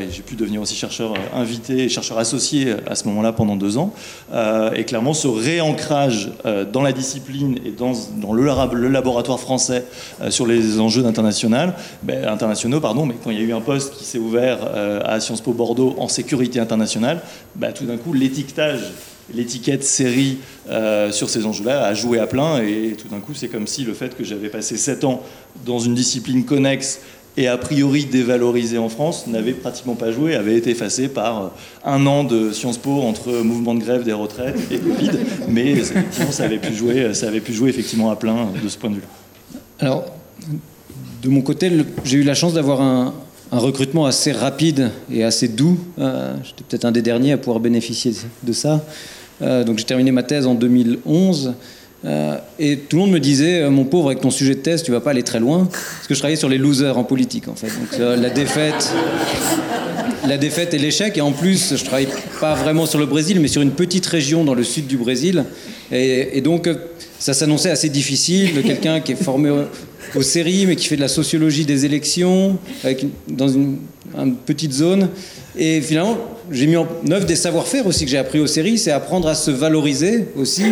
[0.10, 3.94] j'ai pu devenir aussi chercheur invité et chercheur associé à ce moment-là pendant deux ans.
[4.76, 6.32] et clairement, ce réancrage
[6.72, 7.94] dans la discipline et dans,
[8.34, 9.86] le, laboratoire français
[10.30, 13.96] sur les enjeux internationaux, ben, internationaux pardon, mais quand il y a eu un poste
[13.96, 14.60] qui s'est ouvert
[15.06, 17.22] à Sciences Po Bordeaux en sécurité internationale,
[17.56, 18.82] ben, tout d'un coup, l'étiquetage
[19.34, 23.48] l'étiquette série euh, sur ces enjeux-là a joué à plein et tout d'un coup c'est
[23.48, 25.24] comme si le fait que j'avais passé 7 ans
[25.66, 27.00] dans une discipline connexe
[27.36, 31.52] et a priori dévalorisée en France n'avait pratiquement pas joué, avait été effacé par
[31.84, 35.12] un an de Sciences Po entre mouvement de grève des retraites et Covid,
[35.48, 35.76] mais
[36.30, 38.96] ça avait pu jouer, ça avait pu jouer effectivement à plein de ce point de
[38.96, 39.08] vue-là.
[39.80, 40.06] Alors,
[41.24, 41.72] de mon côté,
[42.04, 43.16] j'ai eu la chance d'avoir un,
[43.52, 45.78] un recrutement assez rapide et assez doux.
[46.00, 48.14] Euh, j'étais peut-être un des derniers à pouvoir bénéficier
[48.44, 48.84] de ça.
[49.42, 51.54] Euh, donc j'ai terminé ma thèse en 2011.
[52.06, 54.92] Euh, et tout le monde me disait, mon pauvre, avec ton sujet de thèse, tu
[54.92, 55.66] vas pas aller très loin.
[55.72, 57.68] Parce que je travaillais sur les losers en politique, en fait.
[57.68, 58.92] Donc la défaite,
[60.28, 61.18] la défaite et l'échec.
[61.18, 62.08] Et en plus, je travaille
[62.40, 65.46] pas vraiment sur le Brésil, mais sur une petite région dans le sud du Brésil.
[65.92, 66.70] Et, donc,
[67.20, 68.62] ça s'annonçait assez difficile.
[68.64, 69.52] Quelqu'un qui est formé
[70.16, 73.78] aux séries, mais qui fait de la sociologie des élections, avec, dans une,
[74.46, 75.10] petite zone.
[75.58, 76.18] Et finalement,
[76.52, 79.36] j'ai mis en œuvre des savoir-faire aussi que j'ai appris aux séries, c'est apprendre à
[79.36, 80.64] se valoriser aussi,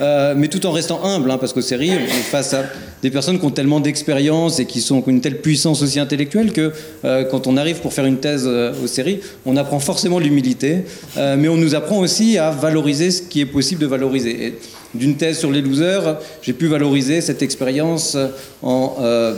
[0.00, 2.64] euh, mais tout en restant humble, hein, parce qu'aux séries, on est face à
[3.02, 6.52] des personnes qui ont tellement d'expérience et qui, sont, ont une telle puissance aussi intellectuelle
[6.52, 6.72] que
[7.04, 10.84] euh, quand on arrive pour faire une thèse euh, aux séries, on apprend forcément l'humilité,
[11.16, 14.58] mais on nous apprend aussi à valoriser ce qui est possible de valoriser.
[14.94, 18.16] D'une thèse sur les losers, j'ai pu valoriser cette expérience
[18.62, 19.34] en euh,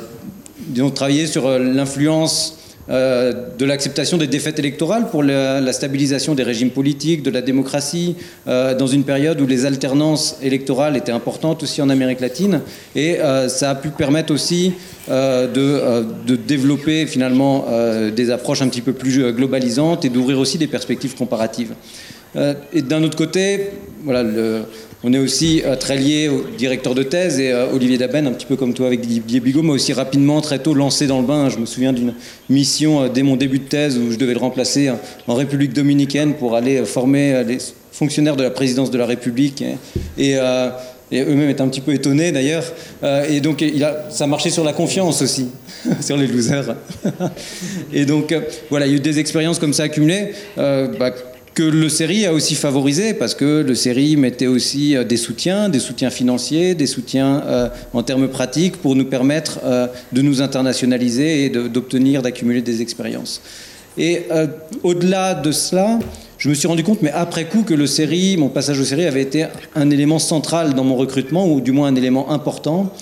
[0.69, 2.59] disons, travailler sur euh, l'influence
[2.91, 8.17] euh, de l'acceptation des défaites électorales pour la, stabilisation des régimes politiques, de la démocratie,
[8.47, 12.61] dans une période où les alternances électorales étaient importantes aussi en Amérique latine.
[12.97, 13.19] Et
[13.49, 14.73] ça a pu permettre aussi
[15.09, 16.05] de,
[16.47, 17.67] développer finalement
[18.15, 21.75] des approches un petit peu plus globalisantes et d'ouvrir aussi des perspectives comparatives.
[22.73, 23.71] Et d'un autre côté,
[24.05, 24.25] voilà,
[25.03, 28.33] on est aussi euh, très lié au directeur de thèse et euh, Olivier Daben, un
[28.33, 31.27] petit peu comme toi avec Didier Bigot, m'a aussi rapidement, très tôt lancé dans le
[31.27, 31.49] bain.
[31.49, 32.13] Je me souviens d'une
[32.51, 34.91] mission euh, dès mon début de thèse où je devais le remplacer
[35.27, 37.57] en République dominicaine pour aller former les
[37.93, 39.65] fonctionnaires de la présidence de la République.
[40.19, 40.37] Et,
[41.13, 42.65] eux-mêmes étaient un petit peu étonnés d'ailleurs.
[43.29, 43.65] et donc
[44.11, 45.49] ça marchait sur la confiance aussi,
[46.01, 46.77] sur les losers.
[47.93, 48.33] et donc
[48.69, 50.35] voilà, il y a eu des expériences comme ça accumulées.
[50.57, 51.11] Bah,
[51.61, 55.69] que le série a aussi favorisé parce que le série mettait aussi euh, des soutiens,
[55.69, 60.41] des soutiens financiers, des soutiens euh, en termes pratiques pour nous permettre euh, de nous
[60.41, 63.43] internationaliser et d'obtenir, d'accumuler des expériences.
[63.99, 64.23] Et
[64.83, 65.99] au-delà de cela,
[66.39, 69.05] je me suis rendu compte, mais après coup, que le série, mon passage au série
[69.05, 72.93] avait été un élément central dans mon recrutement, ou du moins un élément important.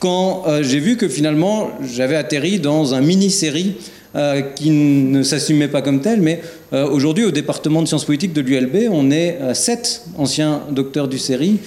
[0.00, 3.76] quand j'ai vu que finalement j'avais atterri dans un mini-série
[4.16, 6.40] euh, qui ne s'assumait pas comme tel, mais
[6.72, 11.06] euh, aujourd'hui au département de sciences politiques de l'ULB, on est euh, sept anciens docteurs
[11.06, 11.58] du série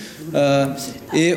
[1.13, 1.35] et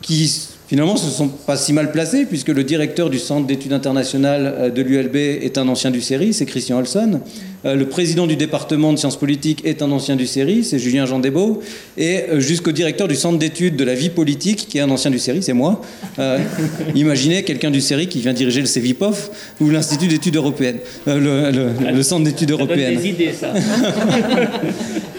[0.00, 4.72] qui finalement se sont pas si mal placés puisque le directeur du centre d'études internationales
[4.74, 7.20] de l'ULB est un ancien du série, c'est Christian Olson.
[7.66, 11.06] Euh, le président du département de sciences politiques est un ancien du série, c'est Julien
[11.06, 11.62] Jean Desbeaux.
[11.96, 15.10] Et euh, jusqu'au directeur du centre d'études de la vie politique, qui est un ancien
[15.10, 15.80] du série, c'est moi.
[16.18, 16.38] Euh,
[16.94, 19.30] imaginez quelqu'un du série qui vient diriger le CEVIPOF
[19.60, 22.96] ou l'Institut d'études européennes, le, centre d'études européennes.
[22.96, 23.52] Des idées, ça.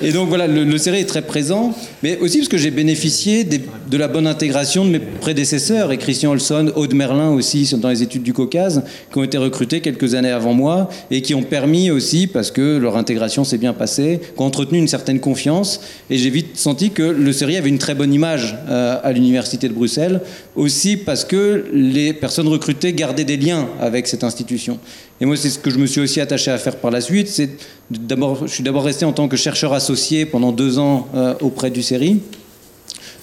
[0.02, 1.74] Et donc voilà, le, le est très présent,
[2.04, 6.32] mais aussi parce que j'ai bénéficié de la bonne intégration de mes prédécesseurs, et Christian
[6.32, 10.30] Olson, Aude Merlin aussi, dans les études du Caucase, qui ont été recrutés quelques années
[10.30, 14.42] avant moi, et qui ont permis aussi, parce que leur intégration s'est bien passée, qui
[14.42, 15.80] ont entretenu une certaine confiance,
[16.10, 19.70] et j'ai vite senti que le série avait une très bonne image euh, à l'Université
[19.70, 20.20] de Bruxelles,
[20.58, 24.80] aussi parce que les personnes recrutées gardaient des liens avec cette institution.
[25.22, 27.28] Et moi, c'est ce que je me suis aussi attaché à faire par la suite.
[27.30, 31.82] Je suis d'abord resté en tant que chercheur associé pendant deux ans euh, auprès du
[31.82, 32.20] CERI.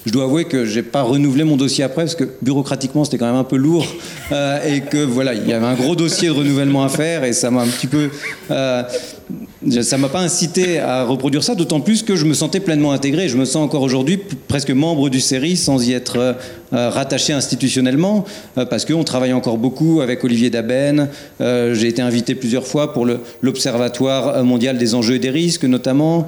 [0.05, 3.25] Je dois avouer que j'ai pas renouvelé mon dossier après parce que bureaucratiquement c'était quand
[3.25, 3.85] même un peu lourd
[4.31, 7.31] euh, et que voilà il y avait un gros dossier de renouvellement à faire et
[7.31, 8.09] ça m'a un petit peu
[8.51, 8.83] euh,
[9.81, 13.29] ça m'a pas incité à reproduire ça, d'autant plus que je me sentais pleinement intégré.
[13.29, 16.33] Je me sens encore aujourd'hui presque membre du série sans y être euh,
[16.73, 18.25] euh, rattaché institutionnellement,
[18.57, 21.07] euh, parce qu'on travaille encore beaucoup avec Olivier Daben.
[21.39, 23.07] J'ai été invité plusieurs fois pour
[23.41, 26.27] l'Observatoire mondial des enjeux et des risques, notamment,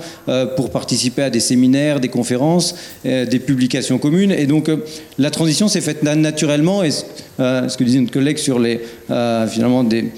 [0.55, 4.31] pour participer à des séminaires, des conférences, des publications communes.
[4.31, 4.69] Et donc
[5.17, 6.83] la transition s'est faite naturellement.
[6.83, 8.81] Et ce que disait notre collègue sur les,
[9.47, 10.11] finalement, des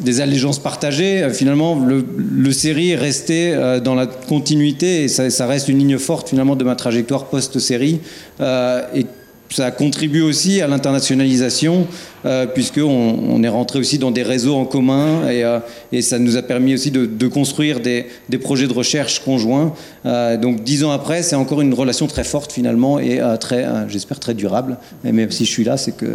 [0.00, 1.28] des allégeances partagées.
[1.32, 5.98] Finalement, le, le série est resté dans la continuité et ça, ça, reste une ligne
[5.98, 8.00] forte finalement de ma trajectoire post-série.
[8.40, 9.06] et
[9.50, 11.86] ça contribue aussi à l'internationalisation,
[12.24, 15.58] euh, puisqu'on on est rentré aussi dans des réseaux en commun et, euh,
[15.92, 19.72] et ça nous a permis aussi de, de construire des, des, projets de recherche conjoints.
[20.04, 23.64] Euh, donc dix ans après, c'est encore une relation très forte finalement et euh, très,
[23.64, 24.78] euh, j'espère, très durable.
[25.04, 26.06] Et même si je suis là, c'est que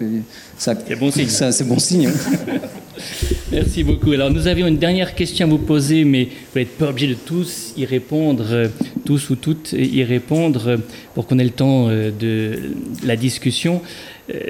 [0.58, 1.30] ça, c'est bon signe.
[1.30, 2.10] Ça, c'est bon signe.
[3.52, 4.14] Merci beaucoup.
[4.14, 7.16] Alors nous avions une dernière question à vous poser, mais vous n'êtes pas obligé de
[7.16, 8.70] tous y répondre, euh,
[9.06, 10.78] tous ou toutes y répondre, euh,
[11.16, 12.58] pour qu'on ait le temps euh, de
[13.06, 13.82] la discussion.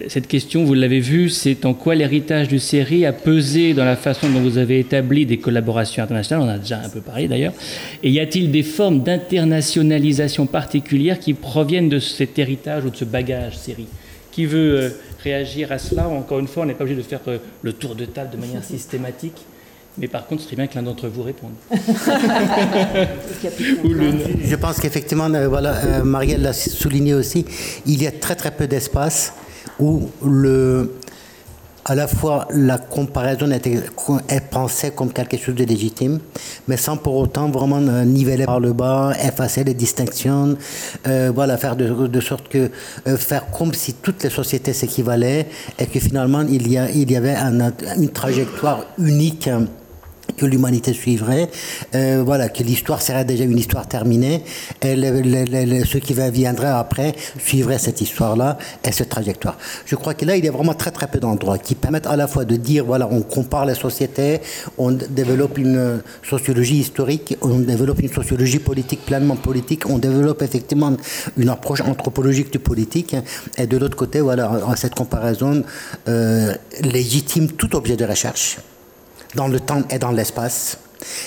[0.10, 3.96] Cette question, vous l'avez vu, c'est en quoi l'héritage du série a pesé dans la
[3.96, 7.54] façon dont vous avez établi des collaborations internationales, on a déjà un peu parlé d'ailleurs,
[8.04, 13.06] et y a-t-il des formes d'internationalisation particulières qui proviennent de cet héritage ou de ce
[13.06, 13.88] bagage série
[14.32, 14.94] Qui veut
[15.24, 16.08] réagir à cela?
[16.08, 18.38] Encore une fois, on n'est pas obligé de faire euh, le tour de table de
[18.38, 19.46] manière systématique.
[19.98, 21.52] Mais par contre, ce serait bien que l'un d'entre vous réponde.
[23.44, 27.46] Je pense qu'effectivement, euh, voilà, euh, Marielle l'a souligné aussi,
[27.86, 29.34] il y a très très peu d'espace
[29.80, 30.94] où le,
[31.92, 36.20] à la fois la comparaison est pensée comme quelque chose de légitime,
[36.70, 40.56] mais sans pour autant vraiment niveler par le bas, effacer les distinctions,
[41.06, 42.70] euh, voilà, faire de, sorte que
[43.08, 45.48] euh, faire comme si toutes les sociétés s'équivalaient
[45.78, 49.50] et que finalement il y, a, il y avait un, une trajectoire unique
[50.38, 51.50] que l'humanité suivrait,
[51.96, 54.44] euh, voilà, que l'histoire serait déjà une histoire terminée,
[54.82, 59.58] et le, le, qui viendrait après suivrait cette histoire-là et cette trajectoire.
[59.86, 62.16] Je crois que là, il y a vraiment très très peu d'endroits qui permettent à
[62.16, 64.42] la fois de dire, voilà, on compare les sociétés,
[64.78, 70.96] on développe une sociologie historique, on développe une sociologie politique pleinement politique, on développe effectivement
[71.38, 73.16] une approche anthropologique du politique,
[73.58, 75.64] et de l'autre côté, voilà, cette comparaison
[76.08, 78.58] euh, légitime tout objet de recherche
[79.36, 80.78] dans le temps et dans l'espace,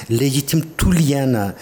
[0.08, 1.52] légitime tout lien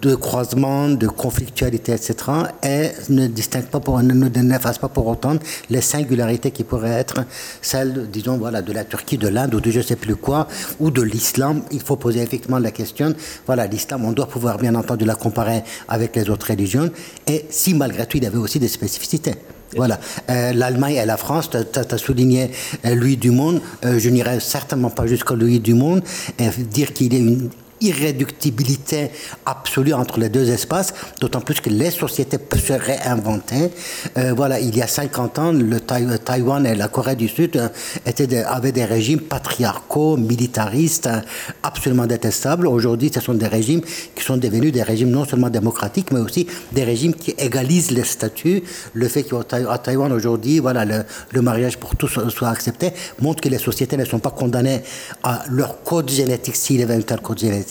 [0.00, 2.14] de croisement, de conflictualité, etc.,
[2.62, 5.36] et ne distingue pas, pour, ne, n'efface pas pour autant
[5.68, 7.24] les singularités qui pourraient être
[7.60, 10.48] celles, disons, voilà, de la Turquie, de l'Inde, ou de je ne sais plus quoi,
[10.78, 11.62] ou de l'islam.
[11.70, 13.14] Il faut poser effectivement la question,
[13.46, 16.90] voilà, l'islam, on doit pouvoir bien entendu la comparer avec les autres religions,
[17.26, 19.34] et si malgré tout, il y avait aussi des spécificités.
[19.76, 19.98] Voilà.
[20.28, 22.50] Euh, L'Allemagne et la France, tu souligné
[22.84, 23.60] euh, Louis Dumont.
[23.84, 26.00] Euh, je n'irai certainement pas jusqu'à Louis Dumont
[26.38, 29.10] et dire qu'il est une irréductibilité
[29.46, 33.70] absolue entre les deux espaces, d'autant plus que les sociétés peuvent se réinventer.
[34.18, 37.68] Euh, voilà, il y a 50 ans, le Taïwan et la Corée du Sud euh,
[38.06, 41.20] étaient avaient des régimes patriarcaux, militaristes, euh,
[41.62, 42.66] absolument détestables.
[42.66, 43.80] Aujourd'hui, ce sont des régimes
[44.14, 48.04] qui sont devenus des régimes non seulement démocratiques, mais aussi des régimes qui égalisent les
[48.04, 48.62] statuts.
[48.92, 53.48] Le fait qu'à Taïwan aujourd'hui, voilà, le, le, mariage pour tous soit accepté montre que
[53.48, 54.82] les sociétés ne sont pas condamnées
[55.22, 57.69] à leur code génétique s'il y avait un tel code génétique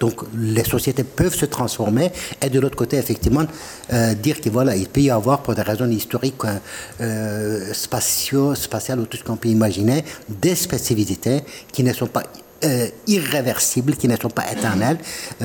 [0.00, 2.10] donc les sociétés peuvent se transformer
[2.42, 3.44] et de l'autre côté, effectivement,
[3.92, 6.42] euh, dire qu'il peut y avoir, pour des raisons historiques,
[7.00, 11.40] euh, spatiales ou tout ce qu'on peut imaginer, des spécificités
[11.72, 12.22] qui ne sont pas
[12.64, 14.98] euh, irréversibles, qui ne sont pas éternelles.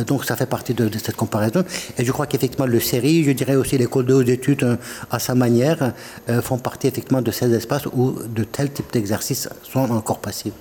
[0.08, 1.64] Donc ça fait partie de, cette comparaison.
[1.98, 4.80] Et je crois qu'effectivement, le série, je dirais aussi l'école de hautes études,
[5.12, 5.94] à sa manière,
[6.42, 10.56] font partie effectivement de ces espaces où de tels types d'exercices sont encore possibles.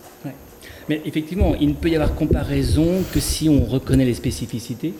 [0.89, 4.95] Mais effectivement, il ne peut y avoir comparaison que si on reconnaît les spécificités.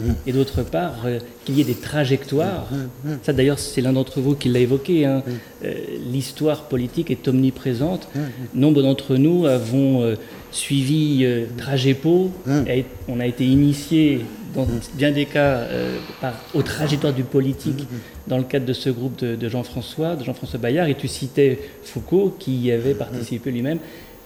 [0.00, 0.12] Mmh.
[0.26, 2.66] Et d'autre part, euh, qu'il y ait des trajectoires.
[2.70, 3.10] Mmh.
[3.10, 3.18] Mmh.
[3.22, 5.04] Ça, d'ailleurs, c'est l'un d'entre vous qui l'a évoqué.
[5.04, 5.22] Hein.
[5.64, 5.74] Euh,
[6.10, 8.08] L'histoire politique est omniprésente.
[8.54, 10.14] Nombre d'entre nous avons euh,
[10.50, 12.30] suivi euh, Tragepo.
[13.08, 14.20] On a été initié,
[14.54, 15.66] dans bien des cas,
[16.20, 17.86] par, aux trajectoires du politique
[18.28, 20.88] dans le cadre de ce groupe de, de Jean-François, de Jean-François Bayard.
[20.88, 23.78] Et tu citais Foucault, qui y avait participé lui-même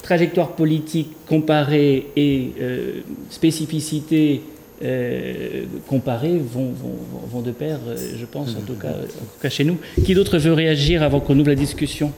[0.07, 4.41] trajectoire politique comparée et euh, spécificité
[4.85, 9.65] euh, comparée vont, de pair, euh, je pense, en tout, cas, en tout cas chez
[9.65, 9.79] nous.
[10.05, 12.13] Qui d'autre veut réagir avant qu'on ouvre la discussion?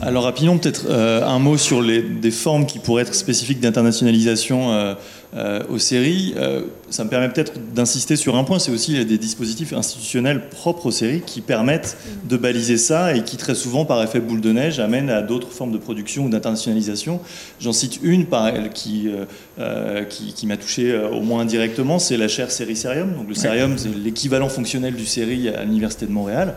[0.00, 4.96] Alors rapidement, peut-être un mot sur des formes qui pourraient être spécifiques d'internationalisation
[5.34, 6.34] euh, aux séries.
[6.90, 10.90] ça me permet peut-être d'insister sur un point, c'est aussi des dispositifs institutionnels propres aux
[10.90, 11.96] séries qui permettent
[12.28, 15.50] de baliser ça et qui très souvent, par effet boule de neige, amènent à d'autres
[15.50, 17.20] formes de production ou d'internationalisation.
[17.60, 19.08] J'en cite une par elle qui,
[20.10, 23.14] qui, qui m'a touché au moins indirectement, c'est la chaire Série Serium.
[23.14, 26.56] Donc le Serium, c'est l'équivalent fonctionnel du série à l'Université de Montréal.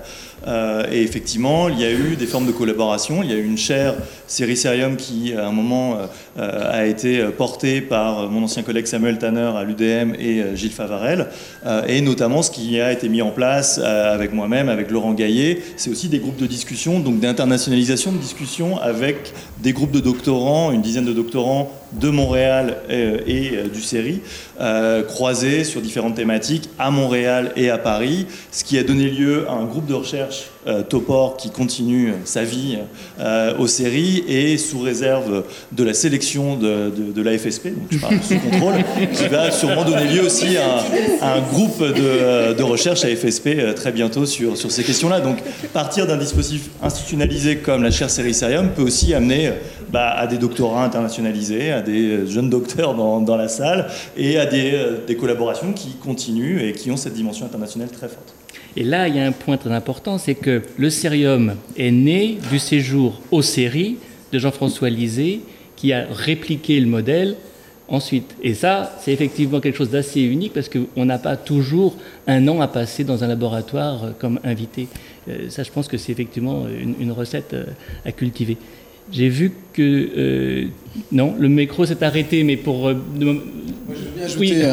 [0.91, 3.23] et effectivement, il y a eu des formes de collaboration.
[3.23, 3.95] Il y a eu une chaire
[4.27, 5.97] Sericerium qui, à un moment,
[6.37, 11.27] euh, a été portée par mon ancien collègue Samuel Tanner à l'UDM et Gilles Favarel,
[11.87, 15.89] et notamment ce qui a été mis en place avec moi-même, avec Laurent Gaillet, c'est
[15.89, 20.81] aussi des groupes de discussion, donc d'internationalisation de discussion avec des groupes de doctorants, une
[20.81, 24.21] dizaine de doctorants de Montréal et, du CERI,
[25.07, 29.53] croisés sur différentes thématiques à Montréal et à Paris, ce qui a donné lieu à
[29.53, 32.79] un groupe de recherche euh, Topor qui continue sa vie
[33.19, 38.73] euh, aux et sous réserve de la sélection de, de, donc je parle sous contrôle,
[39.13, 43.91] qui va sûrement donner lieu aussi à, un groupe de, recherche à FSP euh, très
[43.91, 45.19] bientôt sur, sur ces questions-là.
[45.19, 45.37] Donc
[45.71, 49.51] partir d'un dispositif institutionnalisé comme la chaire Sericerium peut aussi amener
[49.95, 54.77] bah, à des doctorats internationalisés, à des jeunes docteurs dans, la salle et à des,
[55.07, 58.33] des collaborations qui continuent et qui ont cette dimension internationale très forte.
[58.75, 62.39] Et là, il y a un point très important, c'est que le Cérium est né
[62.51, 63.95] du séjour aux séries
[64.33, 65.39] de Jean-François Lisée,
[65.77, 67.37] qui a répliqué le modèle
[67.87, 68.35] ensuite.
[68.43, 71.95] Et ça, c'est effectivement quelque chose d'assez unique parce qu'on n'a pas toujours
[72.27, 74.89] un an à passer dans un laboratoire comme invité.
[75.29, 76.65] Euh, ça, je pense que c'est effectivement
[76.99, 77.63] une, recette euh,
[78.05, 78.57] à cultiver.
[79.09, 80.09] J'ai vu que...
[80.17, 80.65] Euh,
[81.11, 82.89] non, le micro s'est arrêté, mais pour
[84.23, 84.65] ajouter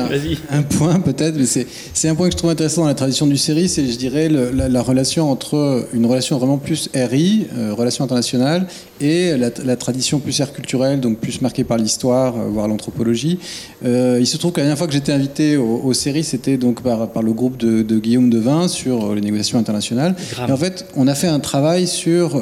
[0.51, 3.37] un, point peut-être, mais c'est un point que je trouve intéressant dans la tradition du
[3.37, 8.67] série, c'est je dirais la, relation entre une relation vraiment plus RI, euh, relation internationale,
[9.01, 13.39] et la, tradition plus air culturelle, donc plus marquée par l'histoire, euh, voire l'anthropologie.
[13.85, 16.83] Euh, il se trouve que la dernière fois que j'étais invité aux, séries, c'était donc
[16.83, 20.15] par, par, le groupe de, de, Guillaume Devin sur les négociations internationales.
[20.49, 22.41] Et en fait, on a fait un travail sur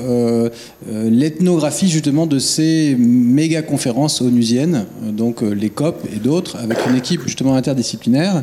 [0.91, 7.23] l'ethnographie justement de ces méga conférences onusiennes, donc les COP et d'autres, avec une équipe
[7.25, 8.43] justement interdisciplinaire.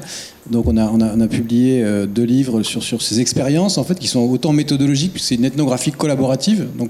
[0.52, 4.00] Donc on a, on a, publié euh, deux livres sur, sur ces expériences en fait
[4.00, 6.90] qui sont autant méthodologiques puisque c'est une ethnographie collaborative, donc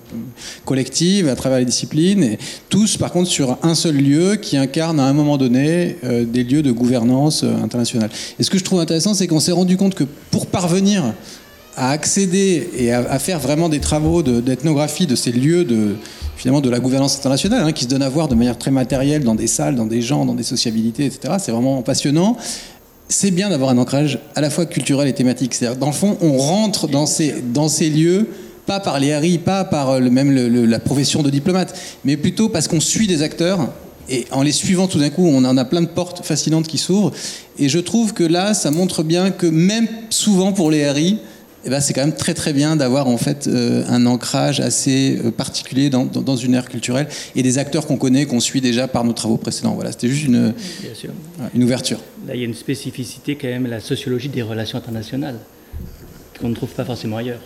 [0.65, 2.37] collective à travers les disciplines, et
[2.69, 6.43] tous par contre sur un seul lieu qui incarne à un moment donné euh, des
[6.43, 8.09] lieux de gouvernance euh, internationale.
[8.39, 11.13] Et ce que je trouve intéressant, c'est qu'on s'est rendu compte que pour parvenir
[11.77, 15.95] à accéder et à, faire vraiment des travaux d'ethnographie de, de, ces lieux de,
[16.35, 19.23] finalement de la gouvernance internationale, hein, qui se donne à voir de manière très matérielle
[19.23, 21.35] dans des salles, dans des gens, dans des sociabilités, etc.
[21.39, 22.35] C'est vraiment passionnant.
[23.09, 25.53] C'est bien d'avoir un ancrage à la fois culturel et thématique.
[25.53, 28.27] C'est-à-dire, dans le fond, on rentre dans ces, dans ces lieux,
[28.65, 32.67] pas par les RI, pas par le, même la profession de diplomate, mais plutôt parce
[32.67, 33.71] qu'on suit des acteurs.
[34.09, 36.77] Et en les suivant tout d'un coup, on en a plein de portes fascinantes qui
[36.77, 37.11] s'ouvrent.
[37.59, 41.19] Et je trouve que là, ça montre bien que même souvent pour les RI,
[41.67, 45.19] eh ben, c'est quand même très très bien d'avoir en fait euh, un ancrage assez
[45.21, 49.03] euh, particulier dans, une ère culturelle et des acteurs qu'on connaît, qu'on suit déjà par
[49.03, 49.73] nos travaux précédents.
[49.75, 50.53] Voilà, c'était juste une,
[51.53, 51.99] une ouverture.
[52.25, 55.39] Là, il y a une spécificité quand même, la sociologie des relations internationales,
[56.39, 57.41] qu'on ne trouve pas forcément ailleurs.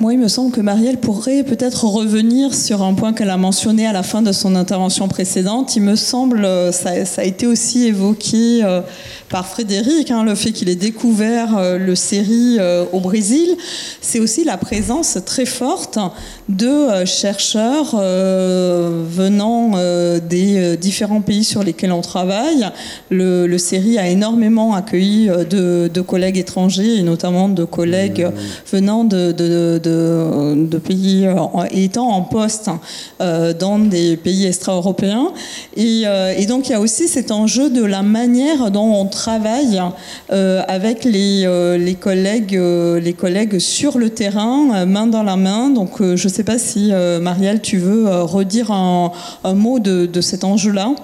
[0.00, 3.84] Moi, il me semble que Marielle pourrait peut-être revenir sur un point qu'elle a mentionné
[3.84, 5.74] à la fin de son intervention précédente.
[5.74, 8.80] Il me semble, euh, ça, a été aussi évoqué euh,
[9.28, 12.58] par Frédéric, hein, le fait qu'il ait découvert euh, le série
[12.92, 13.56] au Brésil.
[14.00, 15.98] C'est aussi la présence très forte
[16.48, 19.72] de chercheurs venant
[20.28, 22.68] des différents pays sur lesquels on travaille.
[23.10, 28.32] Le, le série a énormément accueilli de, de, collègues étrangers et notamment de collègues mmh.
[28.72, 29.78] venant de, de
[30.56, 31.34] de, pays euh,
[31.70, 32.70] étant en poste
[33.20, 35.32] euh, dans des pays extra-européens.
[35.76, 39.80] Euh, et, donc il y a aussi cet enjeu de la manière dont on travaille
[40.28, 45.70] avec les, collègues, les collègues sur le terrain, main dans la main.
[45.70, 49.12] Donc je sais pas si, Marielle, tu veux redire un,
[49.54, 50.94] mot de, cet enjeu-là?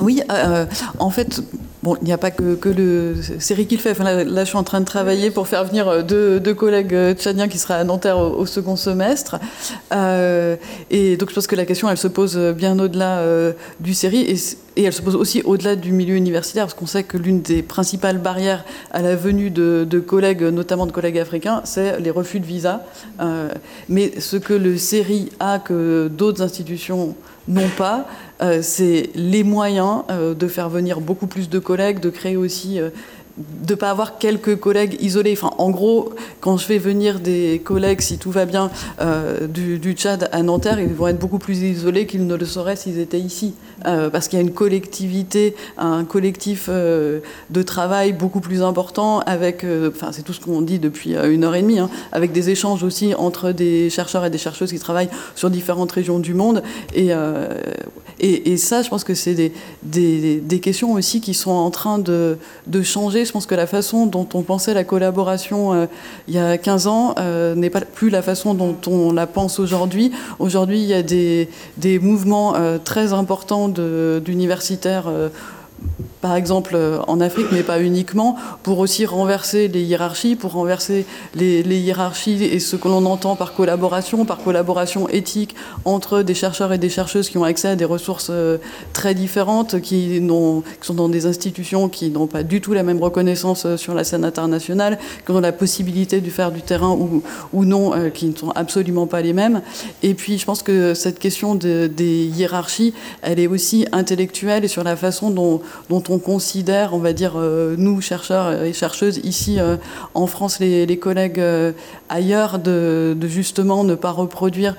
[0.00, 0.22] Oui,
[0.98, 1.42] en fait,
[1.84, 3.92] Bon, il n'y a pas que, que le série qu'il fait.
[3.92, 7.14] Enfin, là, je suis en train de travailler pour faire venir euh, deux, collègues euh,
[7.14, 9.36] tchadiens qui seraient à Nanterre au, second semestre.
[9.92, 10.56] Euh,
[10.90, 13.22] et donc, je pense que la question, elle se pose bien au-delà
[13.78, 14.22] du série.
[14.22, 14.36] Et,
[14.76, 17.62] et, elle se pose aussi au-delà du milieu universitaire, parce qu'on sait que l'une des
[17.62, 22.46] principales barrières à la venue de, collègues, notamment de collègues africains, c'est les refus de
[22.46, 22.84] visa.
[23.88, 27.14] mais ce que le série a que d'autres institutions
[27.48, 28.06] n'ont pas,
[28.40, 32.78] euh, c'est les moyens euh, de faire venir beaucoup plus de collègues, de créer aussi
[32.78, 32.90] euh,
[33.38, 35.32] de pas avoir quelques collègues isolés.
[35.32, 38.70] Enfin, en gros, quand je fais venir des collègues, si tout va bien,
[39.00, 42.76] euh, du, Tchad à Nanterre, ils vont être beaucoup plus isolés qu'ils ne le seraient
[42.76, 43.54] s'ils étaient ici,
[43.86, 47.20] euh, parce qu'il y a une collectivité, un collectif euh,
[47.50, 51.54] de travail beaucoup plus important, avec, enfin, c'est tout ce qu'on dit depuis une heure
[51.54, 55.10] et demie, hein, avec des échanges aussi entre des chercheurs et des chercheuses qui travaillent
[55.34, 56.62] sur différentes régions du monde,
[56.94, 59.52] et, ça, je pense que c'est
[59.84, 62.36] des, questions aussi qui sont en train de
[62.82, 65.86] changer je pense que la façon dont on pensait la collaboration euh,
[66.28, 69.58] il y a 15 ans euh, n'est pas plus la façon dont on la pense
[69.58, 70.12] aujourd'hui.
[70.38, 75.10] Aujourd'hui, il y a des, des mouvements euh, très importants d'universitaires
[76.20, 81.06] par exemple euh, en Afrique, mais pas uniquement, pour aussi renverser les hiérarchies, pour renverser
[81.34, 86.72] les, hiérarchies et ce que l'on entend par collaboration, par collaboration éthique entre des chercheurs
[86.72, 88.58] et des chercheuses qui ont accès à des ressources euh,
[88.92, 90.20] très différentes, qui,
[90.80, 94.04] sont dans des institutions qui n'ont pas du tout la même reconnaissance euh, sur la
[94.04, 97.22] scène internationale, qui ont la possibilité de faire du terrain ou,
[97.52, 99.62] ou non, qui ne sont absolument pas les mêmes.
[100.02, 102.92] Et puis je pense que cette question des hiérarchies,
[103.22, 107.34] elle est aussi intellectuelle et sur la façon dont, dont on considère, on va dire,
[107.36, 109.76] euh, nous, chercheurs et chercheuses, ici euh,
[110.14, 111.72] en France, les, collègues euh,
[112.08, 114.76] ailleurs, de, justement ne pas reproduire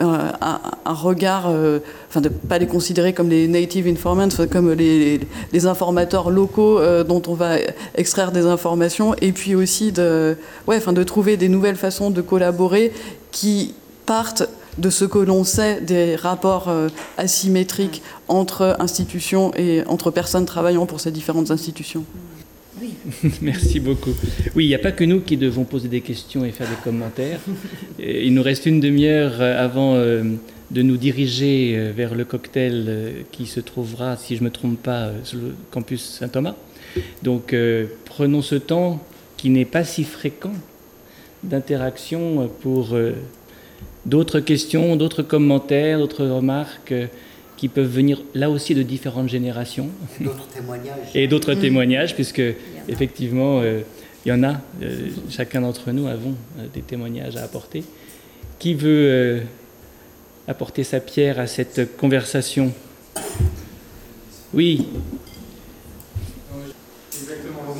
[0.00, 1.46] un, regard,
[2.08, 5.20] enfin de ne pas les considérer comme les native informants, comme les,
[5.66, 7.56] informateurs locaux dont on va
[7.96, 12.92] extraire des informations, et puis aussi ouais, enfin de trouver des nouvelles façons de collaborer
[13.32, 13.74] qui
[14.06, 14.48] partent
[14.78, 20.86] de ce que l'on sait des rapports euh, asymétriques entre institutions et entre personnes travaillant
[20.86, 22.04] pour ces différentes institutions.
[22.80, 22.94] Oui.
[23.42, 24.14] Merci beaucoup.
[24.54, 26.76] Oui, il n'y a pas que nous qui devons poser des questions et faire des
[26.84, 27.40] commentaires.
[27.98, 30.22] Il nous reste une demi-heure euh, avant euh,
[30.70, 35.10] de nous diriger vers le cocktail qui se trouvera, si je ne me trompe pas,
[35.24, 36.54] sur le campus Saint-Thomas.
[37.22, 37.56] Donc
[38.04, 39.02] prenons ce temps
[39.38, 40.52] qui n'est pas si fréquent
[41.42, 42.94] d'interaction pour
[44.08, 47.06] d'autres questions, d'autres commentaires, d'autres remarques euh,
[47.56, 49.88] qui peuvent venir là aussi de différentes générations.
[50.20, 51.08] D'autres témoignages.
[51.14, 51.60] Et d'autres mm.
[51.60, 52.42] témoignages, puisque
[52.88, 53.80] effectivement, euh,
[54.24, 56.34] il y en a, euh, chacun d'entre nous avons
[56.72, 57.82] des témoignages à apporter.
[58.58, 59.42] Qui veut
[60.48, 62.72] apporter sa pierre à cette conversation?
[64.52, 64.86] Oui,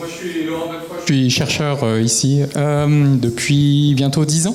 [0.00, 4.54] Je suis chercheur euh, ici euh, depuis bientôt dix ans.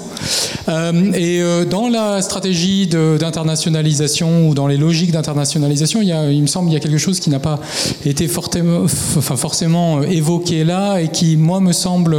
[0.69, 6.75] Euh, et dans la stratégie d'internationalisation ou dans les logiques d'internationalisation, il, me semble qu'il
[6.75, 7.59] y a quelque chose qui n'a pas
[8.05, 12.15] été fortement, enfin, forcément évoqué là et qui, moi, me semble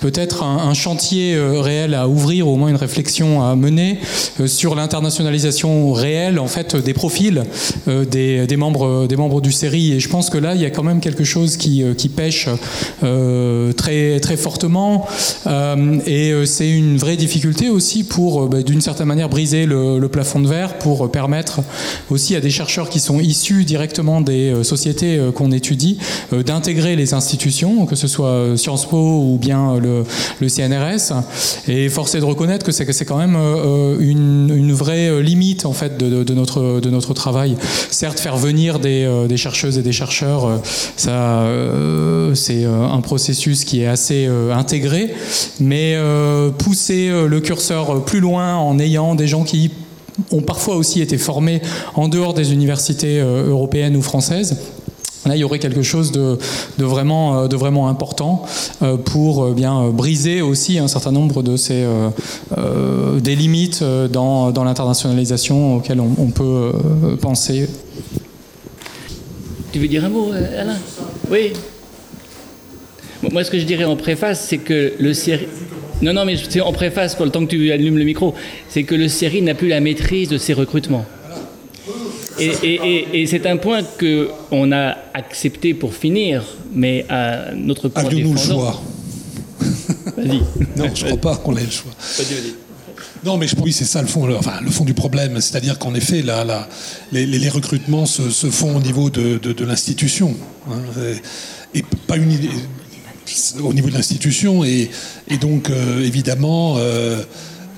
[0.00, 3.98] peut-être un, chantier réel à ouvrir, au moins une réflexion à mener
[4.46, 7.42] sur l'internationalisation réelle, en fait, des profils
[7.86, 9.92] des, membres, des membres du série.
[9.92, 12.48] Et je pense que là, il y a quand même quelque chose qui pêche.
[13.02, 15.06] Euh, très, très fortement.
[15.46, 20.08] Euh, et euh, c'est une vraie difficulté aussi pour, bah, d'une certaine manière, briser le,
[20.12, 21.60] plafond de verre, pour permettre
[22.10, 25.96] aussi à des chercheurs qui sont issus directement des sociétés qu'on étudie
[26.32, 30.04] d'intégrer les institutions, que ce soit Sciences Po ou bien le,
[30.48, 31.14] CNRS.
[31.66, 33.36] Et force est de reconnaître que c'est, c'est quand même
[34.00, 37.56] une, une, vraie limite en fait de, de, notre, de notre travail.
[37.90, 40.60] Certes, faire venir des, des chercheuses et des chercheurs,
[40.96, 41.46] ça,
[42.42, 45.14] c'est un processus qui est assez euh, intégré,
[45.60, 49.70] mais euh, pousser euh, le curseur plus loin en ayant des gens qui
[50.30, 51.62] ont parfois aussi été formés
[51.94, 54.58] en dehors des universités européennes ou françaises.
[55.24, 56.36] Là, il y aurait quelque chose de,
[56.78, 58.44] vraiment, important
[59.06, 61.86] pour bien briser aussi un certain nombre de ces
[63.20, 63.82] des limites
[64.12, 66.72] dans, dans l'internationalisation auxquelles on, on peut
[67.20, 67.68] penser.
[69.72, 70.76] Tu veux dire un mot, Alain?
[71.30, 71.52] Oui.
[73.30, 75.46] Moi, ce que je dirais en préface, c'est que le série.
[76.00, 78.34] Non, non, mais en préface, pour le temps que tu allumes le micro,
[78.68, 81.06] c'est que le série n'a plus la maîtrise de ses recrutements.
[82.40, 86.42] Et, c'est un point qu'on a accepté pour finir,
[86.74, 88.82] mais à notre point de nous le choix
[90.16, 90.38] Vas-y.
[90.76, 91.92] Non, je ne crois pas qu'on ait le choix.
[92.18, 92.54] Vas-y, vas-y.
[93.24, 95.40] Non, mais je oui, c'est ça le fond, enfin, le fond du problème.
[95.40, 96.68] C'est-à-dire qu'en effet, là,
[97.12, 100.34] les, recrutements se, font au niveau de, l'institution.
[100.68, 100.80] Hein,
[101.74, 102.36] et, pas une,
[103.62, 104.64] au niveau de l'institution.
[104.64, 104.90] Et,
[105.40, 107.22] donc, euh, évidemment, euh,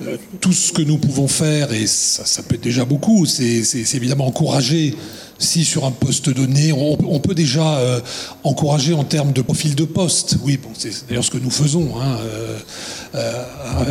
[0.05, 4.27] euh, tout ce que nous pouvons faire, et ça, peut être déjà beaucoup, c'est évidemment
[4.27, 4.95] encourager
[5.37, 8.01] si sur un poste donné, on, peut déjà
[8.43, 10.37] encourager en termes de profil de poste.
[10.43, 12.17] Oui, bon, c'est d'ailleurs ce que nous faisons hein,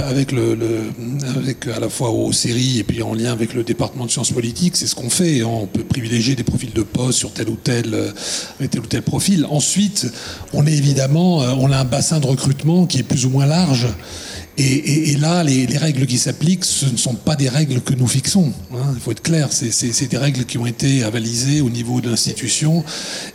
[0.09, 0.57] avec, le,
[1.37, 4.31] avec à la fois aux séries et puis en lien avec le département de sciences
[4.31, 5.43] politiques, c'est ce qu'on fait.
[5.43, 8.15] On peut privilégier des profils de poste sur tel ou tel,
[8.71, 9.47] tel ou tel profil.
[9.51, 10.07] Ensuite,
[10.53, 13.89] on est évidemment, on a un bassin de recrutement qui est plus ou moins large.
[14.57, 18.53] Et, là, les, règles qui s'appliquent, ce ne sont pas des règles que nous fixons.
[18.73, 18.93] Hein.
[18.95, 22.85] il faut être clair, c'est des règles qui ont été avalisées au niveau de l'institution.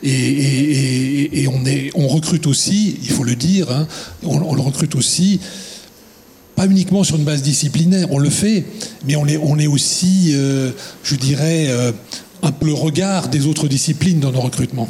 [0.02, 1.46] Et,
[1.94, 3.88] on, recrute aussi, il faut le dire, hein,
[4.24, 5.42] on, le recrute aussi
[6.56, 8.66] pas uniquement sur une base disciplinaire, on le fait,
[9.06, 10.72] mais on est, aussi, euh,
[11.04, 11.94] je dirais, euh,
[12.44, 14.90] un peu le regard des autres disciplines dans nos recrutements.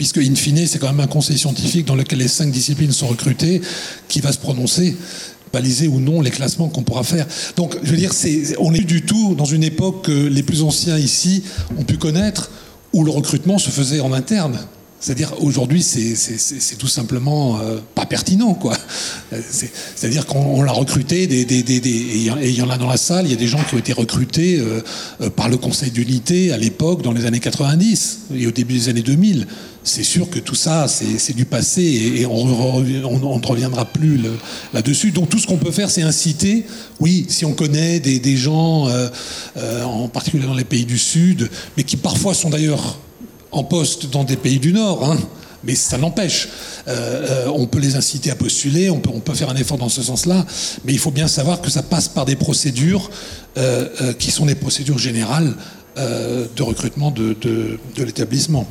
[0.00, 3.06] Puisque, in fine, c'est quand même un conseil scientifique dans lequel les cinq disciplines sont
[3.06, 3.60] recrutées
[4.08, 4.96] qui va se prononcer
[5.52, 7.26] baliser ou non les classements qu'on pourra faire.
[7.56, 8.10] Donc, je veux dire,
[8.60, 11.42] on n'est plus du tout dans une époque que les plus anciens ici
[11.76, 12.50] ont pu connaître,
[12.94, 14.58] où le recrutement se faisait en interne.
[15.00, 18.76] C'est-à-dire aujourd'hui, c'est tout simplement euh, pas pertinent, quoi.
[19.32, 23.24] C'est-à-dire qu'on l'a recruté, des, des, des, et il y en a dans la salle,
[23.24, 24.82] il y a des gens qui ont été recrutés euh,
[25.22, 28.88] euh, par le Conseil d'unité à l'époque, dans les années 90 et au début des
[28.90, 29.46] années 2000.
[29.82, 34.20] C'est sûr que tout ça, c'est du passé et, on, ne reviendra plus
[34.74, 35.10] là-dessus.
[35.12, 36.66] Donc tout ce qu'on peut faire, c'est inciter.
[37.00, 38.90] Oui, si on connaît des, gens,
[39.82, 41.48] en particulier dans les pays du Sud,
[41.78, 42.98] mais qui parfois sont d'ailleurs
[43.52, 45.18] en poste dans des pays du Nord, hein,
[45.64, 46.48] mais ça n'empêche.
[46.88, 50.02] Euh, euh, on peut les inciter à postuler, on peut, faire un effort dans ce
[50.02, 50.44] sens-là,
[50.84, 53.10] mais il faut bien savoir que ça passe par des procédures
[53.58, 55.54] euh, qui sont des procédures générales
[55.96, 58.66] de recrutement de l'établissement.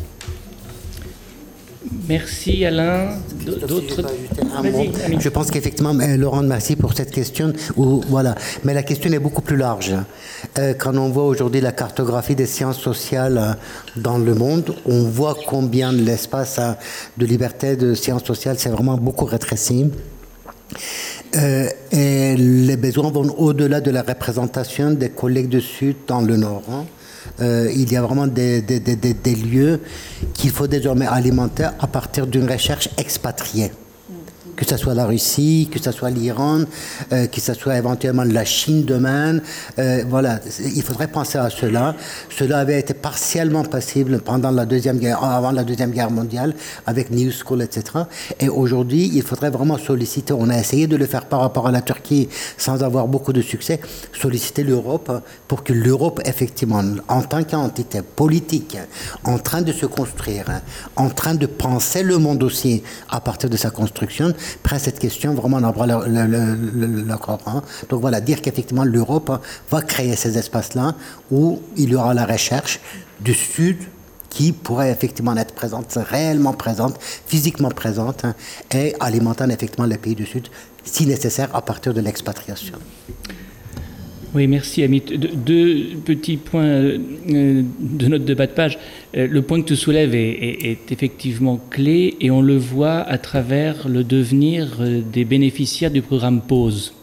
[2.08, 3.18] Merci Alain.
[3.46, 4.04] D'autres
[5.20, 7.54] Je pense qu'effectivement, Laurent, merci pour cette question.
[7.78, 8.36] Où, voilà.
[8.64, 9.96] Mais la question est beaucoup plus large.
[10.58, 13.54] Euh, quand on voit aujourd'hui la cartographie des sciences sociales euh,
[14.00, 16.74] dans le monde, on voit combien l'espace euh,
[17.18, 19.92] de liberté de sciences sociales s'est vraiment beaucoup rétréci.
[21.34, 26.86] et les besoins vont au-delà de la représentation des collègues de Sud dans le Nord.
[27.42, 28.62] Euh, il y a vraiment des
[29.36, 29.80] lieux
[30.34, 33.72] qu'il faut désormais alimenter à partir d'une recherche expatriée
[34.60, 36.64] que ce soit la Russie, que ce soit l'Iran,
[37.14, 39.40] euh, que ce soit éventuellement la Chine demain.
[39.80, 41.96] Euh, voilà, il faudrait penser à cela.
[42.30, 46.54] Cela avait été partiellement possible pendant la deuxième guerre, avant la deuxième guerre mondiale,
[46.86, 47.84] avec New School, etc.
[48.42, 50.34] Et aujourd'hui, il faudrait vraiment solliciter.
[50.34, 52.28] On a essayé de le faire par rapport à la Turquie
[52.58, 53.80] sans avoir beaucoup de succès.
[54.12, 58.78] Solliciter l'Europe pour que l'Europe, effectivement, en tant qu'entité politique,
[59.24, 60.48] en train de se construire,
[60.98, 65.34] en train de penser le monde aussi à partir de sa construction, prend cette question
[65.34, 67.62] vraiment en bras le, le, hein.
[67.90, 69.32] Donc voilà, dire qu'effectivement l'Europe
[69.70, 70.96] va créer ces espaces-là
[71.32, 72.80] où il y aura la recherche
[73.20, 73.78] du Sud
[74.30, 78.36] qui pourrait effectivement être présente, réellement présente, physiquement présente, hein,
[78.72, 80.48] et alimentant effectivement les pays du Sud,
[80.84, 82.78] si nécessaire, à partir de l'expatriation.
[84.36, 85.02] Oui, merci Amit.
[85.08, 86.98] deux petits points euh,
[87.28, 88.78] de notre débat de page.
[89.18, 93.88] Euh, le point que tu soulèves est, effectivement clé et on le voit à travers
[93.88, 96.94] le devenir euh, des bénéficiaires du programme PAUSE.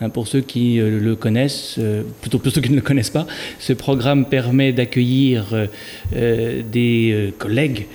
[0.00, 1.78] Hein, pour ceux qui le connaissent,
[2.20, 3.26] plutôt pour ceux qui ne le connaissent pas,
[3.60, 5.68] ce programme permet d'accueillir
[6.12, 7.86] des collègues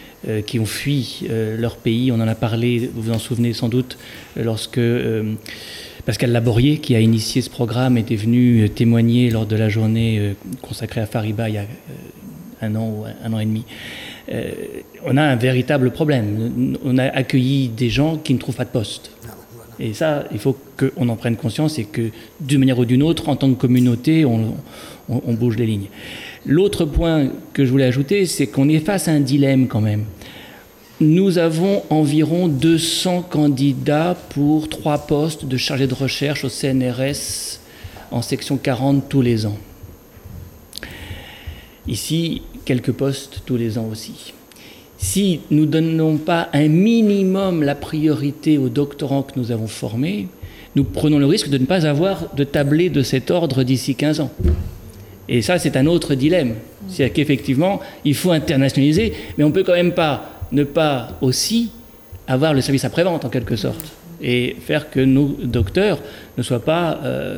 [0.46, 1.28] qui ont fui
[1.58, 2.14] leur pays.
[2.14, 3.98] On en a parlé, vous vous en souvenez sans doute,
[4.38, 4.80] lorsque
[6.06, 10.18] Pascal Laborier, qui a initié ce programme, était venu euh, témoigner lors de la journée
[10.20, 11.66] euh, consacrée à Fariba il y a euh,
[12.62, 13.64] un an ou un an et demi.
[15.06, 16.78] on a un véritable problème.
[16.84, 19.12] On a accueilli des gens qui ne trouvent pas de poste.
[19.80, 22.10] Et ça, il faut qu'on en prenne conscience et que,
[22.42, 24.58] d'une manière ou d'une autre, en tant que communauté, on,
[25.08, 25.88] on bouge les lignes.
[26.46, 30.04] L'autre point que je voulais ajouter, c'est qu'on est face à un dilemme quand même
[31.02, 37.60] nous avons environ 200 candidats pour trois postes de chargé de recherche au CNRS
[38.12, 39.58] en section 40 tous les ans.
[41.88, 44.34] Ici, quelques postes tous les ans aussi.
[44.98, 50.28] Si nous ne donnons pas un minimum la priorité aux doctorants que nous avons formés,
[50.76, 54.20] nous prenons le risque de ne pas avoir de tablé de cet ordre d'ici 15
[54.20, 54.32] ans.
[55.30, 56.56] Et ça, c'est un autre dilemme.
[56.90, 61.72] C'est-à-dire qu'effectivement, il faut internationaliser, mais on ne peut quand même pas ne pas aussi
[62.28, 63.86] avoir le service après-vente en quelque sorte
[64.22, 66.00] et faire que nos docteurs
[66.38, 67.38] ne soient pas euh,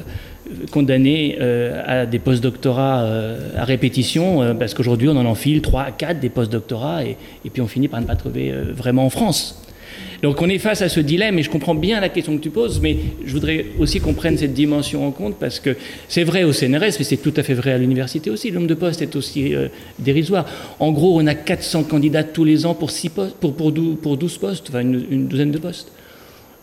[0.72, 5.92] condamnés euh, à des post-doctorats euh, à répétition, parce qu'aujourd'hui on en enfile 3 à
[5.92, 9.64] 4 des post-doctorats et, et, puis on finit par ne pas trouver vraiment en France.
[10.22, 12.52] Donc on est face à ce dilemme, et je comprends bien la question que tu
[12.52, 15.76] poses, mais je voudrais aussi qu'on prenne cette dimension en compte, parce que
[16.08, 18.50] c'est vrai au CNRS, mais c'est tout à fait vrai à l'université aussi.
[18.50, 19.68] Le nombre de postes est aussi euh,
[19.98, 20.46] dérisoire.
[20.80, 24.68] En gros, on a 400 candidats tous les ans pour, postes, pour, pour, 12, postes,
[24.70, 25.92] enfin une, douzaine de postes.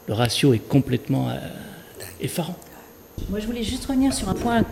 [0.06, 1.34] Le ratio est complètement euh,
[2.20, 2.56] effarant.
[3.30, 4.64] Moi, je voulais juste revenir sur un point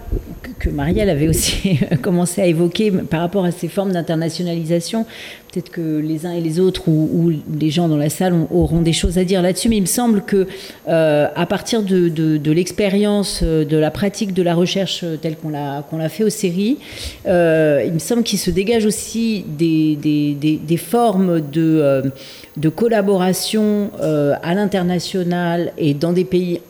[0.59, 5.05] que Marielle avait aussi commencé à évoquer par rapport à ces formes d'internationalisation.
[5.52, 8.93] Peut-être que les uns et les autres ou, les gens dans la salle auront des
[8.93, 10.47] choses à dire là-dessus, mais il me semble que
[10.89, 16.09] euh, à partir de, l'expérience, euh, de la pratique de la recherche telle qu'on l'a
[16.09, 16.78] fait aux séries,
[17.27, 25.94] euh, il me semble qu'il se dégage aussi des, formes de collaboration à l'international et
[25.94, 26.60] dans des pays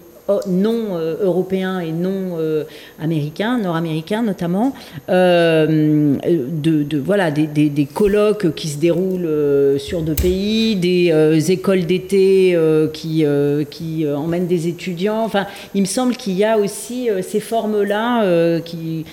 [0.49, 2.37] non européens et non
[3.01, 4.73] américains, nord-américains notamment,
[5.09, 12.59] de, voilà, des, colloques qui se déroulent sur deux pays, des écoles d'été
[12.93, 13.25] qui,
[13.71, 15.23] qui emmènent des étudiants.
[15.25, 19.05] Enfin, il me semble qu'il y a aussi ces formes-là qui,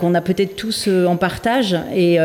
[0.00, 2.18] qu'on a peut-être tous en partage et,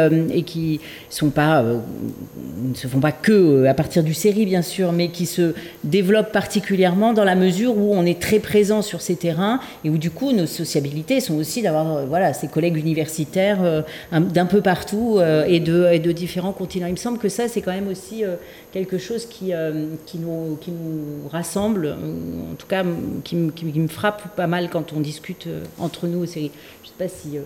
[0.46, 0.80] qui
[1.12, 5.54] ne se font pas que à partir du série, bien sûr, mais qui se
[5.84, 9.98] développent particulièrement dans la mesure où on est très présent sur ces terrains et où
[9.98, 13.82] du coup nos sociabilités sont aussi d'avoir euh, voilà, ces collègues universitaires euh,
[14.12, 16.88] d'un peu partout euh, et, de, et de différents continents.
[16.88, 18.24] Il me semble que ça, c'est quand même aussi
[18.72, 19.52] quelque chose qui,
[20.06, 21.96] qui, nous, qui nous rassemble,
[22.52, 22.84] en tout cas
[23.24, 25.48] qui, qui, me frappe pas mal quand on discute
[25.80, 26.52] entre nous aux séries.
[26.84, 27.38] Je sais pas si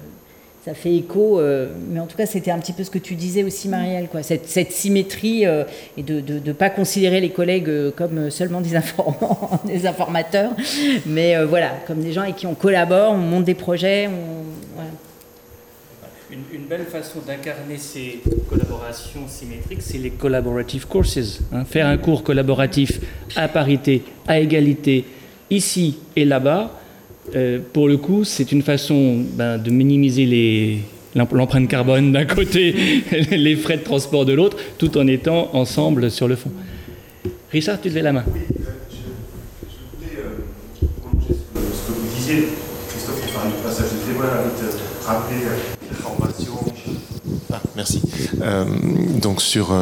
[0.63, 3.15] ça fait écho, euh, mais en tout cas, c'était un petit peu ce que tu
[3.15, 4.21] disais aussi, Marielle, quoi.
[4.21, 5.63] Cette, symétrie euh,
[5.97, 8.61] et de ne pas considérer les collègues euh, comme seulement
[9.65, 10.51] des, informateurs,
[11.07, 14.09] mais voilà, comme des gens avec qui on collabore, on monte des projets.
[16.53, 21.41] Une, belle façon d'incarner ces collaborations symétriques, c'est les collaborative courses.
[21.51, 21.65] Hein.
[21.65, 23.01] Faire un cours collaboratif
[23.35, 25.03] à parité, à égalité,
[25.49, 26.71] ici et là-bas,
[27.35, 30.79] euh, pour le coup, c'est une façon ben, de minimiser
[31.15, 32.75] l'empreinte carbone d'un côté,
[33.31, 36.51] les frais de transport de l'autre, tout en étant ensemble sur le fond.
[37.51, 38.23] Richard, tu levais la main.
[38.33, 42.47] Oui, euh, je, voulais euh, ce que vous disiez,
[42.89, 44.25] Christophe, qui parlait du passage de témoin,
[45.05, 45.80] rappeler la formation.
[47.75, 48.01] Merci.
[49.21, 49.73] donc sur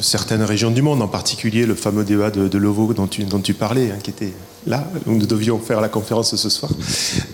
[0.00, 3.40] certaines régions du monde, en particulier le fameux débat de, de Lovo dont tu, dont
[3.40, 4.32] tu parlais, hein, qui était
[4.66, 6.70] là, où nous devions faire la conférence ce soir.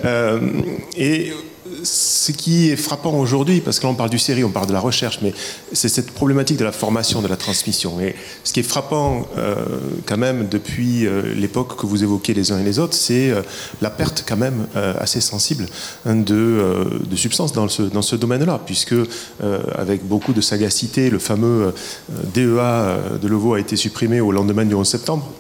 [0.05, 0.41] Euh,
[0.97, 1.33] et
[1.83, 4.73] ce qui est frappant aujourd'hui, parce que là on parle du série, on parle de
[4.73, 5.33] la recherche, mais
[5.73, 8.01] c'est cette problématique de la formation, de la transmission.
[8.01, 9.55] Et ce qui est frappant euh,
[10.07, 13.43] quand même depuis euh, l'époque que vous évoquez les uns et les autres, c'est euh,
[13.81, 14.67] la perte quand même
[14.99, 15.67] assez sensible
[16.07, 16.75] hein, de,
[17.15, 18.95] substances dans ce, dans ce domaine-là, puisque
[19.77, 21.75] avec beaucoup de sagacité, le fameux
[22.35, 25.31] DEA de Leveau a été supprimé au lendemain du 11 septembre.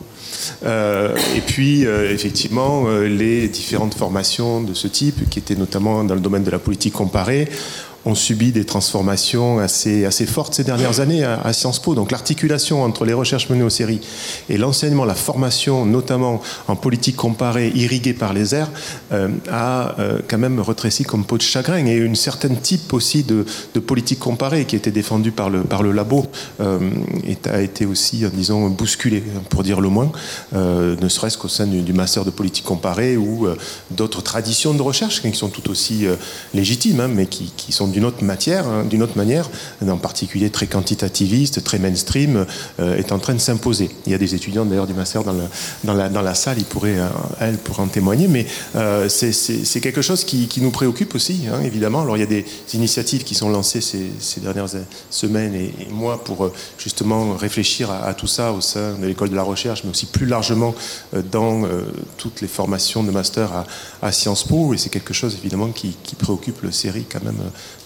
[0.62, 6.44] Et puis, effectivement, les différentes formations de ce type, qui étaient notamment dans le domaine
[6.44, 7.48] de la politique comparée,
[8.06, 11.94] ont subi des transformations assez, fortes ces dernières années à, Sciences Po.
[11.94, 14.00] Donc l'articulation entre les recherches menées aux séries
[14.48, 18.70] et l'enseignement, la formation, notamment en politique comparée, irriguée par les airs,
[19.12, 21.84] euh, a euh, quand même retréci comme peau de chagrin.
[21.86, 23.44] Et une certaine type aussi de,
[23.80, 26.26] politique comparée qui était défendue par le, labo
[26.60, 26.78] euh,
[27.50, 30.12] a été aussi, disons, bousculée, pour dire le moins,
[30.52, 33.48] ne serait-ce qu'au sein du, master de politique comparée ou
[33.90, 36.06] d'autres traditions de recherche qui sont tout aussi
[36.54, 39.48] légitimes, hein, mais qui sont d'une autre matière, hein, d'une autre manière,
[39.86, 42.46] en particulier très quantitativiste, très mainstream,
[42.78, 43.90] euh, est en train de s'imposer.
[44.06, 45.34] Il y a des étudiants d'ailleurs du master dans,
[45.84, 47.08] dans, la, dans la salle, ils pourraient, euh,
[47.40, 48.46] elles pourraient en témoigner, mais
[48.76, 52.02] euh, c'est quelque chose qui, qui, nous préoccupe aussi, hein, évidemment.
[52.02, 52.44] Alors il y a des
[52.74, 54.68] initiatives qui sont lancées ces, ces dernières
[55.10, 59.42] semaines et, mois pour justement réfléchir à, tout ça au sein de l'école de la
[59.42, 60.74] recherche, mais aussi plus largement
[61.30, 61.62] dans
[62.16, 63.66] toutes les formations de master à,
[64.02, 67.40] à Sciences Po, et c'est quelque chose évidemment qui, qui préoccupe le série quand même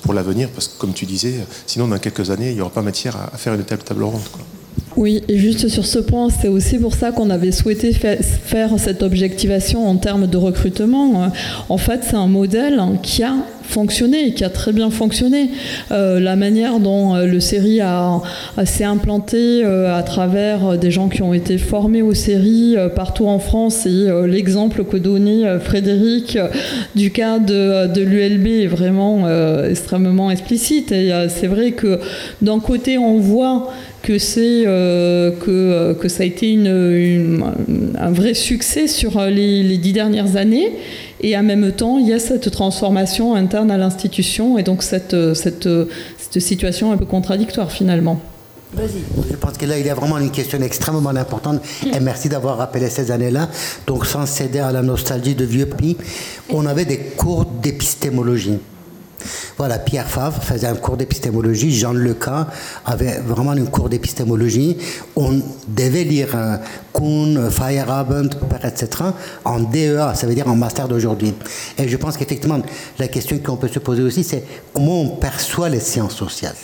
[0.05, 1.35] pour l'avenir, parce que comme tu disais,
[1.67, 4.21] sinon dans quelques années, il n'y aura pas matière à, faire une telle table ronde.
[4.97, 9.03] Oui, et juste sur ce point, c'est aussi pour ça qu'on avait souhaité faire cette
[9.03, 11.33] objectivation en termes de recrutement.
[11.69, 13.35] En fait, c'est un modèle qui a
[13.67, 15.51] fonctionné, qui a très bien fonctionné.
[15.91, 18.21] Euh, la manière dont euh, le série a,
[18.65, 23.39] s'est implanté euh, à travers des gens qui ont été formés aux séries partout en
[23.39, 26.39] France et l'exemple que donnait Frédéric
[26.95, 29.29] du cas de, de l'ULB est vraiment
[29.65, 30.93] extrêmement explicite.
[30.93, 31.99] Et c'est vrai que
[32.43, 33.71] d'un côté, on voit
[34.03, 36.59] que c'est que, que ça a été
[37.99, 40.73] un vrai succès sur les, les dix dernières années
[41.21, 45.35] et en même temps, il y a cette transformation interne à l'institution et donc cette,
[45.35, 45.69] cette,
[46.19, 48.21] cette situation un peu contradictoire finalement.
[48.77, 51.63] Je pense que là, il y a vraiment une question extrêmement importante.
[51.95, 53.49] Et merci d'avoir rappelé ces années-là.
[53.87, 55.97] Donc, sans céder à la nostalgie de vieux pays,
[56.51, 58.59] on avait des cours d'épistémologie.
[59.57, 62.49] Voilà, Pierre Favre faisait un cours d'épistémologie, Jean Leca
[62.85, 64.77] avait vraiment un cours d'épistémologie.
[65.17, 66.57] On devait lire euh,
[66.93, 68.31] Kuhn, Feyerabend,
[68.63, 68.89] etc.
[69.45, 71.35] en DEA, ça veut dire en master d'aujourd'hui.
[71.79, 72.61] Et je pense qu'effectivement,
[72.99, 76.57] la question qu'on peut se poser aussi, c'est comment on perçoit les sciences sociales.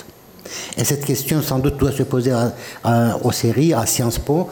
[0.77, 2.33] Et cette question, sans doute, doit se poser
[3.23, 4.49] aux séries, à Sciences Po,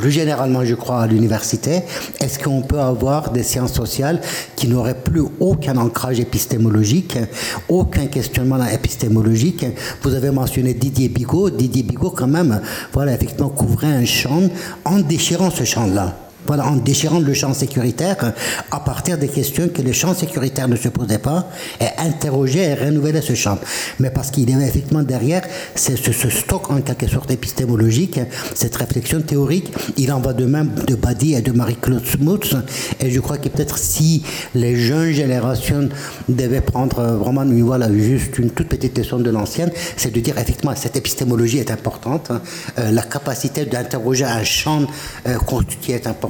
[0.00, 1.82] plus généralement, je crois, à l'université,
[2.20, 4.18] est-ce qu'on peut avoir des sciences sociales
[4.56, 7.18] qui n'auraient plus aucun ancrage épistémologique,
[7.68, 9.66] aucun questionnement épistémologique?
[10.02, 11.50] Vous avez mentionné Didier Bigot.
[11.50, 12.62] Didier Bigot, quand même,
[12.94, 14.40] voilà, effectivement, couvrait un champ
[14.86, 16.29] en déchirant ce champ-là.
[16.48, 18.32] En déchirant le champ sécuritaire
[18.70, 21.48] à partir des questions que le champ sécuritaire ne se posait pas
[21.80, 23.58] et interroger et renouveler ce champ.
[23.98, 25.42] Mais parce qu'il y avait effectivement derrière
[25.74, 28.20] ce, ce, stock en quelque sorte épistémologique,
[28.54, 29.72] cette réflexion théorique.
[29.96, 32.56] Il en va de même de Badi et de Marie-Claude Smuts.
[32.98, 34.22] Et je crois que peut-être si
[34.54, 35.88] les jeunes générations
[36.28, 40.74] devaient prendre vraiment voilà, juste une toute petite leçon de l'ancienne, c'est de dire effectivement
[40.74, 42.30] cette épistémologie est importante,
[42.78, 44.82] euh, la capacité d'interroger un champ
[45.26, 46.29] euh, constitué est importante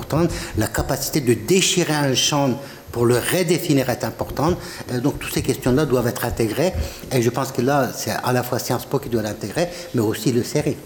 [0.58, 2.58] la capacité de déchirer un champ
[2.92, 4.56] pour le redéfinir est importante.
[4.92, 6.72] Euh, donc toutes ces questions-là doivent être intégrées.
[7.12, 10.00] Et je pense que là, c'est à la fois Sciences Po qui doit l'intégrer, mais
[10.00, 10.76] aussi le série.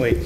[0.00, 0.16] Oui,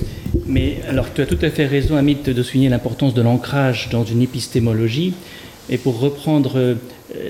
[0.47, 4.05] mais alors tu as tout à fait raison, Amit, de souligner l'importance de l'ancrage dans
[4.05, 5.15] une épistémologie.
[5.71, 6.75] Et pour reprendre euh,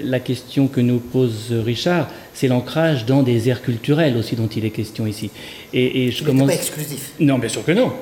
[0.03, 4.65] la question que nous pose Richard, c'est l'ancrage dans des aires culturelles aussi dont il
[4.65, 5.31] est question ici.
[5.73, 6.49] Et, je commence.
[6.49, 7.13] pas exclusif.
[7.21, 7.93] Non, bien sûr que non.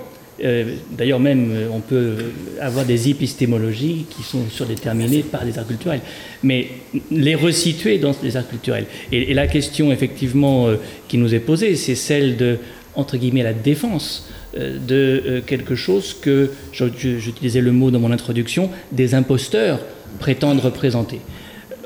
[0.44, 2.16] Euh, d'ailleurs, même, euh, on peut
[2.60, 6.00] avoir des épistémologies qui sont surdéterminées par des arts culturels,
[6.42, 6.68] mais
[7.10, 8.86] les resituer dans les arts culturels.
[9.12, 12.58] Et, la question, effectivement, euh, qui nous est posée, c'est celle de,
[12.94, 19.14] entre guillemets, la défense de quelque chose que, j'utilisais le mot dans mon introduction, des
[19.14, 19.80] imposteurs
[20.18, 21.20] prétendent représenter.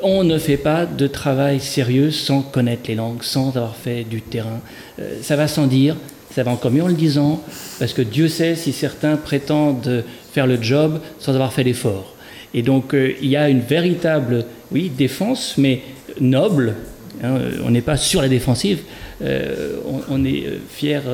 [0.03, 4.21] On ne fait pas de travail sérieux sans connaître les langues, sans avoir fait du
[4.21, 4.61] terrain.
[5.23, 5.95] ça va sans dire,
[6.37, 7.43] ça va encore mieux en le disant,
[7.79, 10.05] parce que Dieu sait si certains prétendent
[10.35, 12.15] faire le job sans avoir fait l'effort.
[12.53, 15.81] Et donc euh, il y a une véritable, oui, défense, mais
[16.21, 16.75] noble.
[17.25, 18.81] Hein, on n'est pas sur la défensive,
[19.23, 19.79] euh,
[20.11, 21.05] on, est euh, fier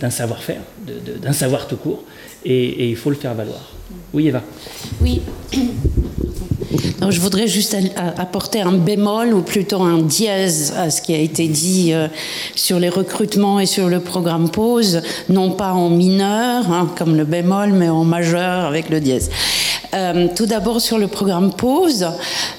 [0.00, 0.62] d'un savoir-faire,
[1.20, 2.02] d'un savoir tout court,
[2.46, 3.77] et il faut le faire valoir.
[4.12, 4.42] Oui, Eva.
[5.00, 5.20] Oui
[7.10, 7.76] je voudrais juste
[8.16, 12.08] apporter un bémol ou plutôt un dièse à ce qui a été dit euh,
[12.54, 17.24] sur les recrutements et sur le programme pause, non pas en mineur hein, comme le
[17.24, 19.30] bémol, mais en majeur avec le dièse.
[19.94, 22.06] Euh, tout d'abord sur le programme pause,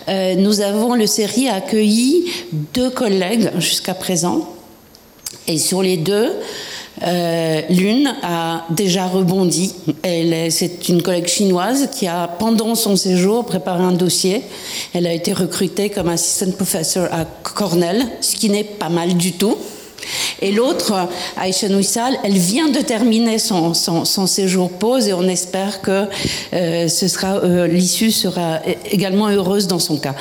[0.08, 2.26] euh, nous avons le série accueilli
[2.74, 4.50] deux collègues jusqu'à présent.
[5.48, 6.32] Et sur les deux,
[7.06, 9.74] euh, l'une a déjà rebondi.
[10.50, 14.44] C'est une collègue chinoise qui a, pendant son séjour, préparé un dossier.
[14.94, 19.34] Elle a été recrutée comme assistant professor à Cornell, ce qui n'est pas mal du
[19.34, 19.58] tout.
[20.42, 21.08] Et l'autre,
[21.38, 26.06] Aïcha Nouissal, elle vient de terminer son, séjour pause et on espère que
[26.54, 26.88] euh,
[27.24, 28.60] euh, l'issue sera
[28.90, 30.16] également heureuse dans son cas.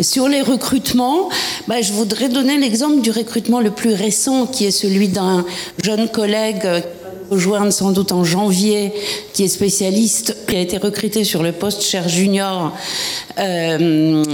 [0.00, 1.28] Sur les recrutements,
[1.68, 5.44] bah, je voudrais donner l'exemple du recrutement le plus récent, qui est celui d'un
[5.82, 6.66] jeune collègue
[7.30, 8.92] rejoindre sans doute en janvier,
[9.32, 12.72] qui est spécialiste, qui a été recruté sur le poste cher junior
[13.38, 14.24] euh,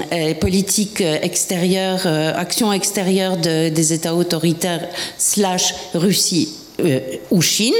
[0.40, 4.88] politique extérieure, euh, action extérieure des États autoritaires
[5.18, 7.00] slash Russie euh,
[7.30, 7.74] ou Chine.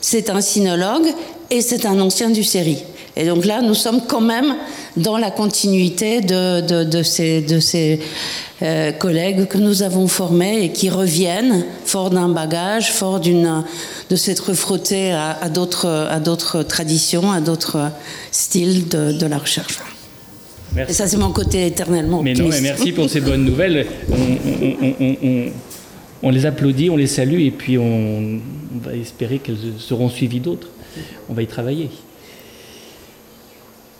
[0.00, 1.06] C'est un sinologue
[1.50, 2.82] et c'est un ancien du série.
[3.18, 4.54] Et donc là, nous sommes quand même
[4.96, 7.98] dans la continuité de, de, ces, de ces
[8.62, 13.64] euh, collègues que nous avons formés et qui reviennent fort d'un bagage, fort d'une,
[14.08, 17.90] de s'être frottés à, à, d'autres, à d'autres traditions, à d'autres
[18.30, 19.80] styles de, de la recherche.
[20.74, 20.92] Merci.
[20.92, 22.22] Et ça, c'est mon côté éternellement.
[22.22, 23.84] Mais non, mais merci pour ces bonnes nouvelles.
[24.10, 25.44] On, on, on,
[26.22, 28.38] on, les applaudit, on les salue, et puis on,
[28.80, 30.68] va espérer qu'elles seront suivies d'autres.
[31.28, 31.90] On va y travailler.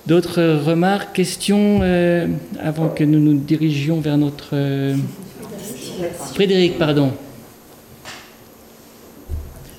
[0.09, 2.27] D'autres remarques, questions euh,
[2.65, 4.53] avant que nous nous dirigions vers notre...
[4.55, 4.97] Euh,
[6.33, 7.13] Frédéric, pardon.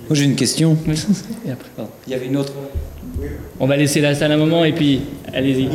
[0.08, 0.78] Moi j'ai une question.
[0.86, 2.54] Il y avait une autre.
[3.60, 5.02] On va laisser la salle un moment et puis
[5.34, 5.66] allez-y.
[5.66, 5.72] En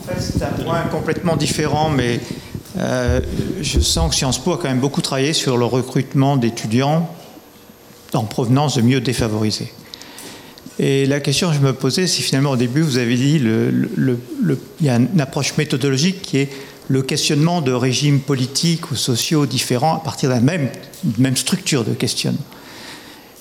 [0.00, 2.18] fait, c'est un point complètement différent, mais
[2.78, 3.20] euh,
[3.60, 7.10] je sens que Sciences Po a quand même beaucoup travaillé sur le recrutement d'étudiants
[8.14, 9.70] en provenance de mieux défavorisés.
[10.78, 13.88] Et la question que je me posais, c'est finalement au début, vous avez dit, le,
[14.80, 16.50] il y a une approche méthodologique qui est
[16.88, 20.68] le questionnement de régimes politiques ou sociaux différents à partir d'une même,
[21.18, 22.44] même structure de questionnement.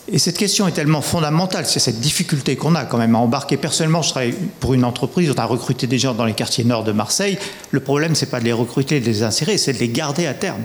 [0.10, 3.58] Et cette question est tellement fondamentale, c'est cette difficulté qu'on a quand même à embarquer.
[3.58, 6.86] Personnellement, je travaille pour une entreprise, on a recruté des gens dans les quartiers nord
[6.86, 7.38] de Marseille.
[7.72, 10.34] Le problème, c'est pas de les recruter de les insérer, c'est de les garder à
[10.34, 10.64] terme.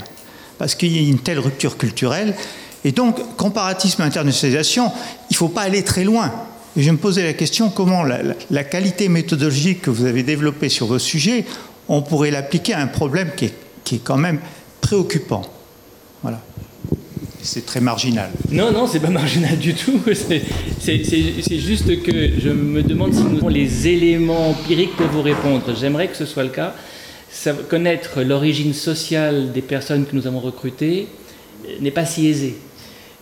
[0.59, 2.35] Parce qu'il y a une telle rupture culturelle.
[2.85, 4.93] Et donc, comparatisme internationalisation,
[5.31, 6.32] il ne faut pas aller très loin.
[6.77, 10.99] Je me posais la question comment la, qualité méthodologique que vous avez développée sur vos
[10.99, 11.44] sujets,
[11.89, 13.55] on pourrait l'appliquer à un problème qui est,
[13.85, 14.39] qui est quand même
[14.81, 15.43] préoccupant.
[16.23, 16.40] Voilà.
[17.43, 18.31] C'est très marginal.
[18.51, 20.01] Non, non, c'est pas marginal du tout.
[20.81, 25.74] C'est juste que je me demande si nous avons les éléments empiriques pour vous répondre.
[25.78, 26.74] J'aimerais que ce soit le cas.
[27.69, 31.09] connaître l'origine sociale des personnes que nous avons recrutées
[31.81, 32.57] n'est pas si aisé.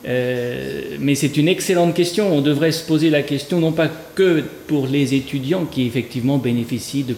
[0.09, 2.35] Euh, mais c'est une excellente question.
[2.35, 7.05] On devrait se poser la question non pas que pour les étudiants qui effectivement bénéficient
[7.05, 7.17] de,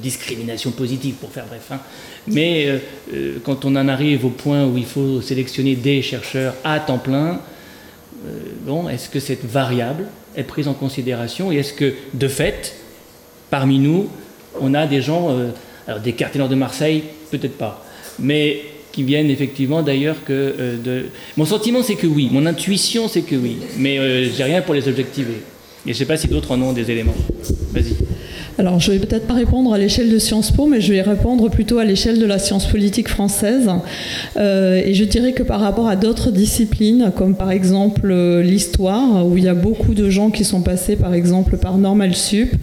[0.00, 1.80] discrimination positive, pour faire bref, hein,
[2.26, 2.78] mais euh,
[3.14, 6.98] euh, quand on en arrive au point où il faut sélectionner des chercheurs à temps
[6.98, 7.40] plein,
[8.66, 10.06] bon, est-ce que cette variable
[10.36, 12.74] est prise en considération et est-ce que de fait,
[13.50, 14.08] parmi nous,
[14.60, 15.34] on a des gens,
[15.86, 17.84] alors des carténors de Marseille, peut-être pas,
[18.18, 18.62] mais
[18.94, 21.06] qui viennent effectivement d'ailleurs que euh, de...
[21.36, 24.74] Mon sentiment c'est que oui, mon intuition c'est que oui, mais euh, j'ai rien pour
[24.74, 25.34] les objectiver.
[25.86, 27.16] Et je ne sais pas si d'autres en ont des éléments.
[27.72, 27.96] Vas-y.
[28.56, 31.50] Alors, je vais peut-être pas répondre à l'échelle de Sciences Po, mais je vais répondre
[31.50, 33.68] plutôt à l'échelle de la science politique française.
[34.36, 39.26] Euh, et je dirais que par rapport à d'autres disciplines, comme par exemple euh, l'histoire,
[39.26, 42.54] où il y a beaucoup de gens qui sont passés, par exemple, par Normal Sup,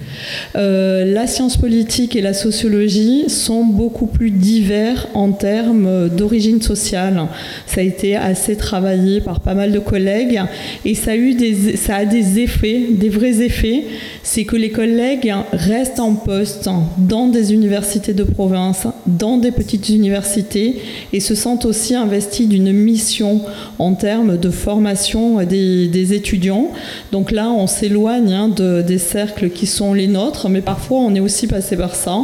[0.55, 7.23] euh, la science politique et la sociologie sont beaucoup plus divers en termes d'origine sociale.
[7.65, 10.39] Ça a été assez travaillé par pas mal de collègues,
[10.85, 13.83] et ça a eu des, ça a des effets, des vrais effets.
[14.23, 19.49] C'est que les collègues restent restent en poste dans des universités de province, dans des
[19.51, 20.79] petites universités,
[21.11, 23.41] et se sentent aussi investis d'une mission
[23.79, 26.67] en termes de formation des, étudiants.
[27.11, 31.15] Donc là, on s'éloigne hein, de, des cercles qui sont les nôtres, mais parfois on
[31.15, 32.17] est aussi passé par ça.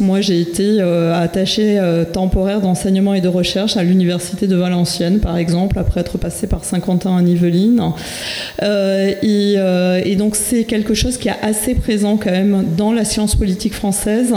[0.00, 5.20] Moi, j'ai été euh, attaché euh, temporaire d'enseignement et de recherche à l'université de Valenciennes,
[5.20, 7.92] par exemple, après être passé par Saint-Quentin à Yvelines.
[8.62, 9.56] Euh, et,
[10.10, 13.74] et donc, c'est quelque chose qui est assez présent quand même dans la science politique
[13.74, 14.34] française,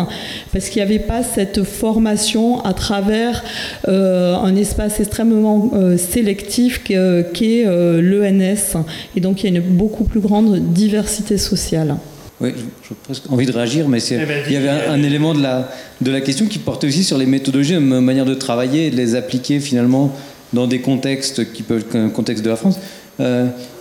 [0.52, 3.44] parce qu'il n'y avait pas cette formation à travers
[3.88, 8.84] euh, un espace extrêmement euh, sélectif qu'est euh, l'ENS.
[9.16, 11.96] Et donc il y a une beaucoup plus grande diversité sociale.
[12.42, 12.52] Oui,
[12.88, 15.72] j'ai presque envie de réagir, mais eh ben, il y avait un, élément de la,
[16.02, 18.98] de la question qui portait aussi sur les méthodologies, la manière de travailler et de
[18.98, 20.12] les appliquer finalement
[20.52, 22.78] dans des contextes qui peuvent être un contexte de la France.
[23.20, 23.26] il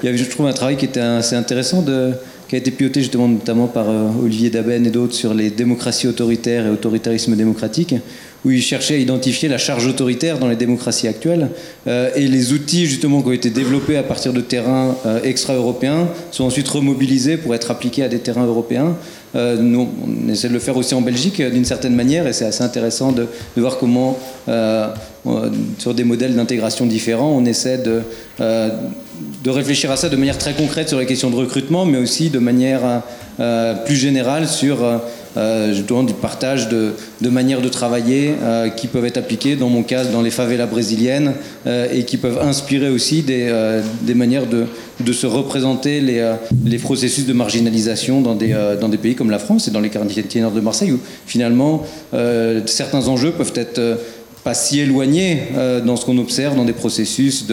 [0.04, 2.12] y avait, je trouve, un travail qui était assez intéressant de,
[2.54, 6.06] qui a été piloté justement notamment par euh, Olivier Daben et d'autres sur les démocraties
[6.06, 7.96] autoritaires et autoritarisme démocratique,
[8.44, 11.48] où il cherchait à identifier la charge autoritaire dans les démocraties actuelles
[11.88, 16.06] euh, et les outils justement qui ont été développés à partir de terrains euh, extra-européens
[16.30, 18.96] sont ensuite remobilisés pour être appliqués à des terrains européens.
[19.34, 22.62] nous, on essaie de le faire aussi en Belgique d'une certaine manière et c'est assez
[22.62, 23.26] intéressant de
[23.56, 24.16] voir comment
[25.78, 28.02] sur des modèles d'intégration différents on essaie de
[29.42, 32.30] de réfléchir à ça de manière très concrète sur les questions de recrutement, mais aussi
[32.30, 33.02] de manière
[33.40, 34.98] euh, plus générale sur euh,
[35.36, 39.82] euh du partage de, de, manières de travailler euh, qui peuvent être appliquées, dans mon
[39.82, 41.34] cas, dans les favelas brésiliennes,
[41.92, 43.52] et qui peuvent inspirer aussi des,
[44.02, 44.66] des manières de,
[45.00, 46.34] de, se représenter les,
[46.64, 49.90] les, processus de marginalisation dans des, dans des pays comme la France et dans les
[49.90, 51.84] quartiers nord de Marseille, où finalement
[52.66, 53.98] certains enjeux peuvent être
[54.44, 57.46] pas si éloigné euh, dans ce qu'on observe dans des processus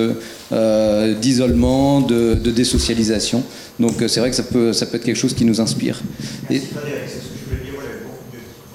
[0.52, 3.44] euh, d'isolement, de, de, désocialisation.
[3.80, 6.02] Donc euh, c'est vrai que ça peut, ça peut être quelque chose qui nous inspire.
[6.50, 6.62] Et...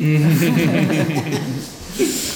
[0.00, 0.18] Euh,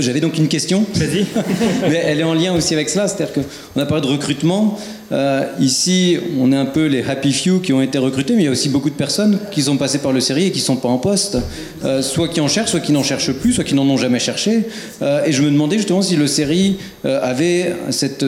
[0.00, 0.84] j'avais donc une question.
[0.94, 1.26] Vas-y.
[1.90, 4.78] Mais elle est en lien aussi avec cela, c'est-à-dire qu'on a parlé de recrutement.
[5.12, 8.44] Euh, ici, on est un peu les happy few qui ont été recrutés, mais il
[8.46, 10.64] y a aussi beaucoup de personnes qui sont passées par le série et qui ne
[10.64, 11.38] sont pas en poste.
[11.84, 14.18] Euh, soit qui en cherchent, soit qui n'en cherchent plus, soit qui n'en ont jamais
[14.18, 14.64] cherché.
[15.02, 18.24] et je me demandais justement si le série avait cette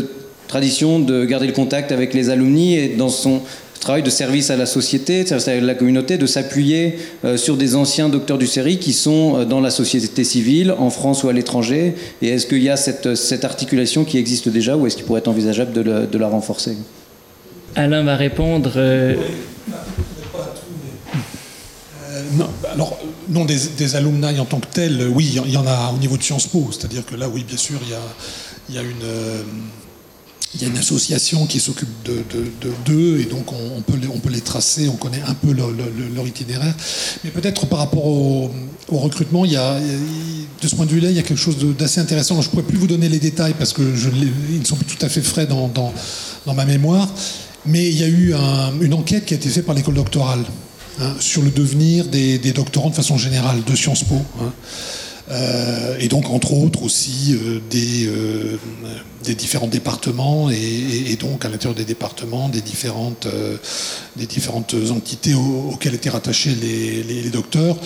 [0.49, 3.41] tradition de garder le contact avec les alumni et dans son
[3.85, 7.59] travail de service à la société, de service à la communauté, de s'appuyer euh, sur
[7.59, 11.29] des anciens docteurs du série qui sont euh, dans la société civile, en France ou
[11.29, 14.97] à l'étranger Et est-ce qu'il y a cette, cette, articulation qui existe déjà ou est-ce
[14.97, 16.79] qu'il pourrait être envisageable de, de, la renforcer?
[17.77, 18.73] Alain va répondre.
[18.77, 19.17] Euh,
[22.33, 22.99] non, alors,
[23.29, 26.17] non, des, des, alumni en tant que tels, oui, il y en a au niveau
[26.17, 26.71] de Sciences Po.
[26.71, 28.01] C'est-à-dire que là, oui, bien sûr, il y a,
[28.71, 29.05] il y a une
[30.55, 32.23] il y a une association qui s'occupe de,
[32.85, 33.99] d'eux et donc on, peut
[34.31, 36.75] les, tracer, on connaît un peu leur, itinéraire.
[37.25, 38.51] Mais peut-être par rapport au,
[38.89, 42.41] recrutement, de ce point de vue-là, il y a quelque chose d'assez intéressant.
[42.41, 45.05] Je ne pourrais plus vous donner les détails parce que ils ne sont plus tout
[45.05, 45.93] à fait frais dans, dans,
[46.55, 47.09] ma mémoire.
[47.67, 48.35] Mais il y a eu
[48.81, 50.45] une enquête qui a été faite par l'école doctorale
[51.01, 54.23] hein, sur le devenir des, doctorants de façon générale de Sciences Po.
[54.41, 54.53] Hein.
[55.31, 58.59] Euh, et donc, entre autres, aussi euh, des, euh,
[59.25, 63.27] des, différents départements et, donc à l'intérieur des départements, des différentes,
[64.17, 67.77] des différentes entités auxquelles étaient rattachés les, les, docteurs.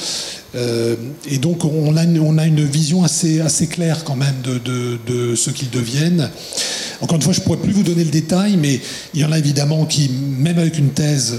[0.54, 4.58] et donc, on a, une, on a, une vision assez, assez claire quand même de,
[4.58, 6.30] de, de ce qu'ils deviennent.
[7.00, 8.80] Encore une fois, je ne pourrais plus vous donner le détail, mais
[9.14, 11.38] il y en a évidemment qui, même avec une thèse,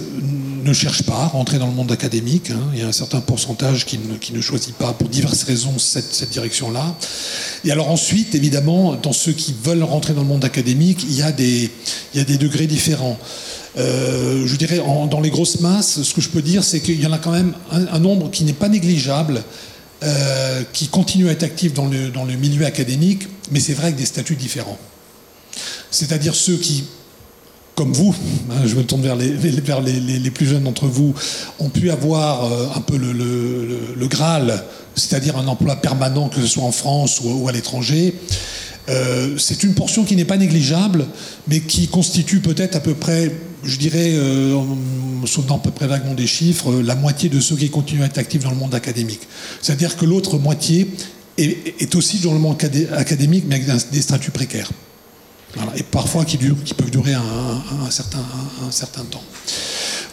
[0.64, 2.52] ne cherchent pas à rentrer dans le monde académique.
[2.52, 2.62] Hein.
[2.74, 4.00] Il y a un certain pourcentage qui
[4.34, 6.96] ne, choisit pas, pour diverses raisons, cette, direction-là.
[7.66, 11.24] Et alors ensuite, évidemment, dans ceux qui veulent rentrer dans le monde académique, il y
[11.24, 11.70] a des,
[12.38, 13.18] degrés différents.
[13.78, 17.08] Euh, je dirais, dans les grosses masses, ce que je peux dire, c'est qu'il y
[17.08, 19.44] en a quand même un, nombre qui n'est pas négligeable,
[20.04, 24.06] euh, qui continue à être actif dans le milieu académique, mais c'est vrai avec des
[24.06, 24.78] statuts différents.
[25.92, 26.84] C'est-à-dire ceux qui
[27.80, 28.14] comme vous,
[28.52, 31.14] hein, je me tourne vers les, plus jeunes d'entre vous,
[31.60, 34.66] ont pu avoir euh, un peu le, Graal,
[34.96, 38.16] c'est-à-dire un emploi permanent, que ce soit en France ou, à l'étranger.
[38.90, 41.06] Euh, c'est une portion qui n'est pas négligeable,
[41.48, 43.34] mais qui constitue peut-être à peu près,
[43.64, 47.56] je dirais, euh, en sautant à peu près vaguement des chiffres, la moitié de ceux
[47.56, 49.22] qui continuent à être actifs dans le monde académique.
[49.62, 50.92] C'est-à-dire que l'autre moitié
[51.38, 52.58] est, aussi dans le monde
[52.92, 54.70] académique, mais avec des statuts précaires.
[55.76, 58.24] Et parfois qui, durent, qui peuvent durer un, certain,
[58.66, 59.24] un, certain, temps.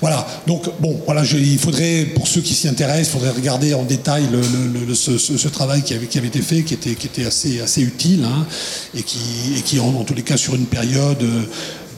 [0.01, 3.85] Voilà, donc bon, voilà, il faudrait, pour ceux qui s'y intéressent, il faudrait regarder en
[3.85, 4.25] détail
[4.95, 8.47] ce, travail qui avait, été fait, qui était, assez, utile, hein,
[8.95, 11.19] et qui, et en, en, tous les cas, sur une période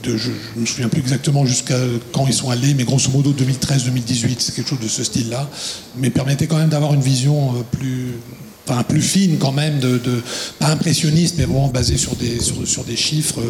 [0.03, 1.77] de, je ne me souviens plus exactement jusqu'à
[2.11, 5.49] quand ils sont allés, mais grosso modo 2013-2018, c'est quelque chose de ce style-là,
[5.97, 8.13] mais permettait quand même d'avoir une vision euh, plus,
[8.69, 10.21] enfin, plus fine quand même, de, de,
[10.59, 13.41] pas impressionniste, mais vraiment basée sur des, sur, sur des chiffres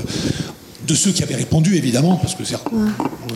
[0.88, 2.90] de ceux qui avaient répondu, évidemment, parce que c'est ouais.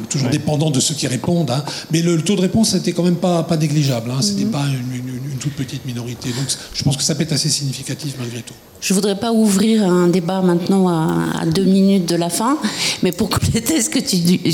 [0.10, 0.32] toujours ouais.
[0.32, 1.52] dépendant de ceux qui répondent.
[1.52, 1.64] Hein.
[1.92, 4.10] Mais le, le, taux de réponse n'était quand même pas, pas négligeable.
[4.12, 4.22] Hein.
[4.22, 4.52] C'était mm -hmm.
[4.52, 6.30] pas une, une, une, toute petite minorité.
[6.30, 8.56] Donc je pense que ça peut être assez significatif malgré tout.
[8.82, 11.00] Je ne voudrais pas ouvrir un débat maintenant à,
[11.42, 12.58] à, deux minutes de la fin,
[13.04, 14.00] mais pour compléter ce que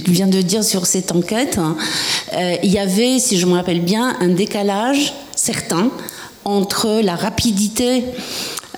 [0.06, 3.82] tu viens de dire sur cette enquête, euh, il y avait, si je me rappelle
[3.94, 5.86] bien, un décalage certain
[6.50, 8.04] entre la rapidité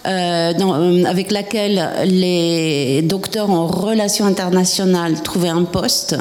[0.06, 6.16] euh, euh, avec laquelle les docteurs en relations internationales trouvaient un poste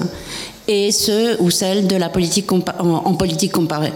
[0.68, 3.92] et ceux ou celles de la politique en, politique comparée.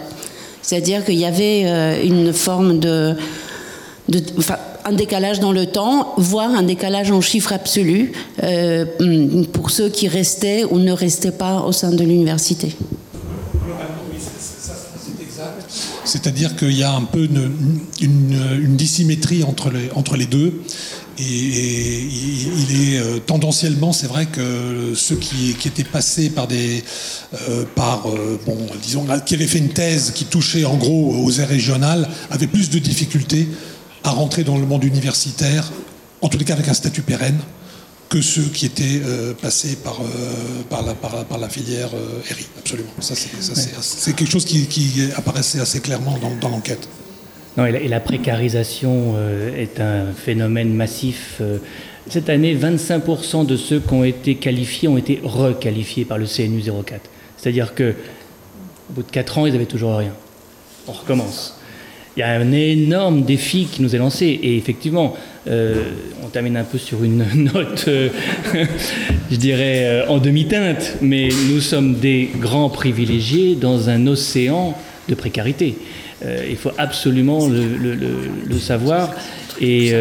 [0.61, 3.15] C'est-à-dire qu'il y avait euh, une forme de,
[4.85, 8.11] un décalage dans le temps, voire un décalage en chiffres absolus
[9.53, 12.75] pour ceux qui restaient ou ne restaient pas au sein de l'université.
[16.15, 17.27] C'est-à-dire qu'il y a un peu
[17.99, 19.69] une, dissymétrie entre
[20.15, 20.61] les, deux.
[21.19, 26.85] Et, il est euh, tendanciellement, c'est vrai que ceux qui, étaient passés par des,
[27.49, 28.37] euh, euh,
[28.81, 32.69] disons, qui avaient fait une thèse qui touchait en gros aux aires régionales, avaient plus
[32.69, 33.49] de difficultés
[34.05, 35.69] à rentrer dans le monde universitaire,
[36.21, 37.39] en tous les cas avec un statut pérenne,
[38.09, 40.05] que ceux qui étaient euh, passés par, euh,
[40.69, 42.45] par, la, par, la, par, la, filière euh, RI.
[42.57, 42.89] Absolument.
[42.99, 46.87] Ça, c'est quelque chose qui, qui, apparaissait assez clairement dans, dans l'enquête.
[47.57, 51.41] Non, et la, et la précarisation euh, est un phénomène massif.
[52.09, 56.61] Cette année, 25% de ceux qui ont été qualifiés ont été requalifiés par le CNU
[56.61, 57.01] 04.
[57.37, 57.95] C'est-à-dire que
[58.89, 60.13] au bout de 4 ans, ils n'avaient toujours rien.
[60.87, 61.54] On recommence
[62.15, 64.25] il y a un énorme défi qui nous est lancé.
[64.25, 65.15] Et effectivement,
[65.47, 65.91] euh,
[66.23, 68.09] on termine un peu sur une note, euh,
[69.31, 74.77] je dirais, euh, en demi-teinte, mais nous sommes des grands privilégiés dans un océan
[75.09, 75.77] de précarité.
[76.49, 79.13] Il faut absolument le, savoir.
[79.61, 79.93] Et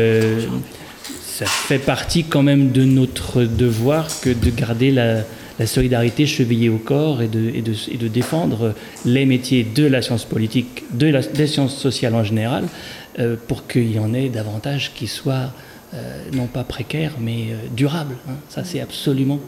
[1.22, 5.16] ça fait partie quand même de notre devoir que de garder la,
[5.58, 8.74] la solidarité chevillée au corps et de, défendre
[9.04, 12.64] les métiers de la science politique, de la, des sciences sociales en général,
[13.18, 15.52] euh, pour qu'il y en ait davantage qui soient
[15.94, 18.16] euh, non pas précaires, mais euh, durables.
[18.28, 18.34] Hein.
[18.48, 19.38] Ça, c'est absolument,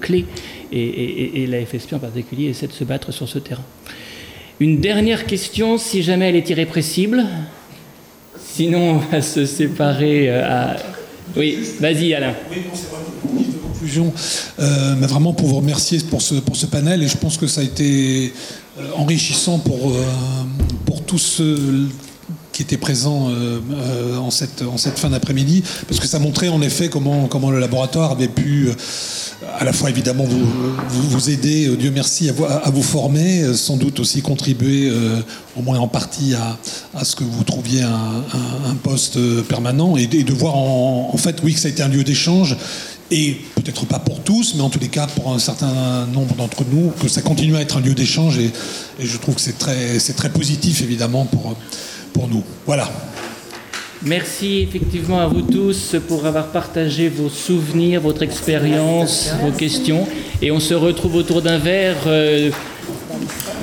[0.00, 0.24] clé.
[0.72, 3.62] Et, et, la FSP en particulier essaie de se battre sur ce terrain.
[4.58, 7.24] Une dernière question, si jamais elle est irrépressible.
[8.40, 10.76] Sinon, on va se séparer à...
[11.36, 12.34] Oui, vas-y Alain.
[12.50, 13.57] Oui, bon,
[14.58, 17.02] euh, mais vraiment pour vous remercier pour ce, pour ce panel.
[17.02, 18.32] Et je pense que ça a été
[18.78, 20.02] euh, enrichissant pour, euh,
[20.84, 21.88] pour tous ceux
[22.52, 23.30] qui étaient présents
[24.20, 27.60] en, cette, en cette fin d'après-midi, parce que ça montrait en effet comment, comment le
[27.60, 28.68] laboratoire avait pu
[29.60, 30.44] à la fois évidemment vous,
[30.88, 34.92] vous, aider, Dieu merci, à vous, à vous, former, sans doute aussi contribuer
[35.56, 36.58] au moins en partie à,
[36.96, 41.60] à, ce que vous trouviez un, poste permanent et, de voir en, fait, oui, que
[41.60, 42.56] ça a été un lieu d'échange
[43.10, 46.64] et peut-être pas pour tous, mais en tous les cas pour un certain nombre d'entre
[46.70, 48.50] nous, que ça continue à être un lieu d'échange et,
[49.00, 51.56] je trouve que c'est très, très positif évidemment pour,
[52.12, 52.42] pour nous.
[52.66, 52.90] Voilà.
[54.02, 60.06] Merci effectivement à vous tous pour avoir partagé vos souvenirs, votre expérience, vos questions.
[60.40, 62.50] Et on se retrouve autour d'un verre euh,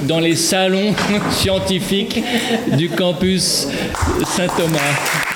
[0.08, 0.94] dans les salons
[1.32, 2.22] scientifiques
[2.78, 3.68] du campus
[4.36, 5.35] Saint-Thomas.